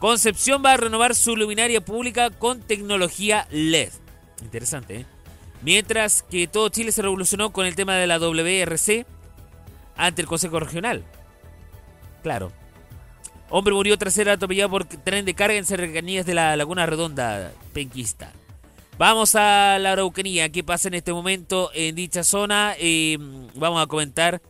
Concepción 0.00 0.62
va 0.64 0.72
a 0.72 0.76
renovar 0.78 1.14
su 1.14 1.36
luminaria 1.36 1.80
pública 1.80 2.30
con 2.30 2.60
tecnología 2.60 3.46
LED. 3.50 3.90
Interesante, 4.42 5.00
¿eh? 5.00 5.06
Mientras 5.62 6.22
que 6.22 6.46
todo 6.46 6.68
Chile 6.68 6.92
se 6.92 7.02
revolucionó 7.02 7.50
con 7.50 7.66
el 7.66 7.74
tema 7.74 7.94
de 7.96 8.06
la 8.06 8.18
WRC 8.18 9.06
ante 9.96 10.22
el 10.22 10.28
Consejo 10.28 10.60
Regional. 10.60 11.04
Claro. 12.22 12.52
Hombre 13.50 13.74
murió 13.74 13.96
tras 13.96 14.14
ser 14.14 14.28
atropellado 14.28 14.70
por 14.70 14.84
tren 14.84 15.24
de 15.24 15.34
carga 15.34 15.56
en 15.56 15.64
cercanías 15.64 16.26
de 16.26 16.34
la 16.34 16.54
Laguna 16.56 16.86
Redonda, 16.86 17.52
penquista. 17.72 18.32
Vamos 18.98 19.34
a 19.36 19.78
la 19.78 19.92
Araucanía. 19.92 20.50
¿Qué 20.50 20.62
pasa 20.62 20.88
en 20.88 20.94
este 20.94 21.12
momento 21.12 21.70
en 21.72 21.94
dicha 21.94 22.24
zona? 22.24 22.74
Eh, 22.78 23.16
vamos 23.54 23.82
a 23.82 23.86
comentar 23.86 24.42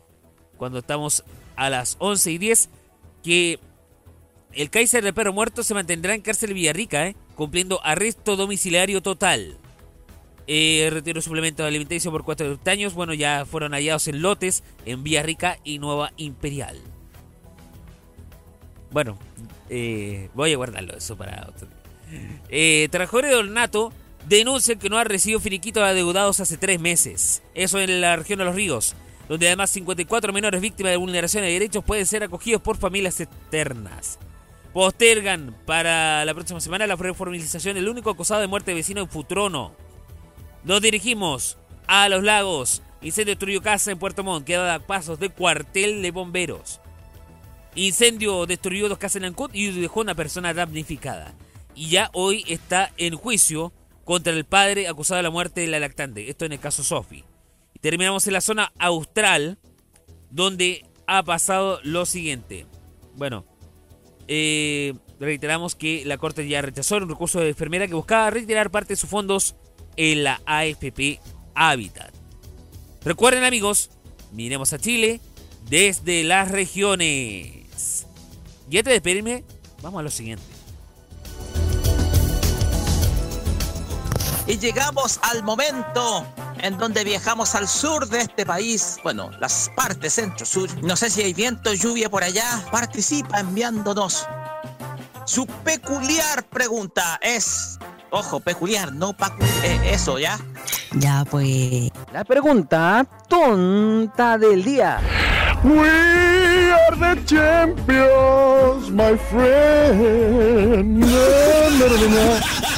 cuando 0.57 0.79
estamos 0.79 1.23
a 1.55 1.71
las 1.71 1.97
11 2.01 2.33
y 2.33 2.39
10 2.39 2.69
que 3.23 3.61
el 4.53 4.71
Kaiser 4.71 5.05
de 5.05 5.13
Perro 5.13 5.33
Muerto 5.33 5.63
se 5.63 5.75
mantendrá 5.75 6.15
en 6.15 6.23
cárcel 6.23 6.55
Villarrica, 6.55 7.07
¿eh? 7.07 7.17
cumpliendo 7.37 7.85
arresto 7.85 8.37
domiciliario 8.37 9.03
total. 9.03 9.59
Eh, 10.51 10.89
retiro 10.91 11.21
suplemento 11.21 11.63
alimenticio 11.63 12.11
por 12.11 12.25
cuatro 12.25 12.59
años. 12.65 12.95
Bueno, 12.95 13.13
ya 13.13 13.45
fueron 13.45 13.73
hallados 13.73 14.09
en 14.09 14.23
lotes 14.23 14.65
en 14.87 15.03
Villarrica 15.03 15.59
y 15.63 15.79
Nueva 15.79 16.13
Imperial. 16.17 16.81
Bueno, 18.91 19.19
eh, 19.69 20.31
voy 20.33 20.55
a 20.55 20.57
guardarlo 20.57 20.97
eso 20.97 21.17
para 21.19 21.47
otro. 21.47 21.69
Eh, 22.49 22.89
trabajadores 22.91 23.31
de 23.31 23.37
Ornato 23.37 23.93
denuncian 24.27 24.79
que 24.79 24.89
no 24.89 24.97
han 24.97 25.05
recibido 25.05 25.39
finiquitos 25.39 25.83
adeudados 25.83 26.41
hace 26.41 26.57
tres 26.57 26.81
meses. 26.81 27.43
Eso 27.55 27.79
en 27.79 28.01
la 28.01 28.17
región 28.17 28.39
de 28.39 28.47
Los 28.47 28.55
Ríos, 28.55 28.95
donde 29.29 29.49
además 29.49 29.69
54 29.69 30.33
menores 30.33 30.63
víctimas 30.63 30.93
de 30.93 30.97
vulneración 30.97 31.43
de 31.43 31.53
derechos 31.53 31.85
pueden 31.85 32.07
ser 32.07 32.23
acogidos 32.23 32.63
por 32.63 32.79
familias 32.79 33.21
externas. 33.21 34.19
Postergan 34.73 35.55
para 35.67 36.25
la 36.25 36.33
próxima 36.33 36.61
semana 36.61 36.87
la 36.87 36.97
formalización 36.97 37.75
del 37.75 37.89
único 37.89 38.09
acusado 38.09 38.41
de 38.41 38.47
muerte 38.47 38.71
de 38.71 38.77
vecino 38.77 39.03
en 39.03 39.09
Futrono. 39.11 39.88
Nos 40.65 40.83
dirigimos 40.83 41.59
a 41.87 42.09
Los 42.09 42.23
Lagos. 42.23 42.83
Incendio 43.01 43.33
destruyó 43.33 43.63
casa 43.63 43.91
en 43.91 43.99
Puerto 43.99 44.25
Montt, 44.25 44.45
queda 44.45 44.75
a 44.75 44.87
pasos 44.87 45.19
de 45.21 45.31
cuartel 45.31 46.03
de 46.03 46.11
bomberos. 46.11 46.81
Incendio 47.75 48.45
destruyó 48.47 48.89
dos 48.89 48.99
casas 48.99 49.17
en 49.17 49.27
Ancud 49.27 49.51
y 49.53 49.71
dejó 49.81 50.01
una 50.01 50.15
persona 50.15 50.53
damnificada. 50.53 51.35
Y 51.75 51.91
ya 51.91 52.11
hoy 52.13 52.45
está 52.49 52.93
en 52.97 53.15
juicio 53.15 53.73
contra 54.05 54.33
el 54.33 54.45
padre 54.45 54.89
acusado 54.89 55.19
de 55.19 55.23
la 55.23 55.31
muerte 55.31 55.61
de 55.61 55.69
la 55.69 55.79
lactante. 55.79 56.29
Esto 56.29 56.45
en 56.45 56.53
el 56.53 56.59
caso 56.59 56.83
Sofi. 56.83 57.25
Y 57.75 57.79
terminamos 57.79 58.27
en 58.27 58.33
la 58.33 58.41
zona 58.41 58.73
austral, 58.79 59.59
donde 60.31 60.85
ha 61.07 61.23
pasado 61.23 61.79
lo 61.85 62.05
siguiente. 62.05 62.67
Bueno, 63.15 63.45
eh, 64.27 64.95
reiteramos 65.21 65.77
que 65.77 66.05
la 66.05 66.19
Corte 66.19 66.49
ya 66.49 66.63
rechazó 66.63 66.97
un 66.97 67.09
recurso 67.09 67.39
de 67.41 67.51
enfermera 67.51 67.87
que 67.87 67.95
buscaba 67.95 68.31
retirar 68.31 68.71
parte 68.71 68.95
de 68.95 68.97
sus 68.97 69.09
fondos 69.09 69.55
en 69.99 70.25
la 70.25 70.41
AFP 70.47 71.21
Habitat. 71.55 72.15
Recuerden 73.05 73.45
amigos, 73.45 73.91
miremos 74.33 74.73
a 74.73 74.79
Chile 74.79 75.21
desde 75.69 76.25
las 76.25 76.51
regiones. 76.51 78.07
Y 78.71 78.79
antes 78.79 78.85
de 78.85 78.93
despedirme, 78.93 79.45
vamos 79.83 80.01
a 80.01 80.03
lo 80.03 80.11
siguiente. 80.11 80.45
Y 84.47 84.59
llegamos 84.59 85.21
al 85.23 85.43
momento 85.43 86.27
en 86.63 86.79
donde 86.79 87.05
viajamos 87.05 87.55
al 87.55 87.69
sur 87.69 88.09
de 88.09 88.21
este 88.21 88.47
país, 88.47 88.99
bueno, 89.03 89.31
las 89.41 89.71
partes 89.77 90.15
centro-sur. 90.15 90.71
No 90.83 90.97
sé 90.97 91.11
si 91.11 91.23
hay 91.23 91.35
viento, 91.35 91.75
lluvia 91.75 92.09
por 92.09 92.25
allá. 92.25 92.65
Participa 92.73 93.41
enviándonos 93.41 94.27
su 95.27 95.47
peculiar 95.47 96.49
pregunta. 96.49 97.19
Es, 97.21 97.79
ojo, 98.11 98.41
peculiar, 98.41 98.93
no 98.93 99.13
pacu 99.13 99.45
eh, 99.65 99.93
eso, 99.93 100.19
¿ya? 100.19 100.39
Ya, 100.93 101.25
pues. 101.31 101.91
La 102.13 102.25
pregunta 102.25 103.07
tonta 103.29 104.39
del 104.39 104.65
día. 104.65 104.99
We 105.65 106.73
are 106.73 106.97
the 106.97 107.25
champions, 107.25 108.91
my 108.91 109.17
friend. 109.31 111.05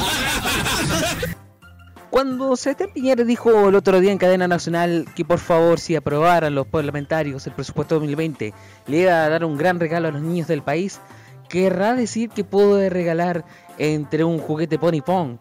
Cuando 2.11 2.55
Sebastián 2.57 2.91
Piñera 2.93 3.25
dijo 3.25 3.69
el 3.69 3.77
otro 3.77 4.01
día 4.01 4.11
en 4.11 4.19
cadena 4.19 4.49
nacional 4.49 5.07
que 5.15 5.25
por 5.25 5.39
favor 5.39 5.79
si 5.79 5.95
aprobaran 5.95 6.57
los 6.57 6.67
parlamentarios 6.67 7.47
el 7.47 7.53
presupuesto 7.53 7.95
2020 7.95 8.53
le 8.89 8.97
iba 8.97 9.25
a 9.25 9.29
dar 9.29 9.45
un 9.45 9.57
gran 9.57 9.79
regalo 9.79 10.09
a 10.09 10.11
los 10.11 10.21
niños 10.21 10.49
del 10.49 10.63
país, 10.63 11.01
querrá 11.49 11.95
decir 11.95 12.31
que 12.31 12.43
puede 12.43 12.91
regalar 12.91 13.45
entre 13.81 14.25
un 14.25 14.39
juguete 14.39 14.79
Pony 14.79 15.01
Pong, 15.05 15.39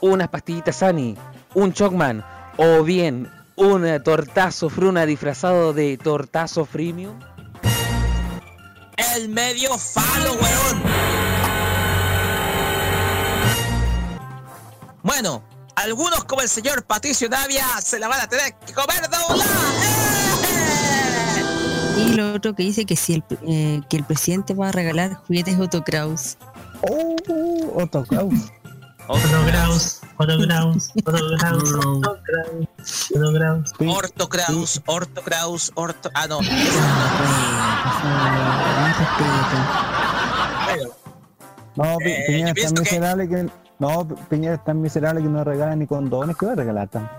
unas 0.00 0.28
pastillitas 0.28 0.76
Sunny, 0.76 1.16
un 1.54 1.72
Chocman 1.72 2.24
o 2.56 2.84
bien 2.84 3.28
un 3.56 4.02
tortazo 4.04 4.70
fruna 4.70 5.04
disfrazado 5.04 5.72
de 5.72 5.98
tortazo 5.98 6.64
freemium. 6.64 7.18
El 9.16 9.28
medio 9.28 9.76
falo, 9.76 10.34
weón. 10.34 10.82
Bueno, 15.02 15.42
algunos 15.74 16.24
como 16.24 16.42
el 16.42 16.48
señor 16.48 16.84
Patricio 16.84 17.28
Navia 17.28 17.66
se 17.82 17.98
la 17.98 18.06
van 18.06 18.20
a 18.20 18.28
tener 18.28 18.54
que 18.64 18.72
comer 18.72 19.02
doblada. 19.10 19.50
Y 21.98 22.14
lo 22.14 22.34
otro 22.34 22.54
que 22.54 22.62
dice 22.62 22.84
que 22.86 22.96
si 22.96 23.14
el, 23.14 23.24
eh, 23.46 23.80
que 23.90 23.96
el 23.96 24.04
presidente 24.04 24.54
va 24.54 24.68
a 24.68 24.72
regalar 24.72 25.14
juguetes 25.26 25.58
Otto 25.58 25.82
Kraus. 25.82 26.36
Oh, 26.90 27.82
Otto 27.82 28.04
Kraus. 28.04 28.50
Otto 29.08 29.44
Kraus, 29.46 30.00
Otto 30.16 30.38
Kraus, 30.38 30.90
Otto 31.04 31.36
Kraus, 31.36 31.72
Otto 31.74 32.18
Kraus, 32.22 32.72
Otto 33.14 33.34
Kraus. 33.34 33.72
Orto 33.80 34.28
Kraus, 34.28 34.82
Orto 34.86 35.22
Kraus, 35.22 35.72
Orto. 35.74 36.10
Ah, 36.14 36.26
no. 36.28 36.38
No, 41.76 41.96
Eh, 42.04 42.24
Piñera 42.26 42.52
es 42.54 42.62
tan 42.64 42.74
que- 42.74 42.80
miserable 42.80 43.28
que... 43.28 43.48
No, 43.78 44.06
Piñera 44.28 44.54
es 44.54 44.64
tan 44.64 44.80
miserable 44.80 45.22
que 45.22 45.28
no 45.28 45.42
regala 45.42 45.74
ni 45.74 45.86
condones. 45.86 46.36
¿Qué 46.36 46.46
va 46.46 46.52
a 46.52 46.56
regalar 46.56 46.88
tan? 46.88 47.10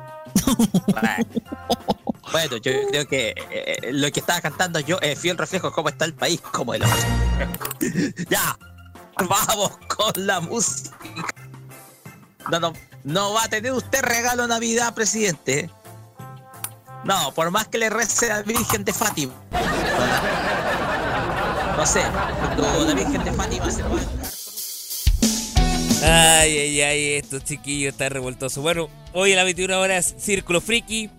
Bueno, 2.32 2.58
yo 2.58 2.72
creo 2.90 3.06
que 3.08 3.34
eh, 3.52 3.90
lo 3.92 4.10
que 4.12 4.20
estaba 4.22 4.40
cantando 4.42 4.80
yo 4.80 4.98
es 5.02 5.20
fiel 5.20 5.38
reflejo 5.38 5.68
de 5.68 5.74
cómo 5.74 5.90
está 5.90 6.06
el 6.06 6.14
país, 6.14 6.40
como 6.42 6.74
el 6.74 6.82
Ya, 8.30 8.58
vamos 9.30 9.72
con 9.88 10.26
la 10.26 10.40
música. 10.40 10.98
No, 12.52 12.60
no, 12.60 12.74
no 13.04 13.34
va 13.34 13.44
a 13.44 13.48
tener 13.48 13.72
usted 13.74 14.02
regalo 14.02 14.48
Navidad, 14.48 14.94
presidente. 14.94 15.70
No, 17.04 17.34
por 17.34 17.52
más 17.52 17.68
que 17.68 17.78
le 17.78 17.90
rece 17.90 18.32
a 18.32 18.38
la 18.38 18.42
Virgen 18.44 18.84
de 18.84 18.94
Fátima. 18.94 19.34
No 21.76 21.86
sé, 21.86 22.02
la 22.02 22.94
Virgen 22.94 23.24
de 23.24 23.32
Fátima 23.34 23.70
se 23.70 23.82
lo 23.82 23.96
va 23.96 24.02
Ay, 26.06 26.58
ay, 26.58 26.82
ay, 26.82 27.14
estos 27.14 27.44
chiquillos 27.46 27.94
están 27.94 28.12
revoltosos. 28.12 28.62
Bueno, 28.62 28.90
hoy 29.14 29.34
a 29.34 29.38
las 29.38 29.46
21 29.46 29.80
horas, 29.80 30.16
Círculo 30.18 30.60
Friki. 30.60 31.10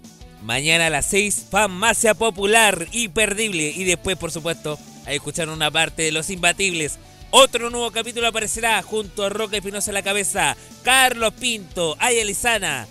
Mañana 0.42 0.86
a 0.86 0.90
las 0.90 1.06
6, 1.06 1.46
Farmacia 1.50 2.12
Popular, 2.12 2.86
imperdible. 2.92 3.72
Y 3.74 3.84
después, 3.84 4.18
por 4.18 4.30
supuesto, 4.30 4.78
a 5.06 5.12
escuchar 5.12 5.48
una 5.48 5.70
parte 5.70 6.02
de 6.02 6.12
Los 6.12 6.28
Imbatibles. 6.28 6.98
Otro 7.36 7.68
nuevo 7.68 7.90
capítulo 7.90 8.28
aparecerá 8.28 8.80
junto 8.82 9.24
a 9.24 9.28
Roca 9.28 9.56
Espinosa 9.56 9.90
a 9.90 9.94
la 9.94 10.02
cabeza, 10.02 10.56
Carlos 10.84 11.34
Pinto, 11.34 11.96
Aya 11.98 12.24
Lizana, 12.24 12.86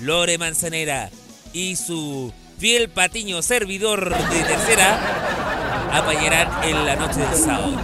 Lore 0.00 0.38
Manzanera 0.38 1.10
y 1.52 1.76
su 1.76 2.32
fiel 2.56 2.88
patiño 2.88 3.42
servidor 3.42 4.08
de 4.30 4.44
tercera 4.44 5.90
apañarán 5.92 6.64
en 6.64 6.86
la 6.86 6.96
noche 6.96 7.20
del 7.20 7.38
sábado. 7.38 7.76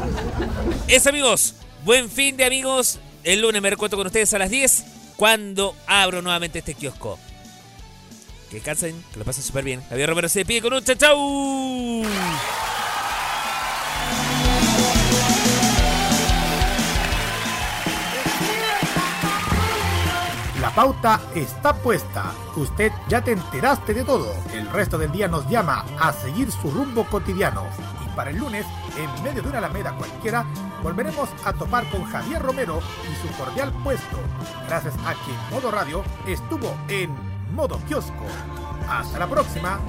Eso 0.86 1.10
amigos, 1.10 1.56
buen 1.84 2.08
fin 2.08 2.38
de 2.38 2.46
amigos. 2.46 3.00
El 3.22 3.42
lunes 3.42 3.60
me 3.60 3.68
recuerdo 3.68 3.98
con 3.98 4.06
ustedes 4.06 4.32
a 4.32 4.38
las 4.38 4.48
10 4.48 4.84
cuando 5.16 5.76
abro 5.86 6.22
nuevamente 6.22 6.60
este 6.60 6.72
kiosco. 6.72 7.18
Que 8.48 8.56
descansen, 8.56 9.04
que 9.12 9.18
lo 9.18 9.26
pasen 9.26 9.44
súper 9.44 9.62
bien. 9.62 9.82
Javier 9.90 10.08
Romero 10.08 10.30
se 10.30 10.38
despide 10.38 10.62
con 10.62 10.72
un 10.72 10.82
chau 10.82 10.96
chau. 10.96 12.02
pauta 20.78 21.20
está 21.34 21.74
puesta. 21.74 22.32
Usted 22.54 22.92
ya 23.08 23.20
te 23.20 23.32
enteraste 23.32 23.92
de 23.94 24.04
todo. 24.04 24.32
El 24.54 24.70
resto 24.70 24.96
del 24.96 25.10
día 25.10 25.26
nos 25.26 25.44
llama 25.48 25.84
a 25.98 26.12
seguir 26.12 26.52
su 26.52 26.70
rumbo 26.70 27.02
cotidiano. 27.02 27.64
Y 28.06 28.14
para 28.14 28.30
el 28.30 28.36
lunes, 28.36 28.64
en 28.96 29.24
medio 29.24 29.42
de 29.42 29.48
una 29.48 29.58
alameda 29.58 29.96
cualquiera, 29.96 30.46
volveremos 30.80 31.30
a 31.44 31.52
topar 31.52 31.84
con 31.90 32.04
Javier 32.04 32.40
Romero 32.40 32.78
y 33.02 33.26
su 33.26 33.36
cordial 33.36 33.72
puesto. 33.82 34.18
Gracias 34.68 34.94
a 35.04 35.14
que 35.14 35.52
Modo 35.52 35.72
Radio 35.72 36.04
estuvo 36.28 36.72
en 36.86 37.10
Modo 37.56 37.80
Kiosco. 37.88 38.26
Hasta 38.88 39.18
la 39.18 39.26
próxima. 39.26 39.80